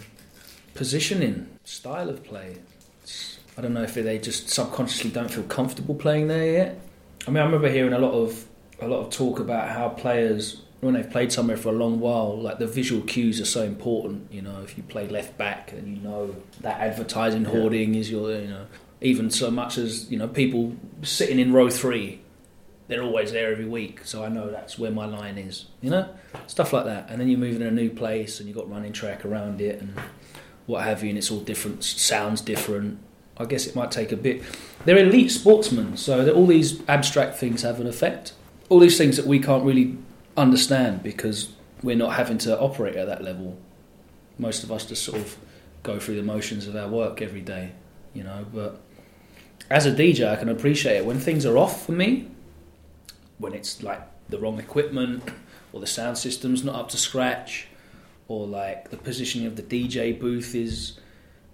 positioning, 0.74 1.46
style 1.64 2.08
of 2.08 2.24
play. 2.24 2.56
It's, 3.02 3.38
I 3.56 3.62
don't 3.62 3.74
know 3.74 3.82
if 3.82 3.94
they 3.94 4.18
just 4.18 4.48
subconsciously 4.48 5.10
don't 5.10 5.30
feel 5.30 5.44
comfortable 5.44 5.94
playing 5.94 6.28
there 6.28 6.50
yet. 6.52 6.80
I 7.26 7.30
mean, 7.30 7.38
I 7.38 7.44
remember 7.44 7.68
hearing 7.70 7.92
a 7.92 7.98
lot 7.98 8.12
of 8.12 8.44
a 8.80 8.88
lot 8.88 9.00
of 9.06 9.10
talk 9.10 9.38
about 9.38 9.68
how 9.68 9.90
players 9.90 10.60
when 10.80 10.94
they've 10.94 11.08
played 11.10 11.32
somewhere 11.32 11.56
for 11.56 11.68
a 11.68 11.72
long 11.72 12.00
while, 12.00 12.38
like 12.38 12.58
the 12.58 12.66
visual 12.66 13.00
cues 13.02 13.40
are 13.40 13.46
so 13.46 13.62
important. 13.62 14.30
You 14.32 14.42
know, 14.42 14.60
if 14.62 14.76
you 14.76 14.82
play 14.82 15.06
left 15.08 15.38
back 15.38 15.72
and 15.72 15.96
you 15.96 16.02
know 16.02 16.34
that 16.60 16.80
advertising 16.80 17.42
Yeah. 17.44 17.50
hoarding 17.50 17.94
is 17.94 18.10
your, 18.10 18.32
you 18.32 18.48
know, 18.48 18.66
even 19.00 19.30
so 19.30 19.50
much 19.50 19.78
as 19.78 20.10
you 20.10 20.18
know 20.18 20.28
people 20.28 20.74
sitting 21.02 21.38
in 21.38 21.52
row 21.52 21.70
three, 21.70 22.20
they're 22.88 23.02
always 23.02 23.32
there 23.32 23.52
every 23.52 23.66
week. 23.66 24.00
So 24.04 24.24
I 24.24 24.28
know 24.28 24.50
that's 24.50 24.78
where 24.78 24.90
my 24.90 25.06
line 25.06 25.38
is. 25.38 25.66
You 25.80 25.90
know, 25.90 26.08
stuff 26.46 26.72
like 26.72 26.84
that. 26.84 27.08
And 27.10 27.20
then 27.20 27.28
you're 27.28 27.38
moving 27.38 27.62
in 27.62 27.68
a 27.68 27.70
new 27.70 27.90
place 27.90 28.40
and 28.40 28.48
you've 28.48 28.56
got 28.56 28.70
running 28.70 28.92
track 28.92 29.24
around 29.24 29.60
it 29.60 29.80
and 29.80 29.94
what 30.66 30.84
have 30.84 31.02
you, 31.02 31.10
and 31.10 31.18
it's 31.18 31.30
all 31.30 31.40
different, 31.40 31.84
sounds 31.84 32.40
different. 32.40 32.98
I 33.36 33.44
guess 33.44 33.66
it 33.66 33.74
might 33.74 33.90
take 33.90 34.12
a 34.12 34.16
bit. 34.16 34.42
They're 34.84 34.98
elite 34.98 35.30
sportsmen, 35.30 35.96
so 35.96 36.32
all 36.32 36.46
these 36.46 36.80
abstract 36.88 37.36
things 37.36 37.62
have 37.62 37.80
an 37.80 37.86
effect. 37.86 38.32
All 38.68 38.78
these 38.78 38.96
things 38.96 39.16
that 39.16 39.26
we 39.26 39.38
can't 39.40 39.64
really 39.64 39.98
understand 40.36 41.02
because 41.02 41.52
we're 41.82 41.96
not 41.96 42.14
having 42.14 42.38
to 42.38 42.58
operate 42.58 42.96
at 42.96 43.06
that 43.06 43.22
level. 43.22 43.58
Most 44.38 44.64
of 44.64 44.72
us 44.72 44.86
just 44.86 45.04
sort 45.04 45.18
of 45.18 45.36
go 45.82 45.98
through 45.98 46.16
the 46.16 46.22
motions 46.22 46.66
of 46.66 46.76
our 46.76 46.88
work 46.88 47.20
every 47.20 47.42
day, 47.42 47.72
you 48.14 48.22
know. 48.24 48.46
But 48.52 48.80
as 49.68 49.84
a 49.84 49.92
DJ, 49.92 50.26
I 50.26 50.36
can 50.36 50.48
appreciate 50.48 50.96
it 50.96 51.04
when 51.04 51.18
things 51.18 51.44
are 51.44 51.58
off 51.58 51.84
for 51.84 51.92
me, 51.92 52.28
when 53.38 53.54
it's 53.54 53.82
like 53.82 54.00
the 54.28 54.38
wrong 54.38 54.58
equipment 54.58 55.22
or 55.72 55.80
the 55.80 55.86
sound 55.86 56.18
system's 56.18 56.64
not 56.64 56.74
up 56.74 56.88
to 56.90 56.96
scratch, 56.96 57.68
or 58.28 58.46
like 58.46 58.90
the 58.90 58.96
positioning 58.96 59.46
of 59.46 59.56
the 59.56 59.62
DJ 59.62 60.18
booth 60.18 60.54
is 60.54 60.98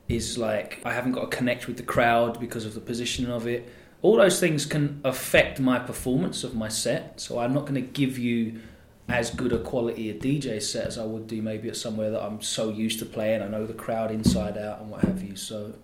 is 0.08 0.36
like 0.36 0.80
I 0.84 0.92
haven't 0.92 1.12
got 1.12 1.30
to 1.30 1.36
connect 1.36 1.66
with 1.66 1.76
the 1.76 1.82
crowd 1.82 2.40
because 2.40 2.64
of 2.64 2.74
the 2.74 2.80
positioning 2.80 3.30
of 3.30 3.46
it. 3.46 3.68
All 4.02 4.16
those 4.16 4.40
things 4.40 4.66
can 4.66 5.00
affect 5.04 5.60
my 5.60 5.78
performance 5.78 6.42
of 6.42 6.54
my 6.54 6.68
set. 6.68 7.20
So 7.20 7.38
I'm 7.38 7.52
not 7.52 7.62
going 7.62 7.74
to 7.74 7.80
give 7.82 8.18
you 8.18 8.60
as 9.08 9.30
good 9.30 9.52
a 9.52 9.58
quality 9.58 10.08
a 10.10 10.14
DJ 10.14 10.62
set 10.62 10.86
as 10.86 10.96
I 10.96 11.04
would 11.04 11.26
do 11.26 11.42
maybe 11.42 11.68
at 11.68 11.76
somewhere 11.76 12.10
that 12.10 12.22
I'm 12.22 12.40
so 12.40 12.70
used 12.70 12.98
to 13.00 13.04
playing. 13.04 13.42
I 13.42 13.48
know 13.48 13.66
the 13.66 13.74
crowd 13.74 14.10
inside 14.10 14.56
out 14.56 14.80
and 14.80 14.90
what 14.90 15.02
have 15.02 15.22
you. 15.22 15.36
So 15.36 15.74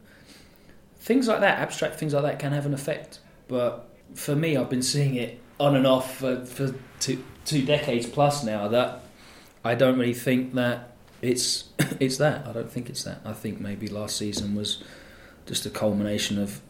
things 0.99 1.29
like 1.29 1.41
that, 1.41 1.59
abstract 1.59 1.97
things 1.97 2.15
like 2.15 2.23
that, 2.23 2.39
can 2.39 2.53
have 2.53 2.67
an 2.67 2.75
effect. 2.75 3.19
But 3.49 3.89
for 4.15 4.35
me, 4.35 4.57
I've 4.57 4.71
been 4.71 4.83
seeing 4.83 5.17
it 5.17 5.41
on 5.59 5.77
and 5.77 5.87
off 5.87 6.17
for, 6.19 6.45
for 6.45 6.75
two, 7.01 7.23
two 7.45 7.65
decades 7.65 8.07
plus 8.07 8.45
now. 8.45 8.69
That 8.69 9.03
I 9.65 9.75
don't 9.75 9.99
really 9.99 10.15
think 10.15 10.55
that 10.55 10.93
it's 11.23 11.65
it's 12.01 12.19
that. 12.19 12.47
I 12.47 12.53
don't 12.53 12.71
think 12.71 12.89
it's 12.89 13.05
that. 13.05 13.21
I 13.25 13.33
think 13.33 13.61
maybe 13.61 13.89
last 13.89 14.17
season 14.17 14.55
was 14.55 14.83
just 15.47 15.67
a 15.67 15.71
culmination 15.71 16.39
of 16.39 16.61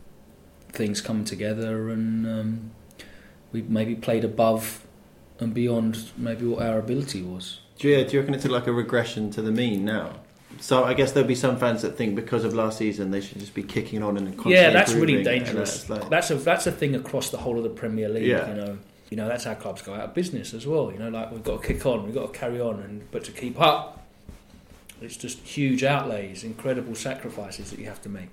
things 0.71 1.01
coming 1.01 1.25
together, 1.25 1.89
and 1.89 2.27
um, 2.27 2.71
we 3.53 3.63
maybe 3.63 3.95
played 3.95 4.25
above 4.25 4.87
and 5.39 5.53
beyond 5.53 6.11
maybe 6.17 6.47
what 6.47 6.63
our 6.63 6.79
ability 6.79 7.23
was. 7.23 7.61
Do 7.79 7.89
you, 7.89 8.05
do 8.05 8.15
you 8.15 8.21
reckon 8.21 8.35
it's 8.35 8.47
like 8.47 8.67
a 8.67 8.73
regression 8.73 9.31
to 9.33 9.43
the 9.43 9.53
mean 9.53 9.85
now? 9.85 10.21
So 10.61 10.85
I 10.85 10.95
guess 10.95 11.13
there'll 11.13 11.29
be 11.29 11.35
some 11.35 11.57
fans 11.59 11.83
that 11.83 11.97
think 11.97 12.15
because 12.15 12.45
of 12.45 12.55
last 12.55 12.79
season 12.79 13.11
they 13.11 13.21
should 13.21 13.39
just 13.39 13.55
be 13.55 13.63
kicking 13.63 14.03
on 14.03 14.17
and 14.17 14.27
constantly 14.29 14.55
yeah, 14.55 14.71
that's 14.71 14.93
really 14.95 15.23
dangerous. 15.23 15.85
that's 15.85 15.91
like- 15.91 16.11
That's 16.11 16.31
a 16.31 16.35
that's 16.37 16.67
a 16.67 16.73
thing 16.73 16.95
across 16.95 17.31
the 17.31 17.39
whole 17.39 17.57
of 17.59 17.63
the 17.65 17.71
Premier 17.71 18.09
League. 18.09 18.25
Yeah. 18.27 18.49
You 18.49 18.55
know, 18.55 18.79
you 19.11 19.17
know 19.17 19.29
that's 19.29 19.45
how 19.45 19.55
clubs 19.55 19.83
go 19.83 19.95
out 19.95 20.01
of 20.01 20.15
business 20.15 20.55
as 20.55 20.67
well. 20.67 20.91
You 20.93 20.99
know, 20.99 21.09
like 21.09 21.31
we've 21.33 21.43
got 21.45 21.63
to 21.63 21.67
kick 21.67 21.85
on, 21.87 22.05
we've 22.05 22.15
got 22.15 22.33
to 22.33 22.39
carry 22.39 22.61
on, 22.61 22.81
and 22.81 23.11
but 23.11 23.25
to 23.25 23.33
keep 23.33 23.61
up, 23.61 24.05
it's 25.01 25.17
just 25.17 25.39
huge 25.41 25.85
outlays, 25.85 26.43
incredible 26.45 26.95
sacrifices 26.95 27.71
that 27.71 27.79
you 27.79 27.87
have 27.87 28.01
to 28.03 28.09
make. 28.09 28.29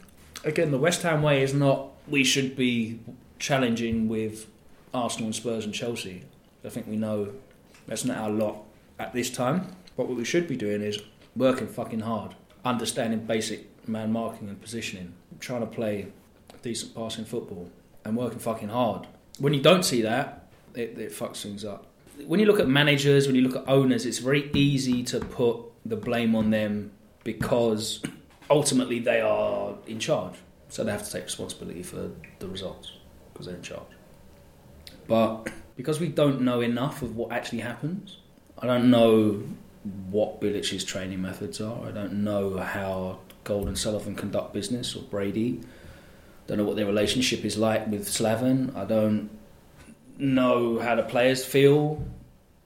Again, 0.45 0.71
the 0.71 0.77
West 0.77 1.01
Ham 1.03 1.21
way 1.21 1.41
is 1.43 1.53
not. 1.53 1.89
We 2.07 2.23
should 2.23 2.55
be 2.55 2.99
challenging 3.39 4.07
with 4.07 4.47
Arsenal 4.93 5.27
and 5.27 5.35
Spurs 5.35 5.65
and 5.65 5.73
Chelsea. 5.73 6.23
I 6.65 6.69
think 6.69 6.87
we 6.87 6.95
know 6.95 7.29
that's 7.87 8.05
not 8.05 8.17
our 8.17 8.29
lot 8.29 8.63
at 8.99 9.13
this 9.13 9.29
time. 9.29 9.67
But 9.95 10.07
what 10.07 10.17
we 10.17 10.25
should 10.25 10.47
be 10.47 10.55
doing 10.55 10.81
is 10.81 10.97
working 11.35 11.67
fucking 11.67 12.01
hard, 12.01 12.35
understanding 12.63 13.25
basic 13.25 13.87
man 13.87 14.11
marking 14.11 14.49
and 14.49 14.61
positioning, 14.61 15.13
trying 15.39 15.61
to 15.61 15.67
play 15.67 16.07
decent 16.61 16.95
passing 16.95 17.25
football, 17.25 17.69
and 18.05 18.15
working 18.15 18.39
fucking 18.39 18.69
hard. 18.69 19.07
When 19.39 19.53
you 19.53 19.61
don't 19.61 19.83
see 19.83 20.01
that, 20.01 20.47
it, 20.75 20.97
it 20.97 21.11
fucks 21.11 21.41
things 21.41 21.65
up. 21.65 21.85
When 22.25 22.39
you 22.39 22.45
look 22.45 22.59
at 22.59 22.67
managers, 22.67 23.27
when 23.27 23.35
you 23.35 23.41
look 23.41 23.55
at 23.55 23.67
owners, 23.67 24.05
it's 24.05 24.19
very 24.19 24.49
easy 24.53 25.03
to 25.03 25.19
put 25.19 25.57
the 25.85 25.95
blame 25.95 26.35
on 26.35 26.51
them 26.51 26.91
because 27.23 28.01
ultimately 28.49 28.99
they 28.99 29.21
are 29.21 29.73
in 29.87 29.99
charge. 29.99 30.35
So 30.69 30.83
they 30.83 30.91
have 30.91 31.03
to 31.03 31.11
take 31.11 31.25
responsibility 31.25 31.83
for 31.83 32.11
the 32.39 32.47
results 32.47 32.93
because 33.31 33.47
they're 33.47 33.55
in 33.55 33.61
charge. 33.61 33.81
But 35.07 35.49
because 35.75 35.99
we 35.99 36.07
don't 36.07 36.41
know 36.41 36.61
enough 36.61 37.01
of 37.01 37.15
what 37.15 37.31
actually 37.31 37.59
happens, 37.59 38.17
I 38.57 38.67
don't 38.67 38.89
know 38.89 39.43
what 39.83 40.39
Bilic's 40.39 40.83
training 40.83 41.21
methods 41.21 41.59
are. 41.59 41.87
I 41.87 41.91
don't 41.91 42.23
know 42.23 42.57
how 42.57 43.19
Gold 43.43 43.67
and 43.67 43.77
Sullivan 43.77 44.15
conduct 44.15 44.53
business 44.53 44.95
or 44.95 45.03
Brady. 45.03 45.61
Don't 46.47 46.57
know 46.57 46.63
what 46.63 46.75
their 46.75 46.85
relationship 46.85 47.45
is 47.45 47.57
like 47.57 47.87
with 47.87 48.07
Slaven. 48.07 48.75
I 48.75 48.85
don't 48.85 49.29
know 50.17 50.79
how 50.79 50.95
the 50.95 51.03
players 51.03 51.45
feel. 51.45 52.05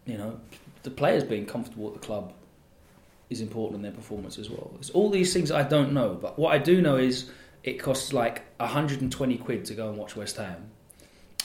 You 0.06 0.18
know, 0.18 0.40
the 0.84 0.92
players 0.92 1.24
being 1.24 1.46
comfortable 1.46 1.88
at 1.88 1.94
the 1.94 2.00
club 2.00 2.34
is 3.30 3.42
important 3.42 3.78
in 3.78 3.82
their 3.82 3.92
performance 3.92 4.38
as 4.38 4.50
well. 4.50 4.72
It's 4.80 4.90
all 4.92 5.10
these 5.10 5.34
things 5.34 5.52
I 5.52 5.64
don't 5.64 5.94
know, 5.94 6.18
but 6.20 6.40
what 6.40 6.54
I 6.54 6.60
do 6.60 6.82
know 6.82 6.98
is 6.98 7.30
it 7.64 7.74
costs 7.74 8.14
like 8.14 8.44
120 8.60 9.38
quid 9.38 9.66
to 9.66 9.74
go 9.74 9.90
and 9.90 9.98
watch 9.98 10.16
West 10.16 10.38
Ham. 10.38 10.70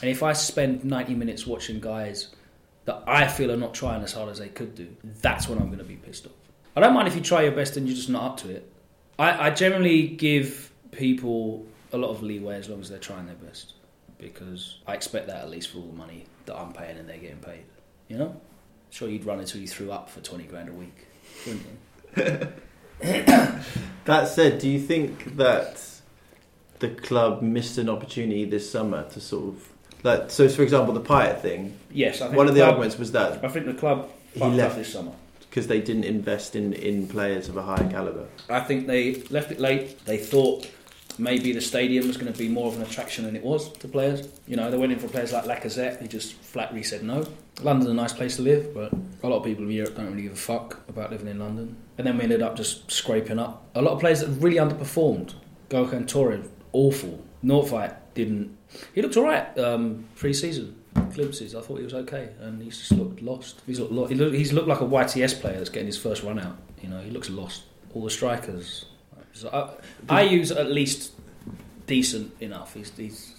And 0.01 0.11
if 0.11 0.23
I 0.23 0.33
spend 0.33 0.85
90 0.85 1.15
minutes 1.15 1.47
watching 1.47 1.81
guys 1.81 2.29
that 2.85 3.03
I 3.07 3.29
feel 3.29 3.53
are 3.53 3.57
not 3.57 3.75
trying 3.75 4.03
as 4.03 4.13
hard 4.13 4.29
as 4.29 4.39
they 4.39 4.49
could 4.49 4.75
do, 4.75 4.89
that's 5.21 5.49
when 5.49 5.59
I'm 5.59 5.67
going 5.67 5.79
to 5.79 5.85
be 5.85 5.97
pissed 5.97 6.27
off. 6.27 6.33
I 6.75 6.81
don't 6.81 6.95
mind 6.95 7.09
if 7.09 7.15
you 7.15 7.21
try 7.21 7.43
your 7.43 7.53
best 7.53 7.77
and 7.77 7.87
you're 7.87 7.97
just 7.97 8.09
not 8.09 8.23
up 8.23 8.37
to 8.39 8.51
it. 8.51 8.71
I, 9.19 9.49
I 9.49 9.51
generally 9.51 10.09
give 10.09 10.73
people 10.91 11.67
a 11.93 11.99
lot 11.99 12.11
of 12.11 12.23
leeway 12.23 12.57
as 12.57 12.69
long 12.69 12.81
as 12.81 12.89
they're 12.89 12.99
trying 12.99 13.27
their 13.27 13.35
best 13.37 13.75
because 14.19 14.79
I 14.87 14.95
expect 14.95 15.27
that 15.27 15.37
at 15.37 15.51
least 15.51 15.71
for 15.71 15.79
all 15.79 15.87
the 15.87 15.97
money 15.97 16.25
that 16.47 16.57
I'm 16.57 16.73
paying 16.73 16.97
and 16.97 17.09
they're 17.09 17.19
getting 17.19 17.39
paid. 17.39 17.65
You 18.09 18.19
know? 18.19 18.41
Sure, 18.91 19.09
you'd 19.09 19.25
run 19.25 19.41
until 19.41 19.61
you 19.61 19.69
threw 19.69 19.91
up 19.91 20.09
for 20.09 20.21
20 20.21 20.45
grand 20.45 20.69
a 20.69 20.73
week, 20.73 21.07
wouldn't 21.47 21.67
you? 22.17 22.49
That 24.05 24.27
said, 24.29 24.59
do 24.59 24.69
you 24.69 24.81
think 24.81 25.37
that 25.37 25.81
the 26.81 26.89
club 26.89 27.41
missed 27.41 27.79
an 27.79 27.89
opportunity 27.89 28.45
this 28.45 28.69
summer 28.69 29.09
to 29.11 29.21
sort 29.21 29.55
of 29.55 29.69
Like, 30.03 30.31
so 30.31 30.49
for 30.49 30.63
example, 30.63 30.95
the 30.95 31.01
Payet 31.01 31.41
thing. 31.41 31.79
Yes, 31.93 32.21
I 32.21 32.27
think 32.27 32.37
One 32.37 32.49
of 32.49 32.55
the 32.55 32.61
club, 32.61 32.71
arguments 32.71 32.99
was 32.99 33.13
that 33.13 33.45
I 33.45 33.49
think 33.49 33.67
the 33.67 33.75
club 33.75 34.09
He 34.35 34.41
fucked 34.41 34.55
left. 34.55 34.73
up 34.73 34.79
this 34.79 34.93
summer. 34.93 35.13
because 35.49 35.67
they 35.67 35.81
didn't 35.81 36.05
invest 36.05 36.57
in, 36.57 36.73
in 36.73 37.07
players 37.07 37.49
of 37.49 37.57
a 37.57 37.63
higher 37.63 37.89
caliber. 37.91 38.27
I 38.49 38.61
think 38.61 38.87
they 38.87 39.17
left 39.31 39.51
it 39.53 39.61
late. 39.61 40.05
They 40.07 40.17
thought 40.19 40.69
maybe 41.19 41.53
the 41.53 41.61
stadium 41.61 42.07
was 42.09 42.17
going 42.17 42.33
to 42.33 42.39
be 42.39 42.49
more 42.49 42.69
of 42.69 42.77
an 42.77 42.83
attraction 42.83 43.25
than 43.27 43.37
it 43.37 43.43
was 43.45 43.71
to 43.75 43.87
players. 43.87 44.27
You 44.47 44.57
know, 44.57 44.71
they 44.71 44.79
went 44.79 44.93
in 44.93 44.99
for 44.99 45.09
players 45.09 45.33
like 45.33 45.45
Lacazette, 45.45 46.01
who 46.01 46.09
just 46.09 46.33
flatly 46.35 46.83
said 46.83 47.03
no. 47.03 47.27
London's 47.61 47.91
a 47.91 47.95
nice 47.95 48.15
place 48.15 48.37
to 48.37 48.43
live, 48.43 48.73
but 48.73 48.93
a 49.23 49.29
lot 49.29 49.37
of 49.41 49.45
people 49.45 49.63
in 49.65 49.71
Europe 49.71 49.95
don't 49.95 50.07
really 50.11 50.23
give 50.23 50.33
a 50.33 50.37
fuck 50.37 50.81
about 50.89 51.11
living 51.11 51.29
in 51.29 51.39
London. 51.39 51.77
And 51.99 52.07
then 52.07 52.17
we 52.17 52.23
ended 52.25 52.41
up 52.43 52.57
just 52.57 52.91
scraping 52.91 53.39
up. 53.39 53.63
A 53.75 53.83
lot 53.83 53.93
of 53.93 54.01
players 54.01 54.21
that 54.21 54.29
really 54.29 54.57
underperformed. 54.57 55.35
Gokhan 55.69 56.09
Tore, 56.09 56.39
awful. 56.73 57.23
Nordtveit 57.45 57.95
didn't. 58.15 58.57
He 58.95 59.03
looked 59.03 59.17
alright 59.17 59.57
um, 59.59 60.05
pre-season. 60.17 60.77
Glimpses, 61.15 61.55
I 61.55 61.61
thought 61.63 61.79
he 61.79 61.85
was 61.85 61.95
okay, 61.95 62.31
and 62.41 62.63
he's 62.63 62.79
just 62.79 62.93
looked 62.93 63.23
lost. 63.23 63.61
He's 63.67 63.81
looked, 63.81 63.93
lo- 63.93 64.07
he 64.07 64.15
he's 64.37 64.53
looked 64.53 64.69
like 64.69 64.81
a 64.81 64.85
YTS 64.85 65.41
player 65.41 65.57
that's 65.57 65.71
getting 65.71 65.87
his 65.87 65.97
first 65.99 66.23
run 66.23 66.39
out. 66.39 66.57
You 66.83 66.89
know, 66.91 67.01
he 67.01 67.11
looks 67.11 67.31
lost. 67.31 67.63
All 67.95 68.05
the 68.05 68.11
strikers. 68.11 68.85
So 69.33 69.49
I, 70.09 70.21
Ayew's 70.21 70.51
at 70.53 70.71
least 70.71 71.13
decent 71.87 72.33
enough. 72.41 72.75
He's, 72.75 72.91
he's 72.97 73.35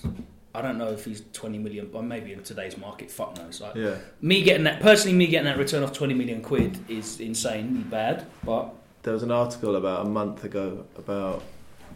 I 0.56 0.62
don't 0.62 0.78
know 0.78 0.88
if 0.90 1.06
he's 1.06 1.24
20 1.34 1.58
million, 1.60 1.90
but 1.92 2.04
maybe 2.04 2.34
in 2.34 2.44
today's 2.44 2.78
market, 2.78 3.10
fuck 3.12 3.36
knows. 3.38 3.62
Like, 3.62 3.76
Yeah. 3.76 3.96
Me 4.22 4.44
getting 4.44 4.64
that, 4.66 4.80
personally, 4.82 5.18
me 5.18 5.28
getting 5.28 5.46
that 5.46 5.58
return 5.58 5.84
of 5.84 5.94
20 5.94 6.14
million 6.14 6.42
quid 6.42 6.78
is 6.90 7.20
insanely 7.20 7.82
bad, 7.82 8.26
but 8.46 8.74
There 9.04 9.14
was 9.14 9.24
an 9.24 9.32
article 9.32 9.76
about 9.76 10.06
a 10.06 10.10
month 10.10 10.44
ago 10.44 10.86
about 10.98 11.44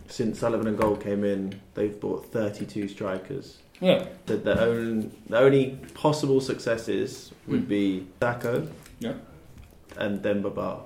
since 0.08 0.40
Sullivan 0.40 0.68
and 0.68 0.78
Gold 0.78 1.02
came 1.02 1.24
in, 1.24 1.60
they've 1.74 2.00
bought 2.00 2.26
32 2.32 2.88
strikers. 2.88 3.58
yeah. 3.80 4.06
That 4.26 4.44
the 4.44 4.60
only, 4.60 5.12
the 5.30 5.38
only 5.38 5.78
possible 5.94 6.42
successes 6.42 7.32
would 7.48 7.66
Mm. 7.66 7.68
be 7.68 8.08
Sakho 8.20 8.68
Yeah. 9.00 9.14
and 9.98 10.22
Demba 10.22 10.50
Ba. 10.50 10.78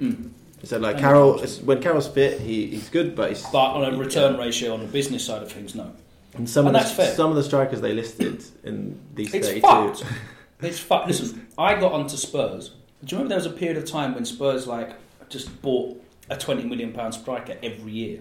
Mm. 0.00 0.30
So 0.62 0.78
like 0.78 0.94
And 0.96 1.00
Carroll, 1.04 1.38
when 1.64 1.82
Carroll's 1.82 2.08
fit, 2.08 2.40
he, 2.40 2.66
he's 2.68 2.88
good, 2.88 3.14
but 3.14 3.28
he's 3.30 3.42
But 3.52 3.72
on 3.74 3.92
a 3.94 3.96
return 3.98 4.38
ratio 4.38 4.72
on 4.72 4.80
the 4.80 4.86
business 4.86 5.24
side 5.26 5.42
of 5.42 5.52
things, 5.52 5.74
no. 5.74 5.90
And 6.34 6.48
some 6.48 6.66
And 6.66 6.74
of 6.76 6.82
the, 6.82 6.88
that's 6.88 6.96
fair. 6.96 7.14
some 7.14 7.28
of 7.30 7.36
the 7.36 7.42
strikers 7.42 7.80
they 7.82 7.92
listed 7.92 8.42
in 8.64 8.98
these 9.14 9.34
It's 9.34 9.48
32. 9.48 9.60
fucked. 9.66 10.04
It's 10.62 10.78
fucked. 10.78 11.08
Listen, 11.08 11.46
I 11.58 11.74
got 11.78 11.92
onto 11.92 12.16
Spurs. 12.16 12.70
Do 13.04 13.14
you 13.14 13.18
remember 13.18 13.28
there 13.28 13.36
was 13.38 13.46
a 13.46 13.50
period 13.50 13.76
of 13.76 13.84
time 13.84 14.14
when 14.14 14.24
Spurs 14.24 14.66
like 14.66 14.94
just 15.28 15.60
bought 15.60 16.02
a 16.30 16.36
twenty 16.38 16.64
million 16.64 16.92
pound 16.92 17.12
striker 17.12 17.58
every 17.62 17.92
year, 17.92 18.20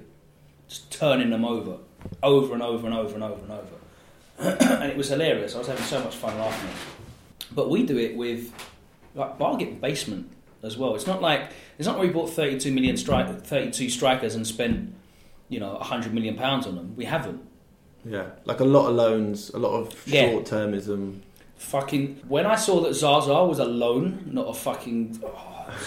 just 0.74 0.92
turning 0.92 1.30
them 1.30 1.46
over, 1.46 1.78
over 2.24 2.54
and 2.56 2.64
over 2.64 2.88
and 2.88 2.96
over 2.96 3.14
and 3.14 3.24
over 3.24 3.42
and 3.44 3.52
over, 3.52 4.64
and 4.82 4.90
it 4.92 4.98
was 4.98 5.08
hilarious. 5.10 5.54
I 5.54 5.60
was 5.60 5.68
having 5.68 5.84
so 5.84 6.04
much 6.04 6.16
fun 6.16 6.36
laughing. 6.40 6.70
But 7.52 7.70
we 7.70 7.84
do 7.86 7.98
it 8.00 8.16
with 8.18 8.52
like 9.14 9.38
bargain 9.38 9.76
basement 9.80 10.32
as 10.64 10.76
well. 10.76 10.96
It's 10.96 11.06
not 11.06 11.22
like 11.22 11.52
it's 11.78 11.88
not 11.88 12.00
like 12.00 12.08
we 12.08 12.14
bought 12.14 12.32
thirty 12.32 12.58
two 12.60 12.72
million 12.72 12.98
strike, 12.98 13.44
thirty 13.44 13.70
two 13.70 13.88
strikers 13.90 14.34
and 14.34 14.48
spent 14.48 14.96
you 15.48 15.60
know 15.60 15.76
hundred 15.78 16.12
million 16.16 16.36
pounds 16.36 16.66
on 16.66 16.76
them. 16.76 16.96
We 16.96 17.06
haven't. 17.06 17.42
Yeah, 18.04 18.30
like 18.46 18.60
a 18.60 18.66
lot 18.66 18.88
of 18.90 18.96
loans, 18.96 19.52
a 19.52 19.60
lot 19.60 19.74
of 19.80 20.08
Yeah. 20.08 20.32
short 20.32 20.46
termism. 20.46 21.20
Fucking 21.58 22.22
when 22.28 22.48
I 22.48 22.56
saw 22.56 22.82
that 22.82 22.96
Zaza 22.96 23.46
was 23.46 23.60
a 23.60 23.66
loan, 23.66 24.24
not 24.32 24.48
a 24.48 24.54
fucking. 24.56 25.22
oh. 25.24 25.80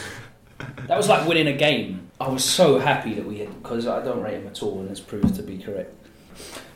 that 0.86 0.96
was 0.96 1.08
like 1.08 1.26
winning 1.26 1.48
a 1.48 1.52
game. 1.52 2.05
I 2.20 2.28
was 2.28 2.44
so 2.44 2.78
happy 2.78 3.14
that 3.14 3.26
we 3.26 3.38
had 3.38 3.62
because 3.62 3.86
I 3.86 4.02
don't 4.02 4.22
rate 4.22 4.34
him 4.34 4.46
at 4.46 4.62
all, 4.62 4.80
and 4.80 4.90
it's 4.90 5.00
proved 5.00 5.34
to 5.34 5.42
be 5.42 5.58
correct. 5.58 5.94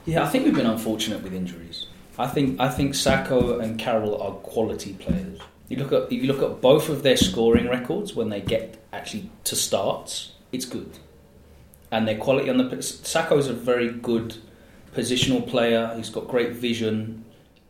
Yeah, 0.04 0.24
I 0.24 0.28
think 0.28 0.44
we've 0.44 0.54
been 0.54 0.66
unfortunate 0.66 1.22
with 1.22 1.32
injuries. 1.32 1.86
I 2.18 2.26
think 2.26 2.60
I 2.60 2.68
think 2.68 2.92
Sakho 2.92 3.62
and 3.62 3.78
Carroll 3.78 4.20
are 4.20 4.32
quality 4.32 4.92
players. 4.94 5.40
You 5.68 5.78
look 5.78 5.92
at 5.92 6.12
if 6.12 6.22
you 6.22 6.24
look 6.24 6.42
at 6.42 6.60
both 6.60 6.88
of 6.90 7.02
their 7.02 7.16
scoring 7.16 7.68
records 7.68 8.14
when 8.14 8.28
they 8.28 8.40
get 8.40 8.82
actually 8.92 9.30
to 9.44 9.56
starts, 9.56 10.32
it's 10.52 10.66
good, 10.66 10.98
and 11.90 12.06
their 12.06 12.18
quality 12.18 12.50
on 12.50 12.58
the 12.58 12.64
Sakho's 12.64 13.46
a 13.46 13.54
very 13.54 13.90
good 13.90 14.36
positional 14.94 15.46
player. 15.46 15.92
He's 15.96 16.10
got 16.10 16.28
great 16.28 16.52
vision. 16.52 17.24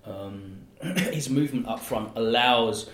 Um, 0.04 0.62
his 0.82 1.30
movement 1.30 1.68
up 1.68 1.80
front 1.80 2.10
allows. 2.16 2.90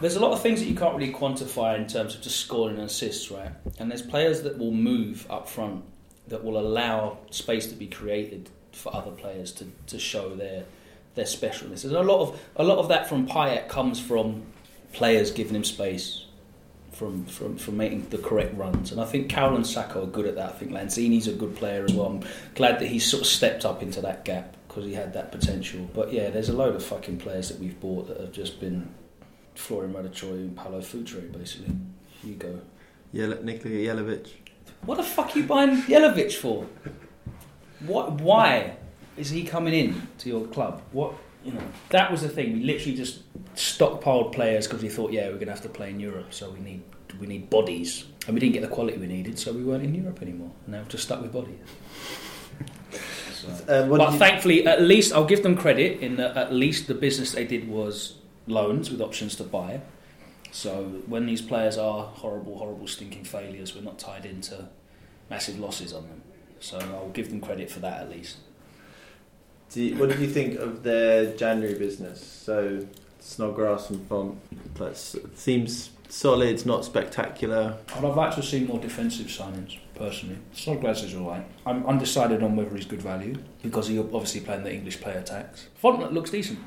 There's 0.00 0.14
a 0.14 0.20
lot 0.20 0.32
of 0.32 0.40
things 0.40 0.60
that 0.60 0.66
you 0.66 0.76
can't 0.76 0.96
really 0.96 1.12
quantify 1.12 1.76
in 1.76 1.88
terms 1.88 2.14
of 2.14 2.22
just 2.22 2.36
scoring 2.36 2.76
and 2.76 2.84
assists, 2.84 3.30
right? 3.32 3.50
And 3.78 3.90
there's 3.90 4.02
players 4.02 4.42
that 4.42 4.56
will 4.56 4.70
move 4.70 5.26
up 5.28 5.48
front 5.48 5.84
that 6.28 6.44
will 6.44 6.58
allow 6.58 7.18
space 7.30 7.66
to 7.66 7.74
be 7.74 7.86
created 7.86 8.48
for 8.72 8.94
other 8.94 9.10
players 9.10 9.50
to, 9.52 9.66
to 9.86 9.98
show 9.98 10.34
their 10.34 10.64
their 11.14 11.24
specialness. 11.24 11.84
And 11.84 11.94
a 11.94 12.02
lot 12.02 12.20
of 12.20 12.40
a 12.56 12.62
lot 12.62 12.78
of 12.78 12.88
that 12.88 13.08
from 13.08 13.26
Payet 13.26 13.68
comes 13.68 13.98
from 13.98 14.42
players 14.92 15.32
giving 15.32 15.56
him 15.56 15.64
space, 15.64 16.26
from 16.92 17.24
from 17.26 17.56
from 17.56 17.76
making 17.76 18.08
the 18.10 18.18
correct 18.18 18.56
runs. 18.56 18.92
And 18.92 19.00
I 19.00 19.04
think 19.04 19.28
Carroll 19.28 19.56
and 19.56 19.64
Sakho 19.64 20.04
are 20.04 20.06
good 20.06 20.26
at 20.26 20.36
that. 20.36 20.50
I 20.50 20.52
think 20.52 20.70
Lanzini's 20.70 21.26
a 21.26 21.32
good 21.32 21.56
player 21.56 21.84
as 21.84 21.92
well. 21.92 22.06
I'm 22.06 22.24
glad 22.54 22.78
that 22.78 22.86
he's 22.86 23.04
sort 23.04 23.22
of 23.22 23.26
stepped 23.26 23.64
up 23.64 23.82
into 23.82 24.00
that 24.02 24.24
gap 24.24 24.56
because 24.68 24.84
he 24.84 24.94
had 24.94 25.12
that 25.14 25.32
potential. 25.32 25.88
But 25.92 26.12
yeah, 26.12 26.30
there's 26.30 26.50
a 26.50 26.56
load 26.56 26.76
of 26.76 26.84
fucking 26.84 27.18
players 27.18 27.48
that 27.48 27.58
we've 27.58 27.78
bought 27.80 28.06
that 28.08 28.20
have 28.20 28.32
just 28.32 28.60
been 28.60 28.94
Florin 29.58 29.92
Raducioiu 29.92 30.34
and 30.34 30.56
Paulo 30.56 30.80
Futre, 30.80 31.20
basically. 31.32 31.74
You 32.22 32.30
Hugo. 32.32 32.60
Yele- 33.14 33.42
Nikola 33.42 33.74
Jelavic. 33.74 34.28
What 34.86 34.96
the 34.96 35.02
fuck 35.02 35.34
are 35.34 35.38
you 35.40 35.44
buying 35.46 35.82
Jelavic 35.82 36.32
for? 36.34 36.66
What? 37.80 38.20
Why 38.20 38.76
is 39.16 39.30
he 39.30 39.42
coming 39.44 39.74
in 39.74 40.02
to 40.18 40.28
your 40.28 40.46
club? 40.46 40.82
What? 40.92 41.14
You 41.44 41.52
know, 41.52 41.62
that 41.90 42.10
was 42.10 42.22
the 42.22 42.28
thing. 42.28 42.52
We 42.52 42.64
literally 42.64 42.96
just 42.96 43.22
stockpiled 43.54 44.32
players 44.32 44.66
because 44.66 44.82
we 44.82 44.88
thought, 44.88 45.12
yeah, 45.12 45.28
we're 45.28 45.38
gonna 45.38 45.52
have 45.52 45.62
to 45.62 45.68
play 45.68 45.90
in 45.90 45.98
Europe, 46.00 46.32
so 46.32 46.50
we 46.50 46.60
need 46.60 46.82
we 47.20 47.26
need 47.26 47.50
bodies, 47.50 48.04
and 48.26 48.34
we 48.34 48.40
didn't 48.40 48.52
get 48.52 48.62
the 48.62 48.68
quality 48.68 48.98
we 48.98 49.06
needed, 49.06 49.38
so 49.38 49.52
we 49.52 49.64
weren't 49.64 49.82
in 49.82 49.94
Europe 49.94 50.22
anymore. 50.22 50.50
And 50.66 50.74
now 50.74 50.82
we're 50.82 50.88
just 50.88 51.04
stuck 51.04 51.20
with 51.22 51.32
bodies. 51.32 51.58
So. 53.32 53.48
Uh, 53.68 53.88
But 53.88 54.16
thankfully, 54.18 54.66
at 54.66 54.82
least 54.82 55.12
I'll 55.12 55.24
give 55.24 55.42
them 55.42 55.56
credit 55.56 56.00
in 56.00 56.16
that 56.16 56.36
at 56.36 56.52
least 56.52 56.86
the 56.86 56.94
business 56.94 57.32
they 57.32 57.44
did 57.44 57.68
was 57.68 58.17
loans 58.48 58.90
with 58.90 59.00
options 59.00 59.36
to 59.36 59.44
buy. 59.44 59.80
So 60.50 60.84
when 61.06 61.26
these 61.26 61.42
players 61.42 61.76
are 61.76 62.04
horrible, 62.06 62.58
horrible, 62.58 62.86
stinking 62.86 63.24
failures, 63.24 63.74
we're 63.74 63.82
not 63.82 63.98
tied 63.98 64.24
into 64.24 64.68
massive 65.30 65.58
losses 65.58 65.92
on 65.92 66.04
them. 66.08 66.22
So 66.60 66.78
I'll 66.78 67.10
give 67.10 67.28
them 67.28 67.40
credit 67.40 67.70
for 67.70 67.80
that 67.80 68.00
at 68.02 68.10
least. 68.10 68.38
do 69.70 69.82
you- 69.82 69.96
what 69.96 70.08
did 70.08 70.18
you 70.18 70.26
think 70.28 70.58
of 70.58 70.82
their 70.82 71.36
January 71.36 71.74
business? 71.78 72.24
So 72.24 72.86
Snodgrass 73.20 73.90
and 73.90 74.08
Fonte. 74.08 74.38
S- 74.80 75.14
seems 75.34 75.90
solid. 76.08 76.64
Not 76.64 76.86
spectacular. 76.86 77.76
I'd 77.94 78.02
have 78.04 78.16
liked 78.16 78.36
to 78.36 78.42
see 78.42 78.64
more 78.64 78.78
defensive 78.78 79.26
signings, 79.26 79.76
personally. 79.94 80.38
Snodgrass 80.54 81.02
is 81.02 81.14
alright. 81.14 81.44
I'm 81.66 81.84
undecided 81.86 82.42
on 82.42 82.56
whether 82.56 82.74
he's 82.74 82.86
good 82.86 83.02
value 83.02 83.36
because 83.62 83.88
he's 83.88 83.98
obviously 83.98 84.40
playing 84.40 84.64
the 84.64 84.72
English 84.72 85.02
player 85.02 85.20
tax. 85.20 85.66
Fonte 85.74 86.12
looks 86.14 86.30
decent. 86.30 86.60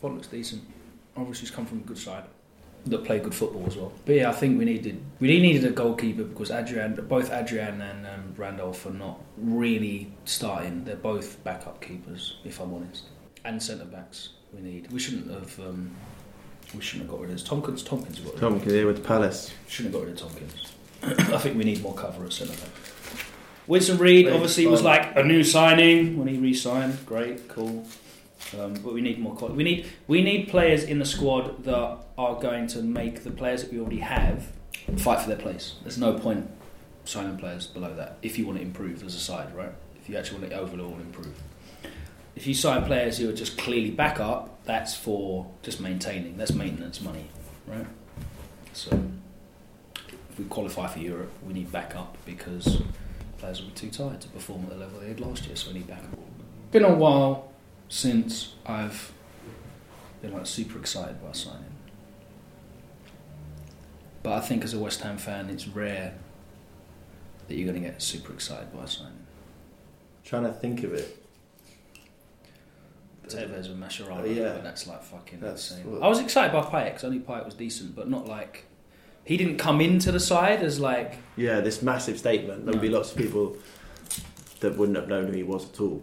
Fonte 0.00 0.14
looks 0.14 0.28
decent. 0.28 0.62
Obviously, 1.16 1.46
he's 1.46 1.50
come 1.50 1.66
from 1.66 1.78
a 1.78 1.82
good 1.82 1.98
side 1.98 2.24
that 2.86 3.04
play 3.04 3.18
good 3.18 3.34
football 3.34 3.64
as 3.66 3.76
well. 3.76 3.92
But 4.04 4.14
yeah, 4.16 4.30
I 4.30 4.32
think 4.32 4.58
we 4.58 4.64
needed 4.64 5.00
we 5.20 5.28
really 5.28 5.42
needed 5.42 5.64
a 5.64 5.70
goalkeeper 5.70 6.24
because 6.24 6.50
Adrian, 6.50 6.94
both 7.08 7.32
Adrian 7.32 7.80
and 7.80 8.06
um, 8.06 8.34
Randolph 8.36 8.86
are 8.86 8.90
not 8.90 9.20
really 9.36 10.12
starting. 10.24 10.84
They're 10.84 10.96
both 10.96 11.42
backup 11.44 11.80
keepers, 11.80 12.38
if 12.44 12.60
I'm 12.60 12.72
honest, 12.72 13.04
and 13.44 13.62
centre 13.62 13.84
backs. 13.84 14.30
We 14.52 14.62
need. 14.62 14.90
We 14.92 14.98
shouldn't 14.98 15.30
have. 15.30 15.58
Um, 15.60 15.90
we 16.74 16.80
shouldn't 16.80 17.08
have 17.08 17.18
got 17.18 17.26
rid 17.26 17.38
of 17.38 17.44
Tomkins. 17.44 17.82
Tomkins 17.82 18.18
got 18.18 18.34
rid 18.34 18.42
of 18.42 18.60
Tom 18.60 18.60
here 18.60 18.86
with 18.86 19.04
Palace. 19.04 19.52
Shouldn't 19.68 19.94
have 19.94 20.02
got 20.02 20.08
rid 20.08 20.20
of 20.20 20.28
Tomkins. 20.28 20.72
I 21.34 21.38
think 21.38 21.56
we 21.56 21.64
need 21.64 21.82
more 21.82 21.94
cover 21.94 22.24
at 22.24 22.32
centre 22.32 22.54
back. 22.54 22.70
Winston 23.66 23.98
Reid 23.98 24.26
Reid, 24.26 24.34
obviously 24.34 24.66
was 24.66 24.82
like 24.82 25.16
a 25.16 25.24
new 25.24 25.42
signing 25.42 26.16
when 26.16 26.28
he 26.28 26.38
re-signed. 26.38 27.04
Great, 27.04 27.48
cool. 27.48 27.84
Um, 28.54 28.74
but 28.74 28.92
we 28.92 29.00
need 29.00 29.18
more 29.18 29.34
quality. 29.34 29.56
We 29.56 29.64
need 29.64 29.86
we 30.06 30.22
need 30.22 30.48
players 30.48 30.84
in 30.84 30.98
the 30.98 31.04
squad 31.04 31.64
that 31.64 31.98
are 32.16 32.40
going 32.40 32.66
to 32.68 32.82
make 32.82 33.24
the 33.24 33.30
players 33.30 33.62
that 33.62 33.72
we 33.72 33.80
already 33.80 33.98
have 33.98 34.52
fight 34.98 35.20
for 35.20 35.28
their 35.28 35.36
place. 35.36 35.74
There's 35.82 35.98
no 35.98 36.18
point 36.18 36.48
signing 37.04 37.36
players 37.36 37.66
below 37.66 37.94
that 37.94 38.18
if 38.22 38.38
you 38.38 38.46
want 38.46 38.58
to 38.58 38.64
improve 38.64 39.02
as 39.04 39.14
a 39.14 39.20
side, 39.20 39.54
right? 39.54 39.72
If 40.00 40.08
you 40.08 40.16
actually 40.16 40.40
want 40.40 40.50
to 40.50 40.58
overall 40.58 40.94
improve. 40.94 41.34
If 42.36 42.46
you 42.46 42.54
sign 42.54 42.84
players 42.84 43.18
who 43.18 43.28
are 43.30 43.32
just 43.32 43.56
clearly 43.56 43.90
backup, 43.90 44.64
that's 44.64 44.94
for 44.94 45.46
just 45.62 45.80
maintaining. 45.80 46.36
That's 46.36 46.52
maintenance 46.52 47.00
money, 47.00 47.26
right? 47.66 47.86
So 48.74 48.90
if 50.30 50.38
we 50.38 50.44
qualify 50.44 50.86
for 50.86 50.98
Europe, 50.98 51.32
we 51.46 51.54
need 51.54 51.72
backup 51.72 52.18
because 52.26 52.82
players 53.38 53.60
will 53.60 53.68
be 53.68 53.74
too 53.74 53.90
tired 53.90 54.20
to 54.20 54.28
perform 54.28 54.64
at 54.64 54.70
the 54.70 54.76
level 54.76 55.00
they 55.00 55.08
did 55.08 55.20
last 55.20 55.46
year, 55.46 55.56
so 55.56 55.68
we 55.68 55.78
need 55.78 55.86
backup. 55.86 56.10
Been 56.72 56.84
a 56.84 56.94
while 56.94 57.52
since 57.88 58.54
I've 58.64 59.12
been 60.22 60.32
like 60.32 60.46
super 60.46 60.78
excited 60.78 61.22
by 61.22 61.32
signing. 61.32 61.64
But 64.22 64.32
I 64.32 64.40
think 64.40 64.64
as 64.64 64.74
a 64.74 64.78
West 64.78 65.00
Ham 65.02 65.18
fan, 65.18 65.48
it's 65.50 65.68
rare 65.68 66.14
that 67.46 67.54
you're 67.54 67.68
going 67.70 67.80
to 67.80 67.88
get 67.88 68.02
super 68.02 68.32
excited 68.32 68.72
by 68.76 68.86
signing. 68.86 69.12
Trying 70.24 70.44
to 70.44 70.52
think 70.52 70.82
of 70.82 70.92
it. 70.92 71.22
Tevez 73.28 73.66
and 73.66 73.82
Mascherano. 73.82 74.20
Oh, 74.22 74.24
yeah. 74.24 74.52
but 74.54 74.62
that's 74.64 74.86
like 74.86 75.02
fucking 75.02 75.40
That's 75.40 75.70
insane. 75.72 75.90
what- 75.92 76.02
I 76.02 76.08
was 76.08 76.20
excited 76.20 76.52
by 76.52 76.62
Payet 76.62 76.86
because 76.86 77.04
only 77.04 77.18
Payet 77.20 77.44
was 77.44 77.54
decent, 77.54 77.94
but 77.96 78.08
not 78.08 78.26
like 78.26 78.64
he 79.24 79.36
didn't 79.36 79.58
come 79.58 79.80
into 79.80 80.12
the 80.12 80.20
side 80.20 80.62
as 80.62 80.78
like 80.80 81.16
Yeah, 81.36 81.60
this 81.60 81.82
massive 81.82 82.18
statement. 82.18 82.64
There 82.64 82.72
would 82.72 82.80
be 82.82 82.88
lots 82.88 83.10
of 83.12 83.18
people 83.18 83.56
that 84.60 84.76
wouldn't 84.76 84.96
have 84.96 85.08
known 85.08 85.26
who 85.26 85.32
he 85.32 85.42
was 85.42 85.68
at 85.70 85.80
all. 85.80 86.02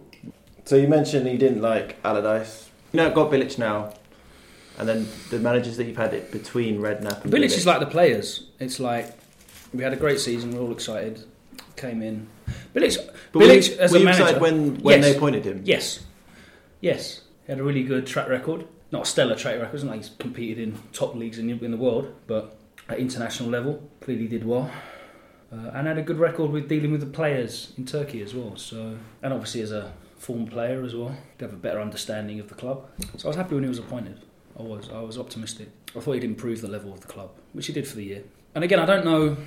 So 0.65 0.75
you 0.75 0.87
mentioned 0.87 1.27
he 1.27 1.37
didn't 1.37 1.61
like 1.61 1.97
Allardyce. 2.03 2.69
You 2.91 2.97
know, 2.97 3.11
got 3.11 3.31
Bilic 3.31 3.57
now, 3.57 3.93
and 4.77 4.87
then 4.87 5.07
the 5.29 5.39
managers 5.39 5.77
that 5.77 5.85
you've 5.85 5.97
had 5.97 6.13
it 6.13 6.31
between 6.31 6.79
Redknapp 6.79 7.23
and 7.23 7.33
Bilic 7.33 7.45
is 7.57 7.65
like 7.65 7.79
the 7.79 7.85
players. 7.87 8.47
It's 8.59 8.79
like 8.79 9.13
we 9.73 9.83
had 9.83 9.93
a 9.93 9.97
great 9.97 10.19
season. 10.19 10.53
We're 10.55 10.61
all 10.61 10.71
excited. 10.71 11.23
Came 11.75 12.01
in. 12.01 12.27
Bilic, 12.75 12.97
But 13.31 13.39
were 13.39 13.45
Bilic 13.47 13.71
you, 13.71 13.77
as 13.79 13.91
were 13.91 13.97
a 13.97 13.99
you 14.01 14.05
manager. 14.05 14.23
excited 14.23 14.41
when 14.41 14.75
when 14.81 14.99
Yes. 15.01 15.05
they 15.11 15.17
appointed 15.17 15.43
him? 15.45 15.61
Yes, 15.65 15.99
yes. 16.81 17.21
He 17.45 17.51
had 17.51 17.59
a 17.59 17.63
really 17.63 17.83
good 17.83 18.05
track 18.07 18.29
record. 18.29 18.65
Not 18.91 19.01
a 19.01 19.05
stellar 19.05 19.35
track 19.35 19.59
record. 19.59 19.73
It's 19.75 19.83
not 19.83 19.91
like 19.93 20.01
he's 20.01 20.11
competed 20.19 20.59
in 20.59 20.77
top 20.93 21.15
leagues 21.15 21.39
in, 21.39 21.49
in 21.49 21.71
the 21.71 21.77
world, 21.77 22.13
but 22.27 22.55
at 22.87 22.99
international 22.99 23.49
level, 23.49 23.81
clearly 24.01 24.27
did 24.27 24.45
well. 24.45 24.69
Uh, 25.51 25.71
and 25.73 25.87
had 25.87 25.97
a 25.97 26.01
good 26.03 26.19
record 26.19 26.51
with 26.51 26.69
dealing 26.69 26.91
with 26.91 27.01
the 27.01 27.07
players 27.07 27.73
in 27.77 27.85
Turkey 27.85 28.21
as 28.21 28.33
well. 28.35 28.55
So, 28.55 28.97
and 29.23 29.33
obviously 29.33 29.61
as 29.61 29.71
a 29.71 29.91
former 30.23 30.49
player 30.49 30.83
as 30.83 30.95
well, 30.95 31.15
to 31.37 31.45
have 31.45 31.53
a 31.53 31.57
better 31.57 31.81
understanding 31.81 32.39
of 32.39 32.47
the 32.47 32.55
club. 32.55 32.87
So 33.17 33.27
I 33.27 33.29
was 33.29 33.35
happy 33.35 33.55
when 33.55 33.63
he 33.63 33.69
was 33.69 33.79
appointed. 33.79 34.19
I 34.57 34.63
was. 34.63 34.89
I 34.89 35.01
was 35.01 35.17
optimistic. 35.17 35.69
I 35.95 35.99
thought 35.99 36.13
he'd 36.13 36.23
improve 36.23 36.61
the 36.61 36.67
level 36.67 36.93
of 36.93 37.01
the 37.01 37.07
club, 37.07 37.31
which 37.53 37.67
he 37.67 37.73
did 37.73 37.87
for 37.87 37.95
the 37.95 38.05
year. 38.05 38.23
And 38.55 38.63
again, 38.63 38.79
I 38.79 38.85
don't 38.85 39.05
know. 39.05 39.37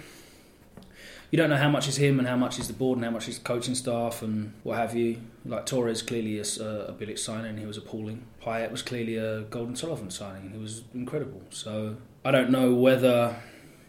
You 1.31 1.37
don't 1.39 1.51
know 1.51 1.57
how 1.57 1.69
much 1.69 1.89
is 1.89 1.97
him 1.97 2.19
and 2.19 2.29
how 2.29 2.37
much 2.37 2.59
is 2.59 2.69
the 2.69 2.73
board 2.73 2.99
and 2.99 3.05
how 3.05 3.11
much 3.11 3.29
is 3.29 3.39
the 3.39 3.45
coaching 3.45 3.75
staff 3.75 4.23
and 4.23 4.53
what 4.63 4.79
have 4.79 4.95
you. 4.95 5.21
Like 5.45 5.67
Torres, 5.67 6.03
clearly 6.03 6.39
is 6.39 6.61
uh, 6.61 6.87
a, 6.89 6.93
a 6.93 6.95
Bilic 6.95 7.19
signing. 7.19 7.57
He 7.57 7.67
was 7.67 7.77
appalling. 7.77 8.23
Payet 8.43 8.71
was 8.71 8.83
clearly 8.83 9.17
a 9.17 9.43
Gold 9.43 9.69
and 9.69 9.79
Sullivan 9.79 10.11
signing. 10.11 10.51
He 10.51 10.59
was 10.59 10.85
incredible. 10.95 11.43
So 11.51 11.97
I 12.25 12.31
don't 12.31 12.51
know 12.51 12.75
whether 12.75 13.37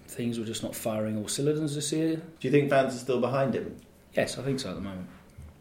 things 0.08 0.40
were 0.40 0.46
just 0.46 0.64
not 0.64 0.76
firing 0.76 1.18
all 1.18 1.28
cylinders 1.28 1.76
this 1.76 1.92
year. 1.92 2.16
Do 2.16 2.48
you 2.48 2.52
think 2.52 2.70
fans 2.70 2.96
are 2.96 3.00
still 3.00 3.20
behind 3.20 3.54
him? 3.54 3.76
Yes, 4.14 4.38
I 4.38 4.42
think 4.42 4.60
so 4.60 4.70
at 4.70 4.76
the 4.76 4.82
moment. 4.82 5.08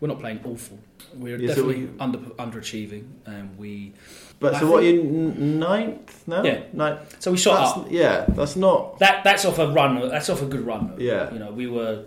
We're 0.01 0.09
not 0.09 0.20
playing 0.20 0.40
awful. 0.44 0.78
We're 1.14 1.38
Yeah, 1.38 1.55
so 1.55 1.66
definitely 1.68 1.90
under 1.99 2.18
underachieving, 2.18 3.05
and 3.24 3.57
we. 3.59 3.94
But 4.38 4.55
I 4.55 4.61
so 4.61 4.70
what? 4.70 4.82
Are 4.82 4.86
you 4.86 5.03
ninth 5.03 6.22
now? 6.26 6.42
Yeah. 6.42 6.64
ninth. 6.72 7.16
So 7.20 7.30
we 7.30 7.38
shot 7.38 7.74
That's, 7.74 7.86
up. 7.86 7.86
Yeah, 7.90 8.24
that's 8.28 8.57
not. 8.57 8.99
That 8.99 9.24
that's 9.24 9.44
off 9.47 9.59
a 9.59 9.68
run. 9.72 10.09
That's 10.09 10.28
off 10.28 10.42
a 10.42 10.47
good 10.47 10.66
run. 10.66 10.88
though. 10.88 11.03
Yeah. 11.03 11.32
You 11.32 11.38
know, 11.38 11.51
we 11.51 11.66
were 11.66 12.05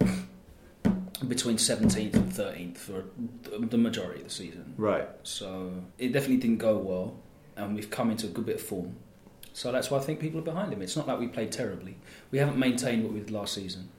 between 1.27 1.57
seventeenth 1.57 2.15
and 2.15 2.31
thirteenth 2.31 2.77
for 2.77 3.05
the 3.59 3.77
majority 3.77 4.21
of 4.21 4.27
the 4.27 4.33
season. 4.33 4.73
Right. 4.77 5.07
So 5.23 5.71
it 5.97 6.13
definitely 6.13 6.37
didn't 6.37 6.57
go 6.59 6.77
well, 6.77 7.15
and 7.55 7.75
we've 7.75 7.89
come 7.89 8.11
into 8.11 8.27
a 8.27 8.29
good 8.29 8.45
bit 8.45 8.55
of 8.57 8.61
form. 8.61 8.95
So 9.53 9.71
that's 9.71 9.89
why 9.89 9.97
I 9.97 10.01
think 10.01 10.19
people 10.19 10.39
are 10.39 10.43
behind 10.43 10.71
him. 10.71 10.81
It's 10.81 10.95
not 10.95 11.07
like 11.07 11.19
we 11.19 11.27
played 11.27 11.51
terribly. 11.51 11.97
We 12.31 12.37
haven't 12.37 12.57
maintained 12.57 13.03
what 13.03 13.13
we 13.13 13.19
did 13.19 13.31
last 13.31 13.53
season. 13.55 13.89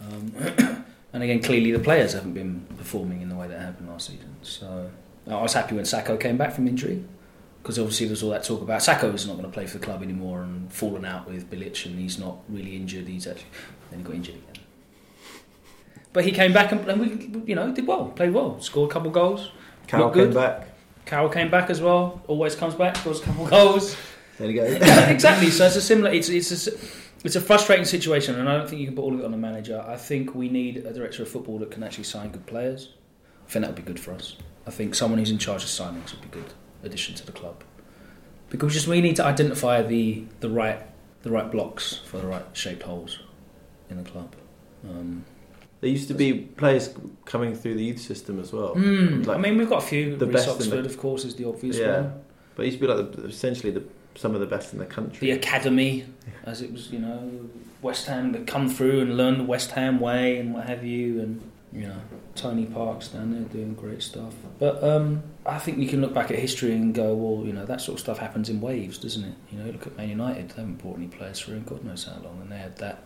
Um, 0.00 0.32
and 1.16 1.22
again, 1.22 1.40
clearly 1.40 1.72
the 1.72 1.78
players 1.78 2.12
haven't 2.12 2.34
been 2.34 2.60
performing 2.76 3.22
in 3.22 3.30
the 3.30 3.34
way 3.34 3.48
that 3.48 3.58
happened 3.58 3.88
last 3.88 4.08
season. 4.08 4.36
So 4.42 4.90
I 5.26 5.40
was 5.40 5.54
happy 5.54 5.74
when 5.74 5.86
Sakho 5.86 6.20
came 6.20 6.36
back 6.36 6.52
from 6.52 6.68
injury. 6.68 7.02
Because 7.62 7.78
obviously 7.78 8.06
there's 8.06 8.22
all 8.22 8.28
that 8.32 8.44
talk 8.44 8.60
about 8.60 8.82
Sakho 8.82 9.14
is 9.14 9.26
not 9.26 9.38
going 9.38 9.46
to 9.46 9.50
play 9.50 9.64
for 9.64 9.78
the 9.78 9.84
club 9.86 10.02
anymore 10.02 10.42
and 10.42 10.70
fallen 10.70 11.06
out 11.06 11.26
with 11.26 11.50
Bilic 11.50 11.86
and 11.86 11.98
he's 11.98 12.18
not 12.18 12.36
really 12.50 12.76
injured. 12.76 13.08
He's 13.08 13.26
actually 13.26 13.46
then 13.88 14.00
he 14.00 14.04
got 14.04 14.14
injured 14.14 14.34
again. 14.34 14.62
But 16.12 16.26
he 16.26 16.32
came 16.32 16.52
back 16.52 16.72
and, 16.72 16.86
and 16.86 17.00
we, 17.00 17.40
you 17.46 17.54
know, 17.54 17.72
did 17.72 17.86
well, 17.86 18.08
played 18.08 18.34
well, 18.34 18.60
scored 18.60 18.90
a 18.90 18.92
couple 18.92 19.10
goals. 19.10 19.52
Carroll 19.86 20.10
came 20.10 20.34
back. 20.34 20.68
Carroll 21.06 21.30
came 21.30 21.50
back 21.50 21.70
as 21.70 21.80
well. 21.80 22.20
Always 22.26 22.54
comes 22.54 22.74
back, 22.74 22.94
scores 22.96 23.22
a 23.22 23.24
couple 23.24 23.46
goals. 23.46 23.96
There 24.36 24.50
you 24.50 24.60
go. 24.60 24.64
exactly. 25.08 25.50
So 25.50 25.64
it's 25.64 25.76
a 25.76 25.80
similar. 25.80 26.12
It's 26.12 26.28
it's 26.28 26.66
a, 26.66 26.72
it's 27.24 27.36
a 27.36 27.40
frustrating 27.40 27.84
situation, 27.84 28.38
and 28.38 28.48
I 28.48 28.56
don't 28.56 28.68
think 28.68 28.80
you 28.80 28.86
can 28.86 28.94
put 28.96 29.02
all 29.02 29.14
of 29.14 29.20
it 29.20 29.24
on 29.24 29.30
the 29.30 29.36
manager. 29.36 29.84
I 29.86 29.96
think 29.96 30.34
we 30.34 30.48
need 30.48 30.78
a 30.78 30.92
director 30.92 31.22
of 31.22 31.28
football 31.28 31.58
that 31.58 31.70
can 31.70 31.82
actually 31.82 32.04
sign 32.04 32.30
good 32.30 32.46
players. 32.46 32.90
I 33.46 33.50
think 33.50 33.62
that 33.64 33.68
would 33.68 33.76
be 33.76 33.82
good 33.82 34.00
for 34.00 34.12
us. 34.12 34.36
I 34.66 34.70
think 34.70 34.94
someone 34.94 35.18
who's 35.18 35.30
in 35.30 35.38
charge 35.38 35.62
of 35.62 35.68
signings 35.68 36.12
would 36.12 36.22
be 36.22 36.28
good 36.28 36.52
addition 36.82 37.14
to 37.16 37.26
the 37.26 37.32
club 37.32 37.62
because 38.50 38.72
just 38.72 38.86
we 38.86 39.00
need 39.00 39.16
to 39.16 39.24
identify 39.24 39.82
the 39.82 40.24
the 40.40 40.48
right 40.50 40.80
the 41.22 41.30
right 41.30 41.50
blocks 41.50 41.96
for 42.06 42.18
the 42.18 42.26
right 42.26 42.44
shaped 42.52 42.82
holes 42.82 43.20
in 43.90 43.96
the 43.96 44.08
club. 44.10 44.34
Um, 44.88 45.24
There 45.80 45.90
used 45.90 46.08
to 46.08 46.14
be 46.14 46.32
players 46.34 46.94
coming 47.24 47.54
through 47.54 47.74
the 47.74 47.84
youth 47.84 48.00
system 48.00 48.38
as 48.40 48.52
well. 48.52 48.74
hmm, 48.74 49.22
Like 49.22 49.38
I 49.38 49.40
mean, 49.40 49.56
we've 49.58 49.68
got 49.68 49.82
a 49.82 49.86
few. 49.86 50.16
the 50.16 50.26
Reece 50.26 50.34
best 50.36 50.48
Oxford, 50.48 50.84
the- 50.84 50.88
of 50.90 50.96
course, 50.98 51.24
is 51.24 51.34
the 51.36 51.46
obvious 51.48 51.78
Yeah. 51.78 52.00
one. 52.00 52.12
But 52.54 52.62
it 52.62 52.66
used 52.66 52.80
to 52.80 52.86
be 52.86 52.92
like 52.92 53.12
the, 53.16 53.24
essentially 53.26 53.70
the, 53.72 53.82
some 54.16 54.34
of 54.34 54.40
the 54.40 54.46
best 54.46 54.72
in 54.72 54.78
the 54.78 54.86
country. 54.86 55.18
the 55.20 55.30
academy, 55.32 56.06
as 56.44 56.62
it 56.62 56.72
was, 56.72 56.90
you 56.90 56.98
know, 56.98 57.48
West 57.82 58.06
Ham 58.06 58.32
that 58.32 58.46
come 58.46 58.68
through 58.68 59.00
and 59.00 59.16
learn 59.16 59.38
the 59.38 59.44
West 59.44 59.72
Ham 59.72 60.00
way 60.00 60.38
and 60.38 60.54
what 60.54 60.68
have 60.68 60.84
you, 60.84 61.20
and 61.20 61.50
you 61.72 61.86
know, 61.86 62.00
Tony 62.34 62.64
Parks 62.64 63.08
down 63.08 63.32
there 63.32 63.42
doing 63.42 63.74
great 63.74 64.02
stuff. 64.02 64.34
But 64.58 64.82
um, 64.82 65.22
I 65.44 65.58
think 65.58 65.78
you 65.78 65.88
can 65.88 66.00
look 66.00 66.14
back 66.14 66.30
at 66.30 66.38
history 66.38 66.72
and 66.72 66.94
go, 66.94 67.14
well, 67.14 67.46
you 67.46 67.52
know, 67.52 67.66
that 67.66 67.80
sort 67.80 67.96
of 67.96 68.00
stuff 68.00 68.18
happens 68.18 68.48
in 68.48 68.60
waves, 68.60 68.98
doesn't 68.98 69.24
it? 69.24 69.34
You 69.50 69.58
know, 69.58 69.70
look 69.70 69.86
at 69.86 69.96
Man 69.96 70.08
United; 70.08 70.50
they 70.50 70.54
haven't 70.56 70.76
brought 70.76 70.96
any 70.96 71.08
players 71.08 71.40
through 71.40 71.56
in 71.56 71.64
God 71.64 71.84
knows 71.84 72.04
how 72.04 72.18
long, 72.22 72.40
and 72.40 72.50
they 72.50 72.58
had 72.58 72.76
that 72.78 73.02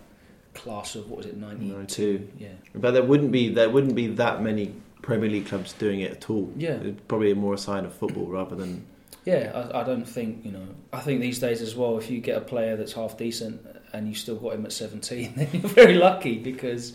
class 0.54 0.94
of 0.94 1.08
what 1.08 1.18
was 1.18 1.26
it, 1.26 1.36
ninety 1.36 1.66
92. 1.66 2.28
Yeah, 2.38 2.48
But 2.74 2.92
there 2.92 3.02
wouldn't 3.04 3.32
be 3.32 3.48
there 3.48 3.70
wouldn't 3.70 3.94
be 3.94 4.08
that 4.08 4.42
many 4.42 4.74
Premier 5.02 5.28
League 5.30 5.46
clubs 5.46 5.72
doing 5.72 6.00
it 6.00 6.12
at 6.12 6.30
all. 6.30 6.52
Yeah. 6.56 6.72
It's 6.72 7.00
probably 7.08 7.32
more 7.34 7.54
a 7.54 7.58
sign 7.58 7.84
of 7.84 7.94
football 7.94 8.26
rather 8.26 8.54
than 8.56 8.84
Yeah, 9.31 9.68
I, 9.72 9.81
I 9.81 9.85
don't 9.85 10.05
think 10.05 10.45
you 10.45 10.51
know. 10.51 10.66
I 10.93 11.01
think 11.01 11.20
these 11.20 11.39
days 11.39 11.62
as 11.62 11.76
well, 11.76 11.97
if 11.99 12.11
you 12.11 12.20
get 12.20 12.37
a 12.37 12.41
player 12.41 12.76
that's 12.76 12.93
half 12.95 13.16
decent 13.16 13.64
and 13.93 14.09
you 14.09 14.14
still 14.14 14.37
got 14.37 14.55
him 14.55 14.64
at 14.64 14.72
seventeen, 14.72 15.33
then 15.37 15.49
you're 15.53 15.62
very 15.62 15.95
lucky 15.95 16.39
because 16.39 16.95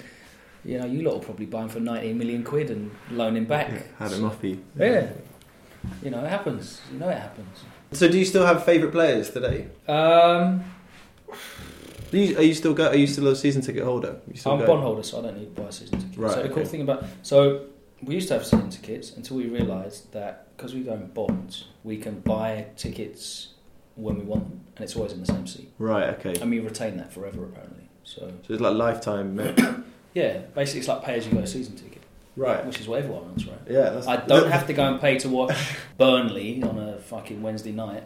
you 0.65 0.77
know 0.77 0.85
you 0.85 1.01
lot 1.03 1.13
will 1.13 1.21
probably 1.21 1.45
buy 1.45 1.63
him 1.63 1.69
for 1.69 1.79
nineteen 1.79 2.17
million 2.17 2.43
quid 2.43 2.69
and 2.69 2.91
loan 3.11 3.37
him 3.37 3.45
back. 3.45 3.69
have 3.99 4.11
him 4.11 4.25
off 4.25 4.43
you. 4.43 4.61
Yeah, 4.77 5.11
you 6.03 6.09
know 6.09 6.23
it 6.25 6.29
happens. 6.29 6.81
You 6.91 6.99
know 6.99 7.09
it 7.09 7.19
happens. 7.19 7.63
So 7.93 8.09
do 8.09 8.17
you 8.17 8.25
still 8.25 8.45
have 8.45 8.65
favourite 8.65 8.91
players 8.91 9.29
today? 9.29 9.67
Um, 9.87 10.65
Are 12.11 12.17
you, 12.17 12.37
are 12.37 12.41
you 12.41 12.53
still 12.53 12.73
go, 12.73 12.87
are 12.89 12.95
you 12.95 13.07
still 13.07 13.27
a 13.27 13.35
season 13.35 13.61
ticket 13.61 13.83
holder? 13.83 14.19
You 14.27 14.37
still 14.37 14.53
I'm 14.53 14.61
a 14.61 14.65
go? 14.65 14.73
bondholder, 14.73 15.03
so 15.03 15.19
I 15.19 15.21
don't 15.23 15.37
need 15.37 15.55
to 15.55 15.61
buy 15.61 15.67
a 15.67 15.71
season 15.71 15.99
ticket. 15.99 16.17
Right, 16.17 16.33
so 16.33 16.43
the 16.43 16.49
cool 16.49 16.59
okay. 16.59 16.69
thing 16.69 16.81
about 16.81 17.05
so 17.23 17.65
we 18.05 18.15
used 18.15 18.27
to 18.29 18.35
have 18.35 18.45
season 18.45 18.69
tickets 18.69 19.15
until 19.15 19.37
we 19.37 19.47
realised 19.47 20.11
that 20.13 20.47
because 20.55 20.73
we 20.73 20.81
go 20.81 20.93
in 20.93 21.07
bonds, 21.07 21.65
we 21.83 21.97
can 21.97 22.19
buy 22.21 22.67
tickets 22.77 23.49
when 23.95 24.17
we 24.17 24.23
want 24.23 24.43
them, 24.49 24.61
and 24.75 24.83
it's 24.83 24.95
always 24.95 25.11
in 25.13 25.19
the 25.21 25.25
same 25.25 25.47
seat, 25.47 25.71
Right. 25.79 26.09
Okay. 26.19 26.39
and 26.41 26.49
we 26.51 26.59
retain 26.59 26.97
that 26.97 27.11
forever 27.13 27.45
apparently. 27.45 27.87
So 28.03 28.31
So 28.45 28.53
it's 28.53 28.61
like 28.61 28.75
lifetime. 28.75 29.39
Yeah, 30.13 30.37
basically 30.53 30.79
it's 30.79 30.87
like 30.87 31.03
pay 31.03 31.15
as 31.17 31.27
you 31.27 31.33
go 31.33 31.43
season 31.43 31.75
ticket, 31.75 32.01
right. 32.37 32.65
which 32.65 32.79
is 32.79 32.87
what 32.87 32.99
everyone 32.99 33.23
wants, 33.25 33.45
right? 33.45 33.59
Yeah. 33.69 33.89
That's, 33.89 34.07
I 34.07 34.15
don't 34.25 34.49
have 34.57 34.65
to 34.67 34.73
go 34.73 34.83
and 34.87 35.01
pay 35.01 35.17
to 35.19 35.27
watch 35.27 35.75
Burnley 35.97 36.63
on 36.63 36.77
a 36.79 36.99
fucking 36.99 37.41
Wednesday 37.41 37.73
night, 37.73 38.03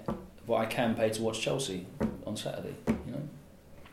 but 0.48 0.56
I 0.56 0.66
can 0.66 0.96
pay 0.96 1.10
to 1.12 1.22
watch 1.22 1.40
Chelsea 1.40 1.86
on 2.26 2.36
Saturday. 2.36 2.74
You 2.88 3.12
know, 3.12 3.22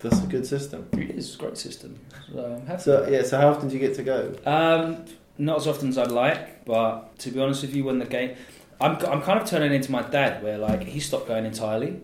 That's 0.00 0.22
a 0.22 0.26
good 0.26 0.46
system. 0.46 0.88
it 0.94 1.10
is 1.10 1.34
a 1.34 1.38
great 1.38 1.58
system. 1.58 1.98
So 2.32 2.56
I'm 2.58 2.66
happy. 2.66 2.82
So 2.84 3.06
yeah. 3.06 3.22
So 3.22 3.38
how 3.38 3.48
often 3.50 3.68
do 3.68 3.74
you 3.74 3.80
get 3.80 3.94
to 3.96 4.02
go? 4.02 4.34
Um, 4.46 5.04
not 5.38 5.58
as 5.58 5.66
often 5.66 5.88
as 5.88 5.98
I'd 5.98 6.10
like, 6.10 6.64
but 6.64 7.18
to 7.20 7.30
be 7.30 7.40
honest 7.40 7.62
with 7.62 7.74
you, 7.74 7.84
when 7.84 7.98
the 7.98 8.06
game, 8.06 8.36
I'm 8.80 8.96
I'm 9.06 9.22
kind 9.22 9.40
of 9.40 9.48
turning 9.48 9.72
into 9.72 9.90
my 9.90 10.02
dad, 10.02 10.42
where 10.42 10.58
like 10.58 10.82
he 10.82 11.00
stopped 11.00 11.28
going 11.28 11.46
entirely. 11.46 12.00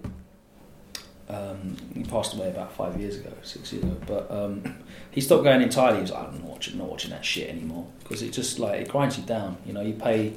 Um, 1.29 1.77
he 1.95 2.03
passed 2.03 2.35
away 2.35 2.51
about 2.51 2.73
five 2.73 3.01
years 3.01 3.17
ago, 3.17 3.33
six 3.43 3.73
years 3.73 3.85
ago. 3.85 3.97
But 4.07 4.31
um, 4.31 4.77
he 5.11 5.21
stopped 5.21 5.45
going 5.45 5.63
entirely. 5.63 5.97
He 5.97 6.03
was 6.03 6.11
like, 6.11 6.29
I'm 6.29 6.35
not 6.35 6.45
watching, 6.45 6.77
not 6.77 6.89
watching 6.89 7.11
that 7.11 7.25
shit 7.25 7.49
anymore 7.49 7.87
because 8.01 8.21
it 8.23 8.33
just 8.33 8.59
like 8.59 8.81
it 8.81 8.89
grinds 8.89 9.17
you 9.19 9.25
down. 9.25 9.57
You 9.65 9.73
know, 9.73 9.81
you 9.81 9.95
pay 9.95 10.35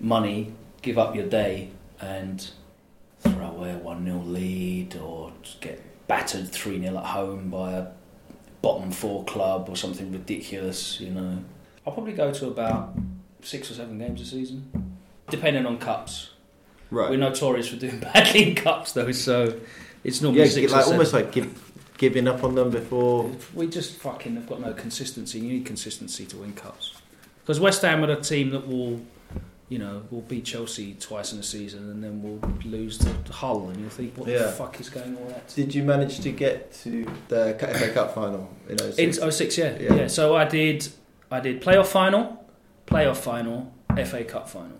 money, 0.00 0.52
give 0.82 0.98
up 0.98 1.14
your 1.14 1.26
day, 1.26 1.70
and 2.00 2.46
throw 3.20 3.46
away 3.46 3.72
a 3.72 3.78
one 3.78 4.04
0 4.04 4.18
lead 4.18 4.96
or 4.96 5.32
get 5.60 5.80
battered 6.08 6.48
three 6.48 6.80
0 6.80 6.98
at 6.98 7.04
home 7.04 7.48
by 7.48 7.72
a 7.72 7.86
bottom 8.60 8.90
four 8.90 9.24
club 9.24 9.68
or 9.68 9.76
something 9.76 10.12
ridiculous. 10.12 11.00
You 11.00 11.10
know, 11.12 11.44
I'll 11.86 11.92
probably 11.92 12.12
go 12.12 12.32
to 12.32 12.46
about 12.48 12.94
six 13.42 13.70
or 13.70 13.74
seven 13.74 13.98
games 13.98 14.20
a 14.20 14.24
season, 14.26 14.96
depending 15.28 15.66
on 15.66 15.78
cups. 15.78 16.30
Right. 16.90 17.10
We're 17.10 17.16
notorious 17.16 17.68
for 17.68 17.76
doing 17.76 17.98
badly 18.14 18.50
in 18.50 18.54
cups 18.54 18.92
though, 18.92 19.12
so 19.12 19.58
it's 20.04 20.20
normally 20.20 20.42
yeah. 20.42 20.48
six 20.48 20.72
like 20.72 20.86
almost 20.86 21.12
like 21.12 21.32
give, 21.32 21.72
giving 21.98 22.28
up 22.28 22.44
on 22.44 22.54
them 22.54 22.70
before. 22.70 23.30
We 23.54 23.66
just 23.66 23.94
fucking 23.96 24.34
have 24.36 24.48
got 24.48 24.60
no 24.60 24.72
consistency. 24.72 25.40
You 25.40 25.52
need 25.54 25.66
consistency 25.66 26.26
to 26.26 26.36
win 26.36 26.52
cups. 26.52 26.94
Because 27.42 27.58
West 27.58 27.82
Ham 27.82 28.04
are 28.04 28.12
a 28.12 28.20
team 28.20 28.50
that 28.50 28.68
will, 28.68 29.00
you 29.68 29.78
know, 29.78 30.02
will 30.10 30.20
beat 30.20 30.44
Chelsea 30.44 30.94
twice 30.94 31.32
in 31.32 31.40
a 31.40 31.42
season 31.42 31.90
and 31.90 32.04
then 32.04 32.22
we'll 32.22 32.38
lose 32.64 32.98
to 32.98 33.32
Hull, 33.32 33.70
and 33.70 33.80
you'll 33.80 33.90
think, 33.90 34.16
what 34.16 34.28
Yeah. 34.28 34.42
the 34.42 34.52
fuck 34.52 34.78
is 34.80 34.88
going 34.88 35.16
on? 35.16 35.34
Did 35.54 35.74
you 35.74 35.82
manage 35.82 36.20
to 36.20 36.30
get 36.30 36.72
to 36.82 37.10
the 37.28 37.56
FA 37.58 37.90
Cup 37.92 38.14
final 38.14 38.48
in 38.68 38.78
06? 38.78 39.18
In 39.18 39.30
06, 39.32 39.58
yeah. 39.58 39.78
Yeah. 39.78 39.94
yeah. 39.94 40.06
So 40.06 40.36
I 40.36 40.44
did, 40.44 40.86
I 41.32 41.40
did 41.40 41.62
playoff 41.62 41.86
final, 41.86 42.44
playoff 42.86 43.16
final, 43.16 43.72
FA 43.96 44.22
Cup 44.22 44.48
final. 44.48 44.76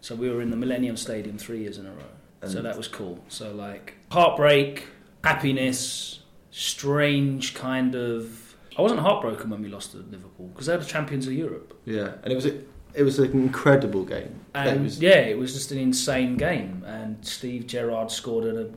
So 0.00 0.14
we 0.14 0.30
were 0.30 0.40
in 0.40 0.50
the 0.50 0.56
Millennium 0.56 0.96
Stadium 0.96 1.36
three 1.36 1.60
years 1.60 1.76
in 1.76 1.84
a 1.86 1.90
row. 1.90 2.48
so 2.48 2.62
that 2.62 2.76
was 2.78 2.88
cool. 2.88 3.22
So 3.28 3.52
like 3.52 3.94
heartbreak, 4.10 4.86
happiness, 5.22 6.20
strange 6.50 7.54
kind 7.54 7.94
of. 7.94 8.56
I 8.78 8.82
wasn't 8.82 9.00
heartbroken 9.00 9.50
when 9.50 9.60
we 9.60 9.68
lost 9.68 9.92
to 9.92 9.98
Liverpool 9.98 10.46
because 10.48 10.66
they're 10.66 10.78
the 10.78 10.86
champions 10.86 11.26
of 11.26 11.34
Europe. 11.34 11.78
Yeah, 11.84 12.12
and 12.22 12.32
it 12.32 12.36
was 12.36 12.46
a, 12.46 12.58
it 12.94 13.02
was 13.02 13.18
an 13.18 13.30
incredible 13.32 14.04
game. 14.04 14.34
And 14.54 14.84
was- 14.84 15.00
yeah, 15.00 15.20
it 15.20 15.38
was 15.38 15.52
just 15.54 15.70
an 15.72 15.78
insane 15.78 16.36
game. 16.36 16.82
And 16.86 17.24
Steve 17.24 17.66
Gerrard 17.66 18.10
scored 18.10 18.44
a 18.56 18.70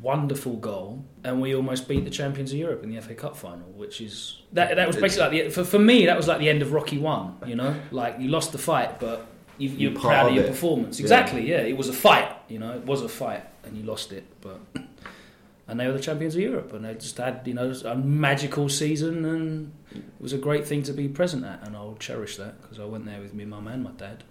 wonderful 0.00 0.56
goal, 0.56 1.04
and 1.24 1.40
we 1.40 1.54
almost 1.54 1.88
beat 1.88 2.04
the 2.04 2.10
champions 2.10 2.52
of 2.52 2.58
Europe 2.58 2.82
in 2.82 2.90
the 2.90 3.00
FA 3.00 3.14
Cup 3.14 3.36
final, 3.36 3.66
which 3.76 4.00
is 4.00 4.40
that. 4.52 4.76
That 4.76 4.86
was 4.86 4.96
basically 4.96 5.38
like 5.38 5.46
the, 5.46 5.50
for 5.50 5.64
for 5.64 5.78
me. 5.78 6.06
That 6.06 6.16
was 6.16 6.26
like 6.28 6.38
the 6.38 6.48
end 6.48 6.62
of 6.62 6.72
Rocky 6.72 6.98
One. 6.98 7.36
You 7.46 7.56
know, 7.56 7.74
like 7.90 8.18
you 8.18 8.28
lost 8.28 8.52
the 8.52 8.58
fight, 8.58 8.98
but 8.98 9.26
you, 9.58 9.68
you're 9.68 9.92
You're 9.92 10.00
proud 10.00 10.28
of 10.28 10.34
your 10.34 10.44
it. 10.44 10.48
performance. 10.48 10.98
Yeah. 10.98 11.04
Exactly. 11.04 11.48
Yeah. 11.48 11.58
it 11.58 11.76
was 11.76 11.88
a 11.88 11.92
fight. 11.92 12.30
You 12.48 12.58
know, 12.58 12.72
it 12.74 12.84
was 12.86 13.02
a 13.02 13.08
fight, 13.08 13.44
and 13.64 13.76
you 13.76 13.82
lost 13.84 14.12
it, 14.12 14.24
but. 14.40 14.60
And 15.66 15.80
they 15.80 15.86
were 15.86 15.94
the 15.94 15.98
champions 15.98 16.34
of 16.34 16.42
Europe, 16.42 16.74
and 16.74 16.84
they 16.84 16.92
just 16.92 17.16
had, 17.16 17.40
you 17.46 17.54
know, 17.54 17.72
a 17.86 17.94
magical 17.96 18.68
season, 18.68 19.24
and 19.24 19.72
it 19.94 20.02
was 20.20 20.32
a 20.32 20.38
great 20.38 20.66
thing 20.66 20.82
to 20.84 20.92
be 20.92 21.08
present 21.08 21.44
at, 21.44 21.66
and 21.66 21.76
I'll 21.76 21.96
cherish 21.98 22.36
that 22.36 22.60
because 22.62 22.78
I 22.78 22.84
went 22.84 23.06
there 23.06 23.20
with 23.20 23.34
my 23.34 23.44
mum 23.44 23.66
and 23.68 23.82
my 23.84 23.90
dad, 23.92 24.24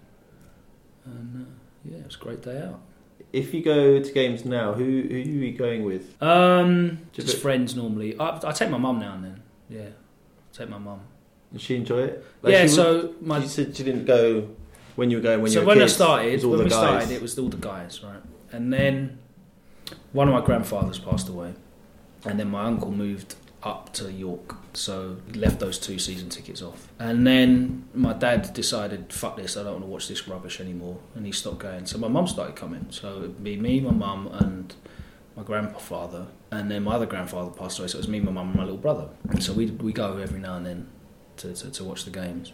and 1.04 1.46
uh, 1.46 1.50
yeah, 1.84 1.98
it 1.98 2.06
was 2.06 2.16
a 2.16 2.18
great 2.18 2.42
day 2.42 2.60
out. 2.62 2.80
If 3.32 3.52
you 3.52 3.62
go 3.62 4.00
to 4.00 4.12
games 4.12 4.44
now, 4.44 4.74
who 4.74 4.84
who 4.84 5.14
are 5.14 5.18
you 5.18 5.52
going 5.52 5.84
with? 5.84 6.20
Um, 6.22 6.98
Just 7.12 7.34
a- 7.34 7.36
friends 7.38 7.74
normally. 7.74 8.18
I, 8.18 8.40
I 8.44 8.52
take 8.52 8.70
my 8.70 8.78
mum 8.78 8.98
now 9.00 9.14
and 9.14 9.24
then. 9.24 9.42
Yeah, 9.68 9.88
take 10.52 10.68
my 10.68 10.78
mum. 10.78 11.00
Did 11.52 11.60
she 11.60 11.76
enjoy 11.76 12.02
it? 12.02 12.24
yeah, 12.44 12.62
she 12.62 12.68
so 12.68 13.14
my 13.20 13.38
you 13.38 13.48
said 13.48 13.76
she 13.76 13.84
didn't 13.84 14.04
go 14.06 14.48
when 14.96 15.10
you 15.10 15.18
were 15.18 15.22
going 15.22 15.42
when 15.42 15.50
so 15.50 15.60
you 15.60 15.66
were 15.66 15.68
when 15.68 15.78
I 15.78 15.82
kids, 15.82 15.92
it 15.92 15.94
started, 15.96 16.44
when 16.44 16.58
we 16.58 16.64
guys. 16.64 16.72
started, 16.72 17.10
it 17.10 17.22
was 17.22 17.38
all 17.38 17.48
the 17.48 17.56
guys, 17.56 18.02
right? 18.02 18.22
And 18.52 18.72
then 18.72 19.18
one 20.12 20.28
of 20.28 20.34
my 20.34 20.40
grandfathers 20.40 20.98
passed 20.98 21.28
away, 21.28 21.54
and 22.24 22.38
then 22.38 22.50
my 22.50 22.64
uncle 22.64 22.90
moved 22.90 23.34
up 23.64 23.92
to 23.94 24.12
York, 24.12 24.56
so 24.74 25.16
left 25.34 25.58
those 25.58 25.78
two 25.78 25.98
season 25.98 26.28
tickets 26.28 26.60
off. 26.60 26.88
And 26.98 27.26
then 27.26 27.84
my 27.94 28.12
dad 28.12 28.52
decided, 28.52 29.12
"Fuck 29.12 29.36
this! 29.36 29.56
I 29.56 29.62
don't 29.62 29.72
want 29.72 29.84
to 29.84 29.90
watch 29.90 30.08
this 30.08 30.28
rubbish 30.28 30.60
anymore," 30.60 30.98
and 31.14 31.24
he 31.24 31.32
stopped 31.32 31.60
going. 31.60 31.86
So 31.86 31.98
my 31.98 32.08
mum 32.08 32.26
started 32.26 32.56
coming. 32.56 32.86
So 32.90 33.18
it'd 33.18 33.42
be 33.42 33.56
me, 33.56 33.80
my 33.80 33.90
mum, 33.90 34.28
and 34.32 34.74
my 35.36 35.42
grandfather, 35.42 36.26
and 36.50 36.70
then 36.70 36.84
my 36.84 36.94
other 36.94 37.06
grandfather 37.06 37.50
passed 37.50 37.78
away. 37.78 37.88
So 37.88 37.96
it 37.96 38.02
was 38.02 38.08
me, 38.08 38.20
my 38.20 38.30
mum, 38.30 38.48
and 38.48 38.56
my 38.56 38.64
little 38.64 38.78
brother. 38.78 39.08
So 39.40 39.52
we 39.52 39.66
we 39.66 39.92
go 39.92 40.18
every 40.18 40.40
now 40.40 40.56
and 40.56 40.66
then 40.66 40.88
to, 41.38 41.54
to, 41.54 41.70
to 41.70 41.84
watch 41.84 42.04
the 42.04 42.10
games. 42.10 42.52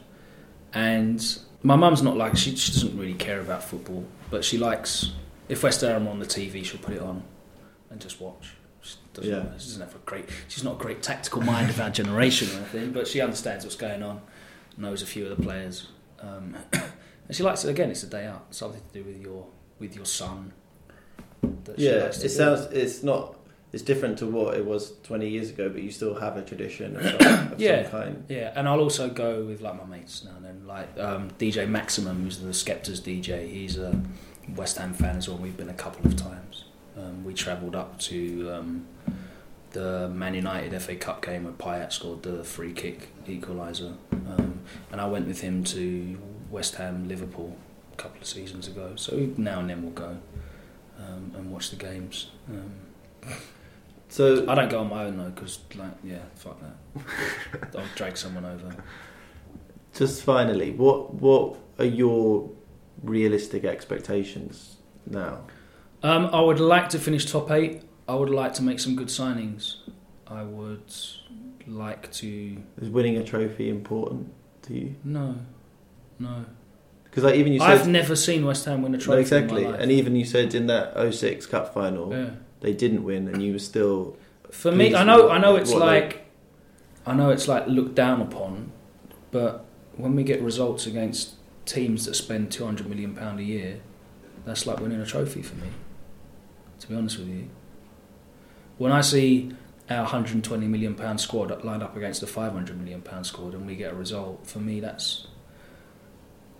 And 0.72 1.20
my 1.62 1.76
mum's 1.76 2.02
not 2.02 2.16
like 2.16 2.36
she, 2.36 2.54
she 2.54 2.72
doesn't 2.72 2.96
really 2.96 3.14
care 3.14 3.40
about 3.40 3.64
football, 3.64 4.04
but 4.30 4.44
she 4.44 4.56
likes 4.56 5.12
if 5.48 5.64
West 5.64 5.80
Ham 5.80 6.06
are 6.06 6.10
on 6.10 6.20
the 6.20 6.26
TV, 6.26 6.64
she'll 6.64 6.80
put 6.80 6.94
it 6.94 7.02
on 7.02 7.24
and 7.90 8.00
just 8.00 8.20
watch. 8.20 8.54
Doesn't, 9.14 9.30
Yeah. 9.30 9.42
she 9.58 9.66
doesn't 9.66 9.80
have 9.82 9.94
a 9.94 9.98
great. 10.06 10.26
She's 10.48 10.62
not 10.64 10.74
a 10.76 10.78
great 10.78 11.02
tactical 11.02 11.42
mind 11.42 11.68
of 11.70 11.80
our 11.80 11.90
generation 11.90 12.48
or 12.50 12.58
anything, 12.60 12.92
but 12.92 13.08
she 13.08 13.20
understands 13.20 13.64
what's 13.64 13.76
going 13.76 14.02
on, 14.02 14.20
knows 14.76 15.02
a 15.02 15.06
few 15.06 15.26
of 15.26 15.36
the 15.36 15.42
players, 15.42 15.88
um, 16.20 16.54
and 16.72 17.36
she 17.36 17.42
likes 17.42 17.64
it. 17.64 17.70
Again, 17.70 17.90
it's 17.90 18.02
a 18.04 18.06
day 18.06 18.26
out, 18.26 18.46
something 18.54 18.80
to 18.92 19.02
do 19.02 19.04
with 19.04 19.20
your 19.20 19.46
with 19.80 19.96
your 19.96 20.04
son. 20.04 20.52
that 21.64 21.78
she 21.78 21.86
Yeah, 21.86 22.04
likes 22.04 22.18
to 22.18 22.26
it 22.26 22.28
do. 22.28 22.34
sounds 22.34 22.60
it's 22.72 23.02
not 23.02 23.36
it's 23.72 23.82
different 23.82 24.18
to 24.18 24.26
what 24.26 24.54
it 24.56 24.64
was 24.64 24.92
twenty 25.02 25.28
years 25.28 25.50
ago, 25.50 25.68
but 25.68 25.82
you 25.82 25.90
still 25.90 26.14
have 26.14 26.36
a 26.36 26.42
tradition 26.42 26.96
of 26.96 27.02
some, 27.02 27.52
of 27.52 27.60
Yeah. 27.66 27.82
some 27.82 27.90
kind. 27.90 28.24
Yeah, 28.28 28.52
and 28.54 28.68
I'll 28.68 28.80
also 28.80 29.08
go 29.10 29.44
with 29.44 29.60
like 29.60 29.76
my 29.76 29.96
mates 29.96 30.22
now 30.24 30.36
and 30.36 30.44
then, 30.44 30.66
like 30.66 30.96
um, 30.98 31.30
DJ 31.38 31.68
Maximum, 31.68 32.22
who's 32.22 32.38
the 32.38 32.50
Skepta's 32.50 33.00
DJ. 33.00 33.48
He's 33.50 33.76
a 33.76 34.00
West 34.54 34.78
Ham 34.78 34.92
fan 34.94 35.16
as 35.16 35.28
well. 35.28 35.38
We've 35.38 35.56
been 35.56 35.68
a 35.70 35.74
couple 35.74 36.06
of 36.06 36.14
times. 36.16 36.64
Um, 36.96 37.24
we 37.24 37.32
travelled 37.32 37.76
up 37.76 37.98
to 38.00 38.50
um, 38.52 38.86
the 39.72 40.08
Man 40.08 40.34
United 40.34 40.80
FA 40.82 40.96
Cup 40.96 41.24
game 41.24 41.44
where 41.44 41.52
Payet 41.52 41.92
scored 41.92 42.22
the 42.22 42.42
free 42.44 42.72
kick 42.72 43.08
equaliser, 43.26 43.96
um, 44.12 44.60
and 44.92 45.00
I 45.00 45.06
went 45.06 45.26
with 45.26 45.40
him 45.40 45.62
to 45.64 46.18
West 46.50 46.74
Ham 46.76 47.08
Liverpool 47.08 47.56
a 47.92 47.96
couple 47.96 48.20
of 48.20 48.26
seasons 48.26 48.66
ago. 48.68 48.92
So 48.96 49.30
now 49.36 49.60
and 49.60 49.70
then 49.70 49.82
we'll 49.82 49.92
go 49.92 50.18
um, 50.98 51.32
and 51.36 51.50
watch 51.52 51.70
the 51.70 51.76
games. 51.76 52.30
Um, 52.48 52.72
So 54.08 54.44
I 54.48 54.56
don't 54.56 54.68
go 54.68 54.80
on 54.80 54.88
my 54.88 55.04
own 55.04 55.18
though, 55.18 55.30
because 55.30 55.60
like 55.76 55.92
yeah, 56.02 56.18
fuck 56.34 56.58
that. 56.60 57.76
I'll 57.78 57.84
drag 57.94 58.16
someone 58.16 58.44
over. 58.44 58.74
just 59.94 60.24
finally, 60.24 60.72
what 60.72 61.14
what 61.14 61.56
are 61.78 61.84
your 61.84 62.50
realistic 63.04 63.64
expectations 63.64 64.78
now? 65.06 65.44
Um, 66.02 66.26
I 66.32 66.40
would 66.40 66.58
like 66.58 66.88
to 66.90 66.98
finish 66.98 67.24
top 67.24 67.50
eight. 67.52 67.82
I 68.10 68.14
would 68.14 68.30
like 68.30 68.54
to 68.54 68.62
make 68.62 68.80
some 68.80 68.96
good 68.96 69.06
signings. 69.06 69.76
I 70.26 70.42
would 70.42 70.92
like 71.68 72.10
to. 72.14 72.56
Is 72.82 72.88
winning 72.90 73.16
a 73.16 73.24
trophy 73.24 73.70
important 73.70 74.32
to 74.62 74.74
you? 74.74 74.96
No, 75.04 75.36
no. 76.18 76.44
Because 77.04 77.22
like 77.24 77.36
even 77.36 77.52
you 77.52 77.60
said, 77.60 77.70
I've 77.70 77.86
never 77.88 78.16
seen 78.16 78.44
West 78.44 78.64
Ham 78.64 78.82
win 78.82 78.94
a 78.94 78.98
No, 78.98 79.02
trophy. 79.04 79.20
exactly, 79.20 79.64
my 79.64 79.70
life. 79.70 79.80
and 79.80 79.92
even 79.92 80.16
you 80.16 80.24
said 80.24 80.54
in 80.56 80.66
that 80.66 80.94
06 81.14 81.46
Cup 81.46 81.72
final 81.72 82.12
yeah. 82.12 82.30
they 82.60 82.72
didn't 82.72 83.04
win, 83.04 83.28
and 83.28 83.40
you 83.42 83.52
were 83.52 83.58
still 83.60 84.16
For 84.50 84.72
me, 84.72 84.92
I 84.94 85.04
know, 85.04 85.28
I 85.30 85.38
know 85.38 85.54
it's 85.56 85.70
what 85.72 85.80
they- 85.80 85.86
like, 85.86 86.26
I 87.06 87.14
know 87.14 87.30
it's 87.30 87.46
like 87.46 87.66
looked 87.68 87.94
down 87.94 88.20
upon, 88.20 88.72
but 89.30 89.64
when 89.96 90.16
we 90.16 90.24
get 90.24 90.42
results 90.42 90.86
against 90.86 91.34
teams 91.64 92.06
that 92.06 92.14
spend 92.14 92.50
two 92.50 92.64
hundred 92.64 92.88
million 92.88 93.14
pound 93.14 93.38
a 93.38 93.44
year, 93.44 93.80
that's 94.44 94.66
like 94.66 94.80
winning 94.80 95.00
a 95.00 95.06
trophy 95.06 95.42
for 95.42 95.54
me. 95.56 95.68
To 96.80 96.88
be 96.88 96.94
honest 96.94 97.18
with 97.18 97.28
you, 97.28 97.48
when 98.80 98.92
I 98.92 99.02
see 99.02 99.52
our 99.90 100.06
hundred 100.06 100.34
and 100.36 100.42
twenty 100.42 100.66
million 100.66 100.94
pound 100.94 101.20
squad 101.20 101.64
lined 101.64 101.82
up 101.82 101.96
against 101.98 102.22
a 102.22 102.26
five 102.26 102.52
hundred 102.52 102.78
million 102.78 103.02
pound 103.02 103.26
squad 103.26 103.52
and 103.52 103.66
we 103.66 103.76
get 103.76 103.92
a 103.92 103.94
result, 103.94 104.46
for 104.46 104.58
me 104.58 104.80
that's 104.80 105.26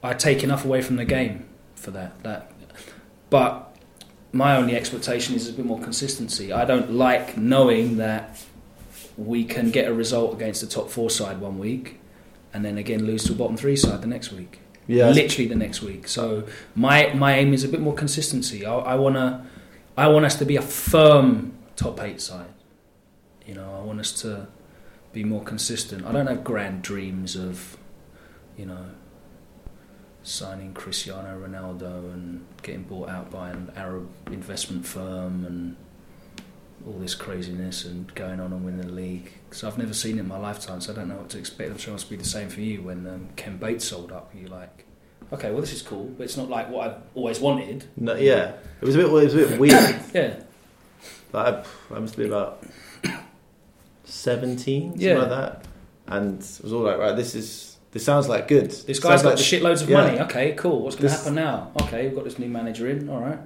I 0.03 0.13
take 0.13 0.45
enough 0.45 0.67
away 0.67 0.83
from 0.83 0.97
the 0.97 1.07
game 1.07 1.49
for 1.77 1.91
that. 1.93 2.23
That, 2.23 2.53
but 3.31 3.75
my 4.33 4.57
only 4.57 4.77
expectation 4.77 5.35
is 5.35 5.49
a 5.49 5.53
bit 5.55 5.65
more 5.65 5.81
consistency. 5.81 6.53
I 6.53 6.67
don't 6.67 6.93
like 6.93 7.39
knowing 7.39 7.97
that 7.97 8.45
we 9.17 9.43
can 9.45 9.71
get 9.71 9.89
a 9.89 9.95
result 9.95 10.35
against 10.35 10.61
the 10.61 10.67
top 10.67 10.91
four 10.91 11.09
side 11.09 11.41
one 11.41 11.59
week 11.59 12.01
and 12.53 12.63
then 12.65 12.77
again 12.77 13.07
lose 13.07 13.25
to 13.25 13.33
a 13.33 13.35
bottom 13.35 13.57
three 13.57 13.77
side 13.77 14.03
the 14.03 14.07
next 14.07 14.31
week. 14.31 14.61
yeah. 14.87 15.09
Literally 15.09 15.49
the 15.49 15.55
next 15.55 15.81
week. 15.81 16.07
So 16.07 16.45
my 16.75 17.15
my 17.15 17.39
aim 17.39 17.55
is 17.55 17.65
a 17.65 17.69
bit 17.69 17.81
more 17.81 17.95
consistency. 17.95 18.67
I, 18.67 18.75
I 18.75 18.95
wanna 18.97 19.47
I 19.97 20.09
want 20.09 20.27
us 20.27 20.37
to 20.37 20.45
be 20.45 20.57
a 20.57 20.63
firm 20.63 21.55
top 21.81 22.01
eight 22.03 22.21
side. 22.21 22.53
You 23.47 23.55
know, 23.55 23.75
I 23.81 23.83
want 23.83 24.01
us 24.01 24.13
to 24.23 24.49
be 25.13 25.25
more 25.25 25.43
consistent. 25.43 26.05
I 26.05 26.13
don't 26.13 26.27
have 26.27 26.45
grand 26.45 26.83
dreams 26.83 27.37
of, 27.37 27.79
you 28.57 28.67
know, 28.67 28.85
signing 30.23 30.75
Cristiano 30.75 31.41
Ronaldo 31.41 32.13
and 32.13 32.47
getting 32.63 32.83
bought 32.83 33.09
out 33.09 33.31
by 33.31 33.51
an 33.51 33.73
Arab 33.75 34.11
investment 34.27 34.87
firm 34.87 35.47
and 35.47 35.77
all 36.87 36.99
this 36.99 37.15
craziness 37.15 37.87
and 37.87 38.15
going 38.15 38.41
on 38.41 38.53
and 38.53 38.65
winning 38.65 38.83
the 38.83 38.93
league. 38.93 39.33
So 39.51 39.67
I've 39.67 39.79
never 39.79 39.95
seen 39.95 40.19
it 40.19 40.21
in 40.21 40.29
my 40.29 40.39
lifetime, 40.39 40.83
so 40.83 40.93
I 40.93 40.97
don't 40.97 41.09
know 41.09 41.17
what 41.17 41.31
to 41.31 41.39
expect. 41.39 41.71
I'm 41.71 41.79
sure 41.79 41.93
it 41.93 41.95
must 41.95 42.11
be 42.11 42.17
the 42.17 42.25
same 42.25 42.51
for 42.51 42.61
you 42.61 42.83
when 42.83 43.07
um, 43.07 43.29
Ken 43.37 43.57
Bates 43.57 43.87
sold 43.87 44.13
up. 44.13 44.33
You're 44.35 44.51
like, 44.51 44.85
okay, 45.33 45.51
well 45.51 45.63
this 45.63 45.73
is 45.73 45.81
cool, 45.83 46.05
but 46.17 46.25
it's 46.25 46.37
not 46.37 46.51
like 46.51 46.69
what 46.69 46.89
I've 46.89 47.03
always 47.15 47.41
wanted. 47.41 47.85
No, 47.97 48.15
yeah, 48.17 48.53
it 48.81 48.85
was 48.85 48.95
a 48.97 48.99
bit. 48.99 49.07
It 49.07 49.13
was 49.13 49.35
a 49.35 49.37
bit 49.39 49.59
weird. 49.59 50.01
Yeah, 50.15 50.41
like, 51.33 51.65
I, 51.95 51.99
must 51.99 52.17
be 52.17 52.27
about 52.27 52.63
seventeen, 54.05 54.91
something 54.91 55.01
Yeah. 55.09 55.19
like 55.19 55.29
that, 55.29 55.65
and 56.07 56.41
it 56.41 56.61
was 56.63 56.73
all 56.73 56.83
like, 56.83 56.99
right, 56.99 57.17
this 57.17 57.35
is 57.35 57.77
this 57.93 58.05
sounds 58.05 58.29
like 58.29 58.47
good. 58.49 58.71
this 58.71 58.99
Sounds 58.99 59.01
guy's 59.01 59.23
got 59.23 59.29
like 59.31 59.39
the- 59.39 59.43
shitloads 59.45 59.83
of 59.83 59.91
yeah. 59.91 59.97
money. 60.05 60.21
Okay, 60.21 60.53
cool. 60.53 60.83
What's 60.83 60.97
going 60.97 61.11
to 61.11 61.17
happen 61.17 61.35
now? 61.35 61.73
Okay, 61.83 62.07
we've 62.07 62.15
got 62.15 62.25
this 62.25 62.39
new 62.39 62.49
manager 62.49 62.89
in. 62.89 63.09
All 63.09 63.21
right, 63.21 63.39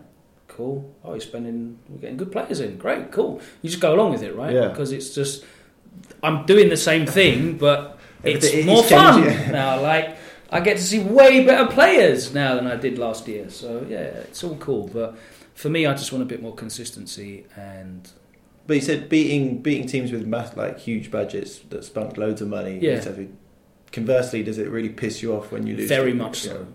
cool. 0.49 0.95
Oh, 1.05 1.15
he's 1.15 1.23
spending. 1.25 1.79
We're 1.89 1.99
getting 1.99 2.17
good 2.17 2.31
players 2.33 2.61
in. 2.61 2.77
Great, 2.77 3.11
cool. 3.11 3.41
You 3.63 3.71
just 3.71 3.81
go 3.81 3.95
along 3.95 4.13
with 4.13 4.23
it, 4.23 4.35
right? 4.37 4.53
Yeah. 4.53 4.69
Because 4.69 4.93
it's 4.93 5.15
just 5.15 5.45
I'm 6.23 6.45
doing 6.47 6.69
the 6.69 6.77
same 6.77 7.07
thing, 7.07 7.57
but 7.57 7.99
it's 8.23 8.47
Everything- 8.47 8.67
more 8.67 8.83
fun 8.83 9.23
now. 9.53 9.81
Like 9.81 10.17
I 10.51 10.61
get 10.61 10.77
to 10.77 10.83
see 10.83 11.01
way 11.01 11.45
better 11.45 11.67
players 11.73 12.35
now 12.35 12.55
than 12.57 12.67
I 12.67 12.77
did 12.77 12.99
last 12.99 13.27
year. 13.29 13.49
So 13.51 13.87
yeah, 13.89 13.99
it's 14.29 14.43
all 14.45 14.57
cool. 14.57 14.89
But 14.93 15.17
for 15.55 15.69
me, 15.71 15.87
I 15.87 15.93
just 15.95 16.13
want 16.13 16.23
a 16.23 16.27
bit 16.27 16.43
more 16.43 16.55
consistency 16.55 17.47
and 17.57 18.11
But 18.67 18.75
you 18.75 18.81
said 18.83 19.09
beating 19.09 19.63
beating 19.63 19.87
teams 19.87 20.11
with 20.13 20.27
mass, 20.27 20.57
like 20.57 20.79
huge 20.79 21.11
budgets 21.11 21.59
that 21.71 21.85
spunk 21.85 22.17
loads 22.17 22.41
of 22.43 22.49
money. 22.49 22.79
Yeah. 22.81 23.03
Conversely, 23.93 24.43
does 24.43 24.59
it 24.59 24.69
really 24.69 24.89
piss 24.89 25.23
you 25.23 25.35
off 25.37 25.53
when 25.53 25.67
you 25.67 25.77
lose? 25.77 25.89
very 25.89 26.13
much 26.13 26.41
so, 26.41 26.67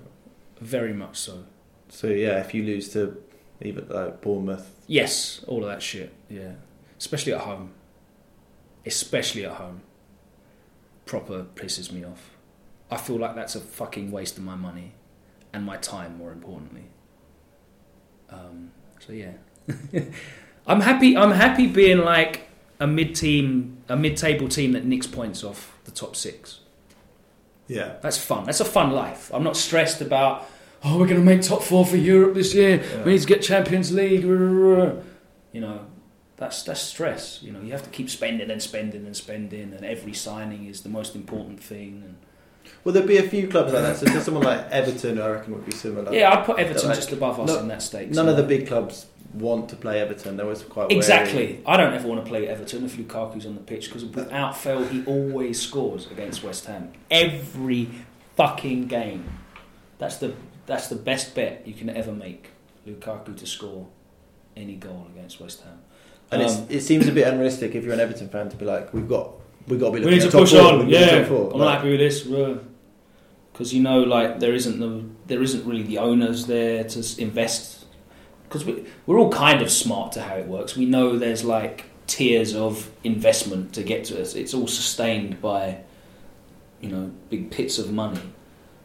very 0.62 0.94
much 0.94 1.18
so. 1.18 1.44
So 1.90 2.08
yeah, 2.08 2.40
if 2.40 2.54
you 2.54 2.64
lose 2.64 2.90
to 2.94 3.22
even 3.62 3.88
like 3.90 4.22
Bournemouth, 4.22 4.68
Yes, 4.88 5.44
all 5.48 5.64
of 5.64 5.70
that 5.70 5.82
shit. 5.82 6.14
Yeah, 6.30 6.54
especially 6.98 7.34
at 7.34 7.42
home. 7.42 7.72
Especially 8.86 9.46
at 9.46 9.54
home. 9.54 9.82
Proper 11.06 11.44
pisses 11.56 11.92
me 11.92 12.04
off. 12.06 12.38
I 12.90 12.98
feel 12.98 13.18
like 13.18 13.36
that's 13.36 13.56
a 13.56 13.60
fucking 13.60 14.12
waste 14.12 14.38
of 14.38 14.44
my 14.44 14.56
money. 14.56 14.94
and 15.52 15.66
my 15.66 15.78
time, 15.78 16.16
more 16.18 16.32
importantly. 16.32 16.86
Um, 18.32 18.72
so 19.00 19.14
yeah, 19.14 19.34
I'm 20.68 20.82
happy. 20.82 21.18
I'm 21.18 21.32
happy 21.32 21.68
being 21.68 22.00
like 22.00 22.48
a 22.80 22.88
mid-team, 22.88 23.78
a 23.90 23.96
mid-table 23.96 24.48
team 24.48 24.72
that 24.74 24.86
nicks 24.86 25.08
points 25.08 25.44
off 25.44 25.78
the 25.86 25.92
top 25.92 26.16
six. 26.16 26.60
Yeah. 27.70 27.96
That's 28.02 28.18
fun. 28.18 28.46
That's 28.46 28.60
a 28.60 28.66
fun 28.66 28.92
life. 28.92 29.32
I'm 29.34 29.44
not 29.44 29.56
stressed 29.56 30.02
about. 30.02 30.50
Oh, 30.84 30.98
we're 30.98 31.08
going 31.08 31.20
to 31.20 31.26
make 31.26 31.42
top 31.42 31.62
four 31.62 31.86
for 31.86 31.98
Europe 31.98 32.34
this 32.34 32.54
year. 32.54 32.82
Yeah. 32.82 33.04
We 33.04 33.14
need 33.14 33.22
to 33.22 33.28
get 33.28 33.42
Champions 33.42 33.92
League. 33.92 34.24
You 34.24 35.62
know, 35.62 35.86
that's 36.38 36.64
that's 36.64 36.82
stress. 36.82 37.40
You 37.44 37.52
know, 37.52 37.62
you 37.62 37.72
have 37.72 37.84
to 37.84 37.90
keep 37.90 38.10
spending 38.10 38.50
and 38.50 38.62
spending 38.62 39.06
and 39.06 39.16
spending, 39.16 39.74
and 39.74 39.86
every 39.86 40.14
signing 40.14 40.66
is 40.68 40.82
the 40.82 40.90
most 40.90 41.16
important 41.16 41.62
thing. 41.62 42.04
And 42.06 42.18
Well, 42.84 42.94
there'd 42.94 43.08
be 43.08 43.18
a 43.18 43.24
few 43.24 43.48
clubs 43.48 43.74
like 43.74 43.82
that. 43.84 43.98
So 43.98 44.06
there's 44.06 44.24
someone 44.24 44.44
like 44.44 44.70
Everton, 44.72 45.20
I 45.22 45.28
reckon, 45.30 45.54
would 45.54 45.66
be 45.66 45.72
similar. 45.72 46.14
yeah, 46.14 46.32
I'd 46.38 46.46
put 46.46 46.60
Everton 46.60 46.88
Like, 46.88 46.96
just 46.98 47.12
above 47.12 47.40
us 47.40 47.50
no- 47.50 47.60
in 47.60 47.68
that 47.68 47.82
state. 47.82 48.10
None 48.12 48.30
of 48.30 48.38
the 48.38 48.44
big 48.44 48.68
clubs 48.68 49.08
want 49.34 49.70
to 49.70 49.76
play 49.76 50.00
Everton. 50.00 50.38
They're 50.38 50.46
always 50.46 50.64
quite 50.64 50.86
wary. 50.88 50.96
Exactly. 50.98 51.62
I 51.68 51.78
don't 51.78 51.94
ever 51.94 52.08
want 52.08 52.24
to 52.24 52.30
play 52.30 52.48
Everton 52.48 52.86
if 52.86 52.98
Lukaku's 52.98 53.46
on 53.46 53.54
the 53.56 53.62
pitch 53.62 53.86
because 53.88 54.04
without 54.06 54.58
fail 54.58 54.84
he 54.86 55.04
always 55.06 55.62
scores 55.62 56.10
against 56.10 56.44
West 56.44 56.66
Ham. 56.66 56.94
Every 57.12 57.90
fucking 58.36 58.88
game. 58.88 59.26
That's 60.00 60.18
the 60.18 60.34
that's 60.66 60.88
the 60.88 60.96
best 60.96 61.36
bet 61.36 61.64
you 61.68 61.74
can 61.74 61.90
ever 61.90 62.12
make. 62.12 62.50
Lukaku 62.88 63.36
to 63.38 63.46
score 63.46 63.88
any 64.56 64.76
goal 64.76 65.08
against 65.16 65.40
West 65.42 65.62
Ham. 65.62 65.80
And 66.32 66.42
Um, 66.42 66.48
it's, 66.48 66.72
it 66.72 66.82
seems 66.82 67.08
a 67.08 67.12
bit 67.12 67.28
unrealistic 67.28 67.76
if 67.76 67.84
you're 67.84 67.94
an 67.94 68.00
Everton 68.00 68.30
fan 68.30 68.50
to 68.50 68.56
be 68.58 68.66
like, 68.66 68.94
we've 68.94 69.08
got 69.10 69.32
we've 69.68 69.80
got 69.80 69.88
to 69.88 69.92
be 69.94 70.00
we 70.00 70.06
looking 70.06 70.20
need 70.20 70.32
to 70.32 70.38
push 70.38 70.54
on. 70.56 70.60
we've 70.60 70.64
got 70.64 70.78
to 70.82 70.86
be 70.86 70.92
Yeah. 70.92 71.26
I'm 71.36 71.50
Like, 71.50 71.56
not 71.58 71.76
happy 71.78 71.92
with 71.92 72.00
this. 72.00 72.26
Because 73.60 73.74
you 73.74 73.82
know, 73.84 74.04
like 74.04 74.40
there 74.40 74.54
isn't 74.54 74.80
the 74.80 75.04
there 75.28 75.44
isn't 75.44 75.66
really 75.66 75.84
the 75.84 75.98
owners 75.98 76.46
there 76.48 76.86
to 76.86 77.22
invest. 77.22 77.84
Because 78.44 78.64
we, 78.64 78.86
we're 79.06 79.20
all 79.20 79.30
kind 79.34 79.62
of 79.62 79.70
smart 79.70 80.14
to 80.14 80.22
how 80.22 80.36
it 80.36 80.48
works. 80.48 80.78
We 80.78 80.86
know 80.86 81.18
there's 81.18 81.44
like 81.44 81.84
tiers 82.08 82.56
of 82.56 82.90
investment 83.04 83.74
to 83.74 83.84
get 83.84 84.06
to 84.06 84.22
us. 84.22 84.34
It's 84.34 84.54
all 84.54 84.66
sustained 84.66 85.42
by, 85.42 85.80
you 86.80 86.88
know, 86.90 87.12
big 87.30 87.52
pits 87.52 87.78
of 87.78 87.92
money. 87.92 88.22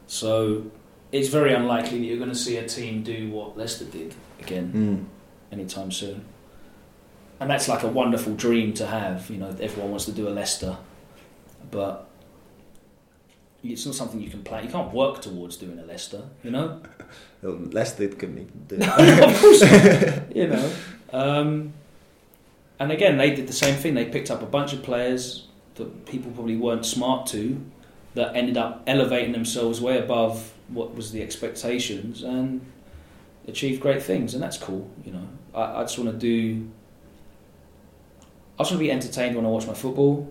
So 0.09 0.65
it's 1.13 1.29
very 1.29 1.55
unlikely 1.55 1.99
that 2.01 2.05
you're 2.05 2.19
going 2.19 2.31
to 2.31 2.35
see 2.35 2.57
a 2.57 2.67
team 2.69 3.05
do 3.05 3.31
what 3.31 3.57
Leicester 3.57 3.85
did 3.85 4.13
again 4.41 4.73
Mm. 4.75 5.53
anytime 5.57 5.93
soon. 5.93 6.25
And 7.39 7.49
that's 7.49 7.69
like 7.69 7.85
a 7.85 7.89
wonderful 7.89 8.35
dream 8.35 8.75
to 8.75 8.87
have. 8.87 9.31
You 9.31 9.37
know, 9.37 9.55
everyone 9.61 9.91
wants 9.91 10.07
to 10.07 10.13
do 10.13 10.27
a 10.29 10.31
Leicester, 10.31 10.77
but 11.71 12.11
it's 13.73 13.87
not 13.87 13.95
something 13.95 14.21
you 14.21 14.31
can 14.31 14.43
plan. 14.43 14.65
You 14.65 14.71
can't 14.71 14.93
work 14.93 15.23
towards 15.23 15.57
doing 15.57 15.79
a 15.79 15.85
Leicester. 15.85 16.23
You 16.43 16.51
know, 16.51 16.83
Well, 17.43 17.55
Leicester 17.73 18.05
even 18.05 18.49
do 18.69 18.77
it. 18.79 18.83
of 18.89 19.41
course, 19.41 19.63
you 20.35 20.49
know. 20.49 20.73
Um, 21.13 21.73
and 22.79 22.91
again, 22.93 23.19
they 23.19 23.35
did 23.35 23.47
the 23.47 23.53
same 23.53 23.75
thing. 23.77 23.95
They 23.95 24.07
picked 24.07 24.31
up 24.31 24.43
a 24.43 24.47
bunch 24.47 24.73
of 24.73 24.83
players 24.83 25.47
that 25.77 26.07
people 26.07 26.31
probably 26.33 26.57
weren't 26.57 26.87
smart 26.87 27.27
to, 27.29 27.61
that 28.15 28.35
ended 28.37 28.57
up 28.57 28.83
elevating 28.87 29.33
themselves 29.33 29.81
way 29.81 29.99
above 29.99 30.53
what 30.69 30.95
was 30.95 31.13
the 31.13 31.23
expectations 31.23 32.23
and 32.23 32.61
achieved 33.47 33.81
great 33.81 34.03
things. 34.03 34.35
And 34.35 34.43
that's 34.43 34.57
cool. 34.57 34.89
You 35.05 35.13
know, 35.13 35.29
I, 35.55 35.81
I 35.81 35.83
just 35.83 35.99
want 35.99 36.11
to 36.11 36.17
do. 36.17 36.69
I 38.59 38.63
just 38.63 38.71
want 38.71 38.81
to 38.81 38.85
be 38.87 38.93
entertained 38.93 39.35
when 39.37 39.45
I 39.45 39.49
watch 39.49 39.67
my 39.67 39.75
football. 39.75 40.31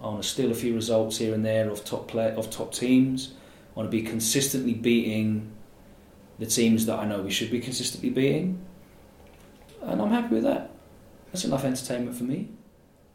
I 0.00 0.06
want 0.06 0.22
to 0.22 0.28
steal 0.28 0.50
a 0.50 0.54
few 0.54 0.74
results 0.74 1.18
here 1.18 1.34
and 1.34 1.44
there 1.44 1.68
of 1.68 1.84
top 1.84 2.08
play 2.08 2.32
of 2.32 2.50
top 2.50 2.72
teams. 2.72 3.32
I 3.74 3.80
want 3.80 3.90
to 3.90 3.96
be 3.96 4.02
consistently 4.02 4.74
beating 4.74 5.52
the 6.38 6.46
teams 6.46 6.86
that 6.86 6.98
I 6.98 7.04
know 7.04 7.20
we 7.20 7.30
should 7.30 7.50
be 7.50 7.60
consistently 7.60 8.10
beating, 8.10 8.64
and 9.82 10.00
I'm 10.00 10.10
happy 10.10 10.36
with 10.36 10.44
that. 10.44 10.70
That's 11.32 11.44
enough 11.44 11.64
entertainment 11.64 12.16
for 12.16 12.24
me. 12.24 12.48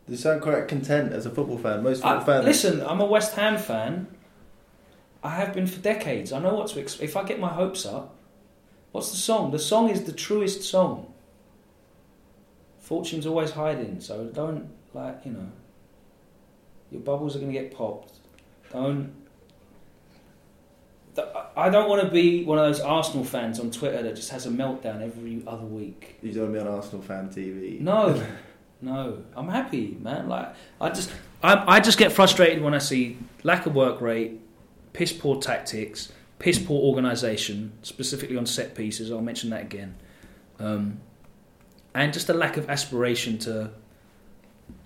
You 0.07 0.17
sound 0.17 0.41
quite 0.41 0.67
content 0.67 1.13
as 1.13 1.25
a 1.25 1.29
football 1.29 1.57
fan. 1.57 1.83
Most 1.83 2.01
football 2.01 2.19
I, 2.21 2.25
fans. 2.25 2.45
listen, 2.45 2.81
I'm 2.81 2.99
a 2.99 3.05
West 3.05 3.35
Ham 3.35 3.57
fan. 3.57 4.07
I 5.23 5.29
have 5.29 5.53
been 5.53 5.67
for 5.67 5.79
decades. 5.79 6.33
I 6.33 6.39
know 6.39 6.53
what 6.53 6.67
to 6.69 6.79
expect. 6.79 7.03
If 7.03 7.15
I 7.15 7.23
get 7.23 7.39
my 7.39 7.47
hopes 7.47 7.85
up, 7.85 8.15
what's 8.91 9.11
the 9.11 9.17
song? 9.17 9.51
The 9.51 9.59
song 9.59 9.89
is 9.89 10.03
the 10.03 10.11
truest 10.11 10.63
song. 10.63 11.13
Fortune's 12.79 13.25
always 13.25 13.51
hiding, 13.51 14.01
so 14.01 14.25
don't 14.25 14.69
like 14.93 15.21
you 15.25 15.31
know. 15.31 15.51
Your 16.93 17.01
bubbles 17.01 17.35
are 17.35 17.39
going 17.39 17.51
to 17.51 17.59
get 17.59 17.73
popped. 17.73 18.13
Don't. 18.71 19.11
I 21.55 21.69
don't 21.69 21.89
want 21.89 22.01
to 22.03 22.09
be 22.09 22.43
one 22.43 22.57
of 22.57 22.65
those 22.65 22.79
Arsenal 22.79 23.23
fans 23.23 23.59
on 23.59 23.69
Twitter 23.69 24.01
that 24.01 24.15
just 24.15 24.31
has 24.31 24.45
a 24.45 24.49
meltdown 24.49 25.01
every 25.01 25.43
other 25.45 25.65
week. 25.65 26.17
You 26.23 26.31
don't 26.31 26.43
want 26.43 26.53
to 26.55 26.59
be 26.61 26.67
on 26.67 26.75
Arsenal 26.75 27.01
fan 27.03 27.29
TV. 27.29 27.79
No, 27.79 28.23
no, 28.81 29.23
I'm 29.35 29.47
happy, 29.49 29.97
man. 30.01 30.27
Like 30.27 30.55
I 30.81 30.89
just, 30.89 31.11
I, 31.43 31.75
I 31.75 31.79
just 31.79 31.97
get 31.97 32.11
frustrated 32.11 32.63
when 32.63 32.73
I 32.73 32.79
see 32.79 33.17
lack 33.43 33.65
of 33.65 33.75
work 33.75 34.01
rate, 34.01 34.39
piss 34.93 35.13
poor 35.13 35.39
tactics, 35.39 36.11
piss 36.39 36.57
poor 36.57 36.81
organisation, 36.81 37.73
specifically 37.83 38.37
on 38.37 38.47
set 38.47 38.75
pieces. 38.75 39.11
I'll 39.11 39.21
mention 39.21 39.51
that 39.51 39.61
again, 39.61 39.95
um, 40.59 40.99
and 41.93 42.11
just 42.11 42.29
a 42.29 42.33
lack 42.33 42.57
of 42.57 42.69
aspiration 42.69 43.37
to, 43.39 43.71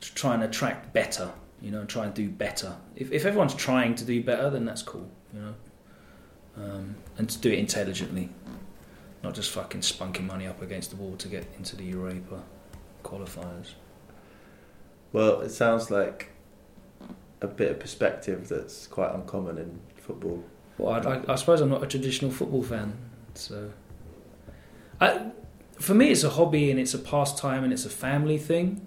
to 0.01 0.15
try 0.15 0.33
and 0.33 0.43
attract 0.43 0.93
better. 0.93 1.31
You 1.61 1.71
know, 1.71 1.79
and 1.79 1.89
try 1.89 2.05
and 2.05 2.13
do 2.13 2.29
better. 2.29 2.75
If 2.95 3.11
if 3.11 3.25
everyone's 3.25 3.55
trying 3.55 3.95
to 3.95 4.05
do 4.05 4.23
better, 4.23 4.49
then 4.49 4.65
that's 4.65 4.83
cool. 4.83 5.09
You 5.33 5.39
know, 5.39 5.53
um, 6.55 6.95
and 7.17 7.29
to 7.29 7.37
do 7.39 7.51
it 7.51 7.59
intelligently, 7.59 8.29
not 9.23 9.33
just 9.33 9.51
fucking 9.51 9.81
spunking 9.81 10.25
money 10.25 10.47
up 10.47 10.61
against 10.61 10.91
the 10.91 10.97
wall 10.97 11.15
to 11.17 11.27
get 11.27 11.47
into 11.57 11.75
the 11.75 11.83
Europa 11.83 12.43
qualifiers. 13.03 13.73
Well, 15.13 15.41
it 15.41 15.49
sounds 15.49 15.89
like 15.89 16.31
a 17.41 17.47
bit 17.47 17.71
of 17.71 17.79
perspective 17.79 18.49
that's 18.49 18.87
quite 18.87 19.13
uncommon 19.13 19.57
in 19.57 19.79
football. 19.95 20.43
Well, 20.77 20.93
I'd 20.93 21.05
like, 21.05 21.27
I 21.29 21.35
suppose 21.35 21.61
I'm 21.61 21.69
not 21.69 21.83
a 21.83 21.87
traditional 21.87 22.29
football 22.29 22.63
fan, 22.63 22.97
so. 23.33 23.71
I, 24.99 25.31
for 25.79 25.93
me, 25.93 26.09
it's 26.09 26.23
a 26.23 26.29
hobby 26.29 26.69
and 26.71 26.79
it's 26.79 26.93
a 26.93 26.99
pastime 26.99 27.63
and 27.63 27.71
it's 27.71 27.85
a 27.85 27.89
family 27.89 28.37
thing, 28.37 28.85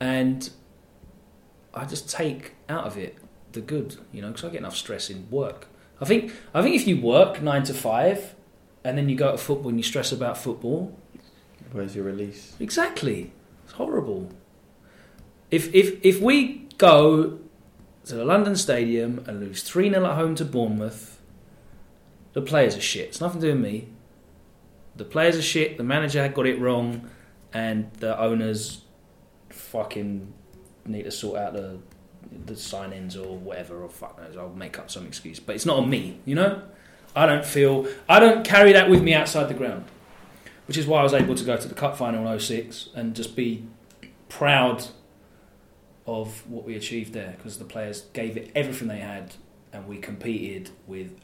and 0.00 0.50
I 1.74 1.84
just 1.84 2.08
take 2.08 2.54
out 2.68 2.84
of 2.84 2.96
it 2.96 3.16
the 3.52 3.60
good, 3.60 3.96
you 4.12 4.22
know, 4.22 4.28
because 4.28 4.44
I 4.44 4.48
get 4.48 4.58
enough 4.58 4.76
stress 4.76 5.10
in 5.10 5.28
work. 5.30 5.68
I 6.00 6.04
think 6.04 6.32
I 6.54 6.62
think 6.62 6.76
if 6.76 6.86
you 6.86 7.00
work 7.00 7.42
nine 7.42 7.64
to 7.64 7.74
five, 7.74 8.34
and 8.84 8.96
then 8.96 9.08
you 9.08 9.16
go 9.16 9.32
to 9.32 9.38
football 9.38 9.68
and 9.70 9.78
you 9.78 9.82
stress 9.82 10.12
about 10.12 10.38
football, 10.38 10.96
Where's 11.72 11.94
your 11.94 12.04
release? 12.04 12.54
Exactly. 12.58 13.32
It's 13.64 13.74
horrible. 13.74 14.30
If 15.50 15.74
if 15.74 16.04
if 16.04 16.20
we 16.20 16.68
go 16.78 17.38
to 18.04 18.14
the 18.14 18.24
London 18.24 18.56
Stadium 18.56 19.24
and 19.26 19.40
lose 19.40 19.62
3 19.62 19.90
0 19.90 20.06
at 20.06 20.16
home 20.16 20.34
to 20.36 20.44
Bournemouth, 20.44 21.20
the 22.32 22.40
players 22.40 22.76
are 22.76 22.80
shit. 22.80 23.08
It's 23.08 23.20
nothing 23.20 23.40
to 23.40 23.48
do 23.48 23.52
with 23.52 23.62
me. 23.62 23.88
The 24.96 25.04
players 25.04 25.36
are 25.36 25.42
shit, 25.42 25.76
the 25.76 25.84
manager 25.84 26.22
had 26.22 26.34
got 26.34 26.46
it 26.46 26.58
wrong, 26.58 27.08
and 27.52 27.92
the 27.94 28.18
owners 28.18 28.82
fucking 29.50 30.32
need 30.88 31.04
to 31.04 31.10
sort 31.10 31.38
out 31.38 31.52
the 31.52 31.78
the 32.44 32.56
sign-ins 32.56 33.16
or 33.16 33.38
whatever, 33.38 33.82
or 33.82 33.88
fuck 33.88 34.20
knows, 34.20 34.36
I'll 34.36 34.50
make 34.50 34.78
up 34.78 34.90
some 34.90 35.06
excuse. 35.06 35.40
But 35.40 35.54
it's 35.54 35.64
not 35.64 35.78
on 35.78 35.88
me, 35.88 36.20
you 36.26 36.34
know? 36.34 36.62
I 37.16 37.24
don't 37.24 37.44
feel, 37.44 37.86
I 38.08 38.20
don't 38.20 38.44
carry 38.44 38.72
that 38.72 38.90
with 38.90 39.02
me 39.02 39.14
outside 39.14 39.48
the 39.48 39.54
ground 39.54 39.86
which 40.68 40.76
is 40.76 40.86
why 40.86 41.00
I 41.00 41.02
was 41.02 41.14
able 41.14 41.34
to 41.34 41.44
go 41.44 41.56
to 41.56 41.66
the 41.66 41.74
cup 41.74 41.96
final 41.96 42.30
in 42.30 42.38
06 42.38 42.90
and 42.94 43.16
just 43.16 43.34
be 43.34 43.64
proud 44.28 44.84
of 46.06 46.48
what 46.48 46.64
we 46.64 46.76
achieved 46.76 47.14
there 47.14 47.34
because 47.36 47.58
the 47.58 47.64
players 47.64 48.02
gave 48.12 48.36
it 48.36 48.52
everything 48.54 48.86
they 48.86 48.98
had 48.98 49.34
and 49.72 49.88
we 49.88 49.96
competed 49.96 50.70
with 50.86 51.18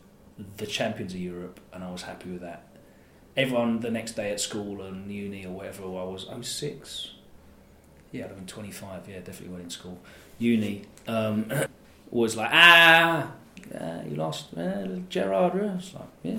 the 0.56 0.66
champions 0.66 1.12
of 1.12 1.20
Europe 1.20 1.60
and 1.74 1.84
I 1.84 1.90
was 1.90 2.02
happy 2.02 2.30
with 2.30 2.40
that. 2.40 2.66
Everyone 3.36 3.80
the 3.80 3.90
next 3.90 4.12
day 4.12 4.32
at 4.32 4.40
school 4.40 4.80
and 4.80 5.12
uni 5.12 5.44
or 5.44 5.50
whatever 5.50 5.84
I 5.84 6.04
was 6.04 6.26
06 6.40 7.10
yeah, 8.14 8.24
I'd 8.24 8.28
have 8.28 8.36
been 8.36 8.46
25 8.46 9.08
yeah, 9.08 9.16
definitely 9.16 9.48
went 9.48 9.64
in 9.64 9.70
school. 9.70 9.98
Uni 10.38 10.82
um, 11.08 11.50
was 12.10 12.36
like 12.36 12.50
ah, 12.52 13.32
ah 13.78 14.02
you 14.08 14.14
lost 14.16 14.56
uh, 14.56 14.86
Gerrard 15.08 15.56
It's 15.56 15.94
like 15.94 16.04
yeah, 16.22 16.38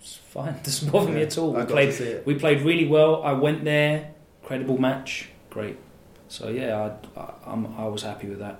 it's 0.00 0.16
fine. 0.16 0.54
doesn't 0.62 0.90
bother 0.90 1.12
me 1.12 1.22
at 1.22 1.36
all. 1.36 1.56
I 1.56 1.60
We 1.60 1.66
played 1.66 2.00
it. 2.00 2.26
we 2.26 2.34
played 2.34 2.62
really 2.62 2.86
well. 2.86 3.22
I 3.22 3.32
went 3.32 3.64
there, 3.64 4.12
credible 4.42 4.78
match, 4.78 5.28
great. 5.50 5.76
So 6.28 6.48
yeah, 6.48 6.90
I, 7.16 7.20
I, 7.20 7.34
I'm, 7.46 7.66
I 7.76 7.86
was 7.86 8.02
happy 8.02 8.28
with 8.28 8.38
that. 8.38 8.58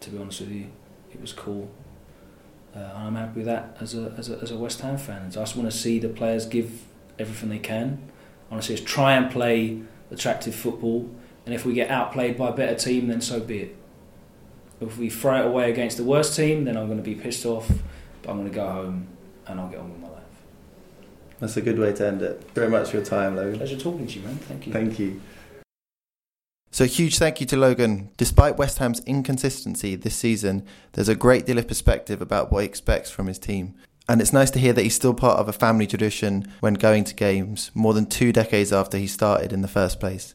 To 0.00 0.10
be 0.10 0.18
honest 0.18 0.40
with 0.40 0.50
you, 0.50 0.66
it 1.12 1.20
was 1.20 1.32
cool. 1.32 1.70
Uh, 2.74 2.78
and 2.78 3.08
I'm 3.08 3.14
happy 3.14 3.38
with 3.38 3.46
that 3.46 3.76
as 3.80 3.94
a, 3.94 4.14
as 4.18 4.28
a 4.28 4.38
as 4.38 4.50
a 4.50 4.56
West 4.58 4.80
Ham 4.82 4.98
fan. 4.98 5.30
So 5.30 5.40
I 5.40 5.44
just 5.44 5.56
want 5.56 5.70
to 5.70 5.76
see 5.76 5.98
the 5.98 6.10
players 6.10 6.44
give 6.44 6.82
everything 7.18 7.48
they 7.48 7.58
can. 7.58 8.10
I 8.50 8.54
want 8.54 8.64
to 8.64 8.68
see 8.68 8.74
us 8.74 8.80
try 8.80 9.14
and 9.14 9.30
play 9.30 9.80
attractive 10.10 10.54
football. 10.54 11.08
And 11.44 11.54
if 11.54 11.66
we 11.66 11.74
get 11.74 11.90
outplayed 11.90 12.36
by 12.36 12.50
a 12.50 12.52
better 12.52 12.74
team, 12.74 13.08
then 13.08 13.20
so 13.20 13.40
be 13.40 13.58
it. 13.58 13.76
If 14.80 14.98
we 14.98 15.10
throw 15.10 15.40
it 15.40 15.46
away 15.46 15.70
against 15.70 15.96
the 15.96 16.04
worst 16.04 16.36
team, 16.36 16.64
then 16.64 16.76
I'm 16.76 16.86
going 16.86 16.98
to 16.98 17.04
be 17.04 17.14
pissed 17.14 17.46
off. 17.46 17.70
But 18.22 18.30
I'm 18.30 18.38
going 18.38 18.48
to 18.48 18.54
go 18.54 18.68
home 18.68 19.08
and 19.46 19.60
I'll 19.60 19.68
get 19.68 19.80
on 19.80 19.90
with 19.90 20.00
my 20.00 20.08
life. 20.08 20.22
That's 21.40 21.56
a 21.56 21.62
good 21.62 21.78
way 21.78 21.92
to 21.92 22.06
end 22.06 22.22
it. 22.22 22.42
Very 22.54 22.68
much 22.68 22.90
for 22.90 22.98
your 22.98 23.04
time, 23.04 23.36
Logan. 23.36 23.56
Pleasure 23.56 23.78
talking 23.78 24.06
to 24.06 24.18
you, 24.18 24.24
man. 24.24 24.36
Thank 24.36 24.66
you. 24.66 24.72
Thank 24.72 24.98
you. 24.98 25.20
So, 26.70 26.86
huge 26.86 27.18
thank 27.18 27.38
you 27.40 27.46
to 27.46 27.56
Logan. 27.56 28.10
Despite 28.16 28.56
West 28.56 28.78
Ham's 28.78 29.00
inconsistency 29.00 29.94
this 29.94 30.16
season, 30.16 30.64
there's 30.92 31.08
a 31.08 31.14
great 31.14 31.44
deal 31.44 31.58
of 31.58 31.68
perspective 31.68 32.22
about 32.22 32.50
what 32.50 32.60
he 32.60 32.66
expects 32.66 33.10
from 33.10 33.26
his 33.26 33.38
team. 33.38 33.74
And 34.08 34.20
it's 34.20 34.32
nice 34.32 34.50
to 34.52 34.58
hear 34.58 34.72
that 34.72 34.82
he's 34.82 34.94
still 34.94 35.14
part 35.14 35.38
of 35.38 35.48
a 35.48 35.52
family 35.52 35.86
tradition 35.86 36.50
when 36.60 36.74
going 36.74 37.04
to 37.04 37.14
games, 37.14 37.70
more 37.74 37.92
than 37.92 38.06
two 38.06 38.32
decades 38.32 38.72
after 38.72 38.96
he 38.96 39.06
started 39.06 39.52
in 39.52 39.62
the 39.62 39.68
first 39.68 40.00
place. 40.00 40.34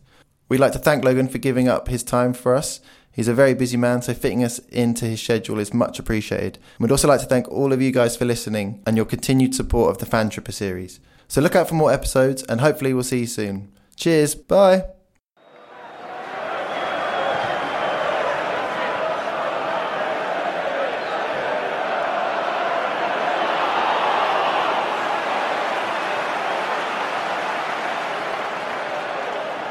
We'd 0.49 0.59
like 0.59 0.73
to 0.73 0.79
thank 0.79 1.03
Logan 1.03 1.27
for 1.27 1.37
giving 1.37 1.67
up 1.67 1.87
his 1.87 2.03
time 2.03 2.33
for 2.33 2.55
us. 2.55 2.79
He's 3.11 3.27
a 3.27 3.33
very 3.33 3.53
busy 3.53 3.77
man, 3.77 4.01
so 4.01 4.13
fitting 4.13 4.43
us 4.43 4.59
into 4.69 5.05
his 5.05 5.21
schedule 5.21 5.59
is 5.59 5.73
much 5.73 5.97
appreciated. 5.97 6.59
We'd 6.79 6.91
also 6.91 7.07
like 7.07 7.19
to 7.21 7.25
thank 7.25 7.47
all 7.49 7.73
of 7.73 7.81
you 7.81 7.91
guys 7.91 8.15
for 8.15 8.25
listening 8.25 8.81
and 8.85 8.95
your 8.95 9.07
continued 9.07 9.55
support 9.55 9.89
of 9.89 9.97
the 9.97 10.05
Fan 10.05 10.29
Tripper 10.29 10.51
series. 10.51 10.99
So 11.27 11.41
look 11.41 11.55
out 11.55 11.67
for 11.67 11.75
more 11.75 11.91
episodes, 11.91 12.43
and 12.43 12.61
hopefully 12.61 12.93
we'll 12.93 13.03
see 13.03 13.21
you 13.21 13.27
soon. 13.27 13.71
Cheers, 13.95 14.35
bye. 14.35 14.96